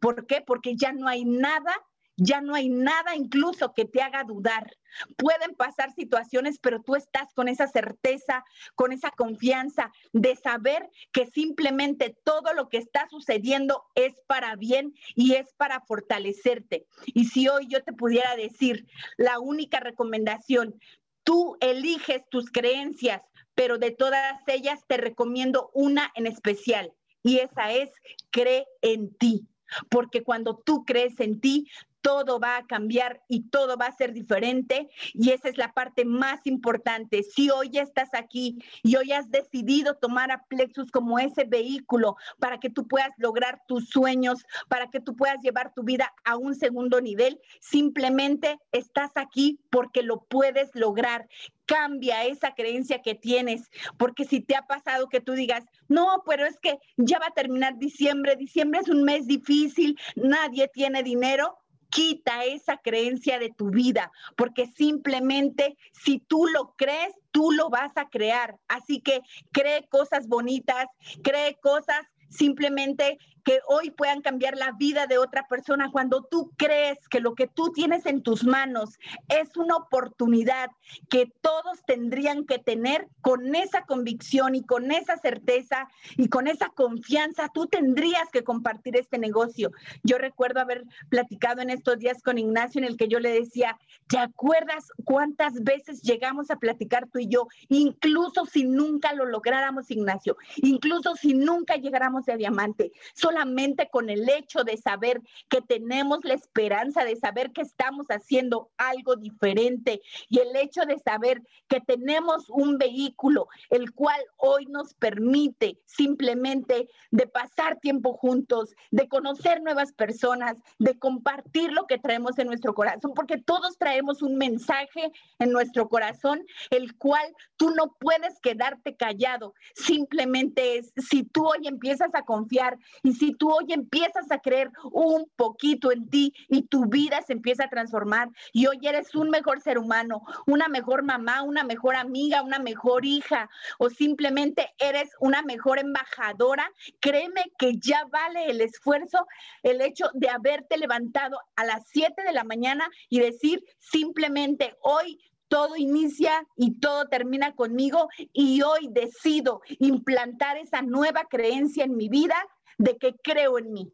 ¿Por 0.03 0.27
qué? 0.27 0.41
Porque 0.45 0.75
ya 0.75 0.91
no 0.91 1.07
hay 1.07 1.23
nada, 1.23 1.73
ya 2.17 2.41
no 2.41 2.55
hay 2.55 2.67
nada 2.67 3.15
incluso 3.15 3.73
que 3.73 3.85
te 3.85 4.01
haga 4.01 4.25
dudar. 4.25 4.69
Pueden 5.15 5.55
pasar 5.55 5.93
situaciones, 5.93 6.59
pero 6.59 6.81
tú 6.81 6.97
estás 6.97 7.33
con 7.33 7.47
esa 7.47 7.67
certeza, 7.67 8.43
con 8.75 8.91
esa 8.91 9.11
confianza 9.11 9.93
de 10.11 10.35
saber 10.35 10.89
que 11.13 11.27
simplemente 11.27 12.17
todo 12.25 12.53
lo 12.53 12.67
que 12.67 12.79
está 12.79 13.07
sucediendo 13.07 13.85
es 13.95 14.13
para 14.27 14.57
bien 14.57 14.93
y 15.15 15.35
es 15.35 15.53
para 15.53 15.79
fortalecerte. 15.79 16.85
Y 17.05 17.27
si 17.27 17.47
hoy 17.47 17.67
yo 17.69 17.81
te 17.81 17.93
pudiera 17.93 18.35
decir 18.35 18.85
la 19.15 19.39
única 19.39 19.79
recomendación, 19.79 20.81
tú 21.23 21.55
eliges 21.61 22.27
tus 22.27 22.51
creencias, 22.51 23.21
pero 23.55 23.77
de 23.77 23.91
todas 23.91 24.41
ellas 24.47 24.81
te 24.85 24.97
recomiendo 24.97 25.71
una 25.73 26.11
en 26.15 26.27
especial 26.27 26.91
y 27.23 27.37
esa 27.37 27.71
es 27.71 27.89
cree 28.31 28.67
en 28.81 29.15
ti. 29.15 29.47
Porque 29.89 30.23
cuando 30.23 30.55
tú 30.55 30.83
crees 30.85 31.19
en 31.19 31.39
ti, 31.39 31.67
todo 32.03 32.37
va 32.37 32.57
a 32.57 32.67
cambiar 32.67 33.23
y 33.27 33.49
todo 33.49 33.77
va 33.77 33.87
a 33.87 33.95
ser 33.95 34.13
diferente. 34.13 34.89
Y 35.13 35.31
esa 35.31 35.49
es 35.49 35.57
la 35.57 35.71
parte 35.71 36.05
más 36.05 36.41
importante. 36.43 37.23
Si 37.23 37.49
hoy 37.49 37.71
estás 37.79 38.09
aquí 38.13 38.59
y 38.83 38.97
hoy 38.97 39.13
has 39.13 39.31
decidido 39.31 39.95
tomar 39.95 40.31
a 40.31 40.43
Plexus 40.43 40.91
como 40.91 41.17
ese 41.17 41.45
vehículo 41.45 42.17
para 42.39 42.59
que 42.59 42.69
tú 42.69 42.87
puedas 42.87 43.13
lograr 43.17 43.61
tus 43.67 43.89
sueños, 43.89 44.43
para 44.67 44.89
que 44.89 44.99
tú 44.99 45.15
puedas 45.15 45.37
llevar 45.41 45.73
tu 45.73 45.83
vida 45.83 46.13
a 46.25 46.35
un 46.35 46.55
segundo 46.55 46.99
nivel, 46.99 47.39
simplemente 47.61 48.59
estás 48.73 49.11
aquí 49.15 49.59
porque 49.71 50.03
lo 50.03 50.25
puedes 50.25 50.75
lograr 50.75 51.27
cambia 51.65 52.25
esa 52.25 52.53
creencia 52.53 53.01
que 53.01 53.15
tienes, 53.15 53.69
porque 53.97 54.25
si 54.25 54.41
te 54.41 54.55
ha 54.55 54.67
pasado 54.67 55.07
que 55.07 55.21
tú 55.21 55.31
digas, 55.31 55.63
no, 55.87 56.21
pero 56.27 56.45
es 56.45 56.59
que 56.59 56.77
ya 56.97 57.19
va 57.19 57.27
a 57.27 57.33
terminar 57.33 57.77
diciembre, 57.77 58.35
diciembre 58.35 58.81
es 58.81 58.89
un 58.89 59.03
mes 59.03 59.27
difícil, 59.27 59.97
nadie 60.15 60.67
tiene 60.67 61.03
dinero, 61.03 61.57
quita 61.93 62.43
esa 62.43 62.77
creencia 62.77 63.39
de 63.39 63.49
tu 63.49 63.69
vida, 63.69 64.11
porque 64.35 64.67
simplemente 64.67 65.77
si 65.93 66.19
tú 66.19 66.47
lo 66.47 66.73
crees, 66.75 67.13
tú 67.31 67.51
lo 67.51 67.69
vas 67.69 67.91
a 67.95 68.09
crear. 68.09 68.57
Así 68.67 68.99
que 68.99 69.21
cree 69.51 69.87
cosas 69.87 70.27
bonitas, 70.27 70.87
cree 71.23 71.57
cosas 71.61 72.01
simplemente 72.29 73.19
que 73.43 73.59
hoy 73.67 73.91
puedan 73.91 74.21
cambiar 74.21 74.57
la 74.57 74.71
vida 74.71 75.07
de 75.07 75.17
otra 75.17 75.47
persona 75.47 75.89
cuando 75.91 76.23
tú 76.23 76.51
crees 76.57 76.97
que 77.09 77.19
lo 77.19 77.35
que 77.35 77.47
tú 77.47 77.71
tienes 77.71 78.05
en 78.05 78.23
tus 78.23 78.43
manos 78.43 78.99
es 79.27 79.55
una 79.57 79.75
oportunidad 79.75 80.69
que 81.09 81.31
todos 81.41 81.83
tendrían 81.85 82.45
que 82.45 82.59
tener 82.59 83.07
con 83.21 83.55
esa 83.55 83.85
convicción 83.85 84.55
y 84.55 84.63
con 84.63 84.91
esa 84.91 85.17
certeza 85.17 85.87
y 86.17 86.29
con 86.29 86.47
esa 86.47 86.69
confianza, 86.69 87.49
tú 87.53 87.67
tendrías 87.67 88.29
que 88.31 88.43
compartir 88.43 88.97
este 88.97 89.17
negocio. 89.17 89.71
Yo 90.03 90.17
recuerdo 90.17 90.59
haber 90.59 90.83
platicado 91.09 91.61
en 91.61 91.69
estos 91.69 91.99
días 91.99 92.21
con 92.21 92.37
Ignacio 92.37 92.79
en 92.79 92.85
el 92.85 92.97
que 92.97 93.07
yo 93.07 93.19
le 93.19 93.31
decía, 93.31 93.77
¿te 94.07 94.17
acuerdas 94.17 94.89
cuántas 95.03 95.63
veces 95.63 96.01
llegamos 96.01 96.51
a 96.51 96.57
platicar 96.57 97.07
tú 97.07 97.19
y 97.19 97.27
yo, 97.27 97.47
incluso 97.69 98.45
si 98.45 98.63
nunca 98.63 99.13
lo 99.13 99.25
lográramos, 99.25 99.91
Ignacio, 99.91 100.37
incluso 100.57 101.15
si 101.15 101.33
nunca 101.33 101.75
llegáramos 101.75 102.27
a 102.29 102.37
diamante? 102.37 102.91
Solamente 103.33 103.89
con 103.89 104.09
el 104.11 104.29
hecho 104.29 104.63
de 104.63 104.77
saber 104.77 105.21
que 105.49 105.61
tenemos 105.61 106.19
la 106.23 106.35
esperanza, 106.35 107.03
de 107.03 107.15
saber 107.15 107.51
que 107.51 107.61
estamos 107.61 108.05
haciendo 108.07 108.69
algo 108.77 109.15
diferente 109.15 110.01
y 110.29 110.39
el 110.39 110.55
hecho 110.55 110.81
de 110.85 110.99
saber 110.99 111.41
que 111.67 111.81
tenemos 111.81 112.47
un 112.49 112.77
vehículo, 112.77 113.47
el 113.71 113.91
cual 113.93 114.21
hoy 114.37 114.67
nos 114.67 114.93
permite 114.93 115.79
simplemente 115.85 116.87
de 117.09 117.27
pasar 117.27 117.79
tiempo 117.79 118.13
juntos, 118.13 118.75
de 118.91 119.07
conocer 119.07 119.61
nuevas 119.63 119.93
personas, 119.93 120.55
de 120.77 120.97
compartir 120.99 121.71
lo 121.71 121.87
que 121.87 121.97
traemos 121.97 122.37
en 122.37 122.47
nuestro 122.47 122.75
corazón, 122.75 123.13
porque 123.15 123.39
todos 123.39 123.77
traemos 123.79 124.21
un 124.21 124.37
mensaje 124.37 125.11
en 125.39 125.51
nuestro 125.51 125.89
corazón, 125.89 126.45
el 126.69 126.95
cual 126.97 127.25
tú 127.57 127.71
no 127.71 127.95
puedes 127.99 128.39
quedarte 128.41 128.95
callado. 128.95 129.55
Simplemente 129.73 130.77
es, 130.77 130.93
si 131.09 131.23
tú 131.23 131.47
hoy 131.47 131.67
empiezas 131.67 132.13
a 132.13 132.23
confiar 132.23 132.77
y 133.01 133.13
si 133.23 133.31
tú 133.35 133.49
hoy 133.49 133.71
empiezas 133.71 134.29
a 134.31 134.39
creer 134.39 134.69
un 134.91 135.31
poquito 135.37 135.93
en 135.93 136.09
ti 136.09 136.33
y 136.49 136.63
tu 136.63 136.87
vida 136.87 137.21
se 137.21 137.31
empieza 137.31 137.63
a 137.63 137.69
transformar 137.69 138.27
y 138.51 138.65
hoy 138.65 138.79
eres 138.81 139.15
un 139.15 139.29
mejor 139.29 139.61
ser 139.61 139.77
humano, 139.77 140.23
una 140.45 140.67
mejor 140.67 141.03
mamá, 141.03 141.41
una 141.41 141.63
mejor 141.63 141.95
amiga, 141.95 142.41
una 142.41 142.59
mejor 142.59 143.05
hija 143.05 143.49
o 143.79 143.89
simplemente 143.89 144.73
eres 144.77 145.11
una 145.21 145.41
mejor 145.41 145.79
embajadora, 145.79 146.69
créeme 146.99 147.45
que 147.57 147.77
ya 147.77 148.03
vale 148.11 148.47
el 148.47 148.59
esfuerzo 148.59 149.25
el 149.61 149.79
hecho 149.79 150.09
de 150.13 150.27
haberte 150.27 150.77
levantado 150.77 151.39
a 151.55 151.63
las 151.63 151.87
7 151.93 152.23
de 152.23 152.33
la 152.33 152.43
mañana 152.43 152.89
y 153.07 153.21
decir 153.21 153.63
simplemente 153.79 154.75
hoy 154.81 155.17
todo 155.47 155.77
inicia 155.77 156.45
y 156.57 156.79
todo 156.79 157.05
termina 157.05 157.55
conmigo 157.55 158.09
y 158.33 158.63
hoy 158.63 158.89
decido 158.91 159.61
implantar 159.79 160.57
esa 160.57 160.81
nueva 160.81 161.25
creencia 161.29 161.85
en 161.85 161.95
mi 161.95 162.09
vida 162.09 162.35
de 162.77 162.97
que 162.97 163.13
creo 163.23 163.57
en 163.57 163.71
mí. 163.71 163.93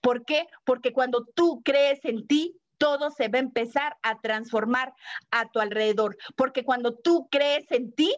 ¿Por 0.00 0.24
qué? 0.24 0.46
Porque 0.64 0.92
cuando 0.92 1.24
tú 1.34 1.62
crees 1.64 2.04
en 2.04 2.26
ti, 2.26 2.56
todo 2.78 3.10
se 3.10 3.28
va 3.28 3.38
a 3.38 3.42
empezar 3.42 3.96
a 4.02 4.20
transformar 4.20 4.92
a 5.30 5.48
tu 5.50 5.60
alrededor. 5.60 6.16
Porque 6.36 6.64
cuando 6.64 6.94
tú 6.94 7.28
crees 7.30 7.70
en 7.70 7.92
ti, 7.92 8.14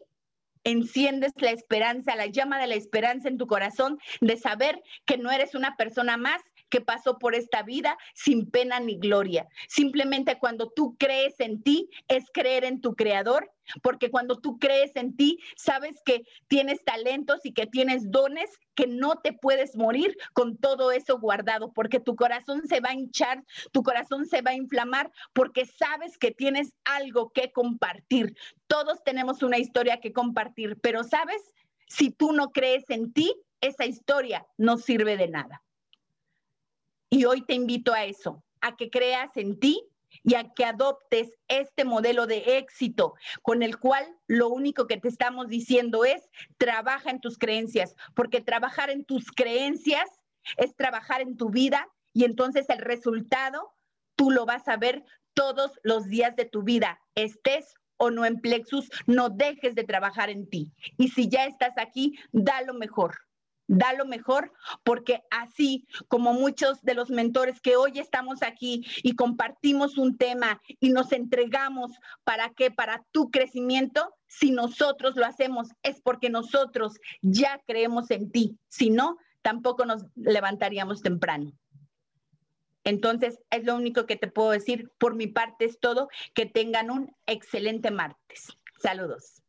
enciendes 0.64 1.32
la 1.36 1.52
esperanza, 1.52 2.16
la 2.16 2.26
llama 2.26 2.58
de 2.58 2.66
la 2.66 2.74
esperanza 2.74 3.28
en 3.28 3.38
tu 3.38 3.46
corazón 3.46 3.98
de 4.20 4.36
saber 4.36 4.82
que 5.04 5.16
no 5.16 5.30
eres 5.30 5.54
una 5.54 5.76
persona 5.76 6.16
más, 6.16 6.42
que 6.68 6.80
pasó 6.80 7.18
por 7.18 7.34
esta 7.34 7.62
vida 7.62 7.96
sin 8.14 8.50
pena 8.50 8.80
ni 8.80 8.98
gloria. 8.98 9.46
Simplemente 9.68 10.38
cuando 10.38 10.70
tú 10.70 10.96
crees 10.98 11.38
en 11.40 11.62
ti, 11.62 11.90
es 12.08 12.24
creer 12.32 12.64
en 12.64 12.80
tu 12.80 12.94
creador, 12.94 13.50
porque 13.82 14.10
cuando 14.10 14.36
tú 14.36 14.58
crees 14.58 14.94
en 14.96 15.16
ti, 15.16 15.38
sabes 15.56 16.00
que 16.04 16.24
tienes 16.48 16.84
talentos 16.84 17.44
y 17.44 17.52
que 17.52 17.66
tienes 17.66 18.10
dones, 18.10 18.50
que 18.74 18.86
no 18.86 19.16
te 19.16 19.32
puedes 19.32 19.76
morir 19.76 20.16
con 20.32 20.56
todo 20.56 20.92
eso 20.92 21.18
guardado, 21.18 21.72
porque 21.72 22.00
tu 22.00 22.16
corazón 22.16 22.66
se 22.68 22.80
va 22.80 22.90
a 22.90 22.94
hinchar, 22.94 23.44
tu 23.72 23.82
corazón 23.82 24.26
se 24.26 24.42
va 24.42 24.52
a 24.52 24.56
inflamar, 24.56 25.10
porque 25.32 25.66
sabes 25.66 26.18
que 26.18 26.30
tienes 26.30 26.72
algo 26.84 27.30
que 27.30 27.52
compartir. 27.52 28.36
Todos 28.66 29.02
tenemos 29.04 29.42
una 29.42 29.58
historia 29.58 30.00
que 30.00 30.12
compartir, 30.12 30.78
pero 30.80 31.04
sabes, 31.04 31.54
si 31.88 32.10
tú 32.10 32.32
no 32.32 32.52
crees 32.52 32.88
en 32.90 33.12
ti, 33.12 33.32
esa 33.60 33.86
historia 33.86 34.46
no 34.58 34.76
sirve 34.76 35.16
de 35.16 35.28
nada. 35.28 35.62
Y 37.10 37.24
hoy 37.24 37.42
te 37.42 37.54
invito 37.54 37.92
a 37.92 38.04
eso, 38.04 38.42
a 38.60 38.76
que 38.76 38.90
creas 38.90 39.36
en 39.36 39.58
ti 39.58 39.80
y 40.24 40.34
a 40.34 40.52
que 40.54 40.64
adoptes 40.64 41.30
este 41.48 41.84
modelo 41.84 42.26
de 42.26 42.58
éxito 42.58 43.14
con 43.42 43.62
el 43.62 43.78
cual 43.78 44.04
lo 44.26 44.48
único 44.48 44.86
que 44.86 44.96
te 44.96 45.08
estamos 45.08 45.48
diciendo 45.48 46.04
es 46.04 46.28
trabaja 46.58 47.10
en 47.10 47.20
tus 47.20 47.38
creencias, 47.38 47.94
porque 48.14 48.40
trabajar 48.40 48.90
en 48.90 49.04
tus 49.04 49.30
creencias 49.30 50.08
es 50.56 50.74
trabajar 50.74 51.20
en 51.20 51.36
tu 51.36 51.50
vida 51.50 51.88
y 52.12 52.24
entonces 52.24 52.68
el 52.70 52.78
resultado 52.78 53.74
tú 54.16 54.30
lo 54.30 54.46
vas 54.46 54.66
a 54.68 54.76
ver 54.76 55.04
todos 55.34 55.72
los 55.82 56.06
días 56.06 56.34
de 56.34 56.46
tu 56.46 56.62
vida, 56.62 57.00
estés 57.14 57.74
o 57.98 58.10
no 58.10 58.24
en 58.24 58.40
Plexus, 58.40 58.88
no 59.06 59.28
dejes 59.30 59.74
de 59.74 59.84
trabajar 59.84 60.30
en 60.30 60.48
ti. 60.48 60.72
Y 60.98 61.08
si 61.08 61.28
ya 61.28 61.44
estás 61.44 61.78
aquí, 61.78 62.18
da 62.32 62.62
lo 62.62 62.74
mejor 62.74 63.25
da 63.66 63.92
lo 63.92 64.06
mejor, 64.06 64.52
porque 64.84 65.22
así 65.30 65.86
como 66.08 66.32
muchos 66.32 66.82
de 66.82 66.94
los 66.94 67.10
mentores 67.10 67.60
que 67.60 67.76
hoy 67.76 67.98
estamos 67.98 68.42
aquí 68.42 68.84
y 69.02 69.14
compartimos 69.14 69.98
un 69.98 70.16
tema 70.16 70.60
y 70.80 70.90
nos 70.90 71.12
entregamos 71.12 71.92
para 72.24 72.50
qué, 72.50 72.70
para 72.70 73.04
tu 73.12 73.30
crecimiento, 73.30 74.14
si 74.26 74.50
nosotros 74.50 75.16
lo 75.16 75.24
hacemos 75.24 75.68
es 75.82 76.00
porque 76.00 76.30
nosotros 76.30 76.94
ya 77.22 77.60
creemos 77.66 78.10
en 78.10 78.30
ti, 78.30 78.58
si 78.68 78.90
no, 78.90 79.18
tampoco 79.42 79.84
nos 79.84 80.04
levantaríamos 80.14 81.02
temprano. 81.02 81.52
Entonces, 82.86 83.40
es 83.50 83.64
lo 83.64 83.74
único 83.74 84.06
que 84.06 84.14
te 84.14 84.28
puedo 84.28 84.50
decir. 84.50 84.92
Por 84.98 85.16
mi 85.16 85.26
parte 85.26 85.64
es 85.64 85.80
todo. 85.80 86.08
Que 86.34 86.46
tengan 86.46 86.88
un 86.90 87.12
excelente 87.26 87.90
martes. 87.90 88.56
Saludos. 88.78 89.42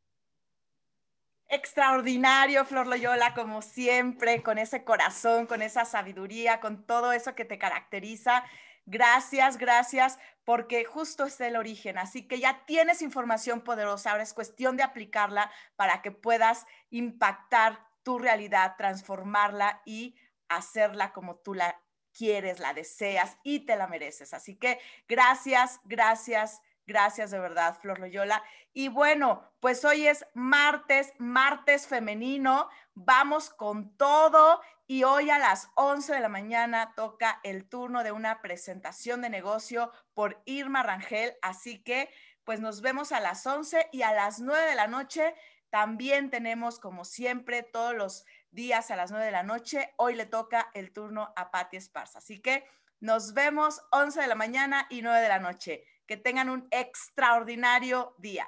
Extraordinario, 1.50 2.66
Flor 2.66 2.88
Loyola, 2.88 3.34
como 3.34 3.62
siempre, 3.62 4.44
con 4.44 4.58
ese 4.58 4.84
corazón, 4.84 5.46
con 5.46 5.62
esa 5.62 5.86
sabiduría, 5.86 6.60
con 6.60 6.86
todo 6.86 7.14
eso 7.14 7.36
que 7.36 7.46
te 7.46 7.58
caracteriza. 7.58 8.44
Gracias, 8.86 9.58
gracias, 9.58 10.20
porque 10.44 10.84
justo 10.84 11.26
es 11.26 11.40
el 11.40 11.56
origen. 11.56 11.98
Así 11.98 12.28
que 12.28 12.40
ya 12.40 12.66
tienes 12.66 13.02
información 13.02 13.62
poderosa, 13.62 14.12
ahora 14.12 14.24
es 14.24 14.34
cuestión 14.34 14.76
de 14.76 14.84
aplicarla 14.84 15.50
para 15.78 16.02
que 16.02 16.12
puedas 16.12 16.66
impactar 16.90 17.80
tu 18.04 18.20
realidad, 18.20 18.76
transformarla 18.78 19.82
y 19.86 20.16
hacerla 20.50 21.14
como 21.14 21.36
tú 21.36 21.54
la 21.54 21.82
quieres, 22.14 22.60
la 22.60 22.74
deseas 22.74 23.38
y 23.44 23.62
te 23.66 23.76
la 23.76 23.88
mereces. 23.88 24.34
Así 24.34 24.56
que 24.56 24.80
gracias, 25.08 25.80
gracias, 25.86 26.62
Gracias 26.88 27.32
de 27.32 27.40
verdad, 27.40 27.78
Flor 27.82 28.00
Loyola. 28.00 28.42
Y 28.74 28.88
bueno, 28.88 29.52
pues 29.60 29.84
hoy 29.84 30.08
es 30.08 30.26
martes, 30.34 31.14
martes 31.18 31.86
femenino. 31.86 32.70
Vamos 32.94 33.50
con 33.50 33.98
todo. 33.98 34.62
Y 34.88 35.04
hoy 35.04 35.30
a 35.30 35.38
las 35.38 35.70
11 35.76 36.14
de 36.14 36.22
la 36.22 36.30
mañana 36.30 36.94
toca 36.96 37.42
el 37.44 37.68
turno 37.68 38.06
de 38.06 38.14
una 38.14 38.42
presentación 38.42 39.22
de 39.22 39.30
negocio 39.30 39.92
por 40.14 40.42
Irma 40.46 40.82
Rangel. 40.82 41.34
Así 41.42 41.84
que, 41.84 42.10
pues 42.46 42.62
nos 42.62 42.80
vemos 42.80 43.12
a 43.12 43.20
las 43.20 43.46
11 43.46 43.90
y 43.92 44.04
a 44.04 44.14
las 44.14 44.40
9 44.40 44.70
de 44.70 44.76
la 44.76 44.88
noche. 44.88 45.36
También 45.70 46.30
tenemos, 46.30 46.80
como 46.80 47.04
siempre, 47.04 47.64
todos 47.64 47.96
los 47.96 48.26
días 48.52 48.92
a 48.92 48.96
las 48.96 49.12
9 49.12 49.26
de 49.26 49.32
la 49.34 49.44
noche. 49.44 49.94
Hoy 49.98 50.16
le 50.16 50.26
toca 50.26 50.72
el 50.74 50.94
turno 50.94 51.34
a 51.36 51.52
Patti 51.52 51.76
Esparza. 51.76 52.20
Así 52.20 52.40
que 52.42 52.66
nos 53.02 53.34
vemos 53.34 53.82
11 53.92 54.22
de 54.22 54.28
la 54.28 54.36
mañana 54.36 54.88
y 54.90 55.02
9 55.02 55.20
de 55.20 55.28
la 55.28 55.40
noche. 55.40 55.84
Que 56.08 56.18
tengan 56.18 56.50
un 56.50 56.68
extraordinario 56.72 58.16
día. 58.18 58.48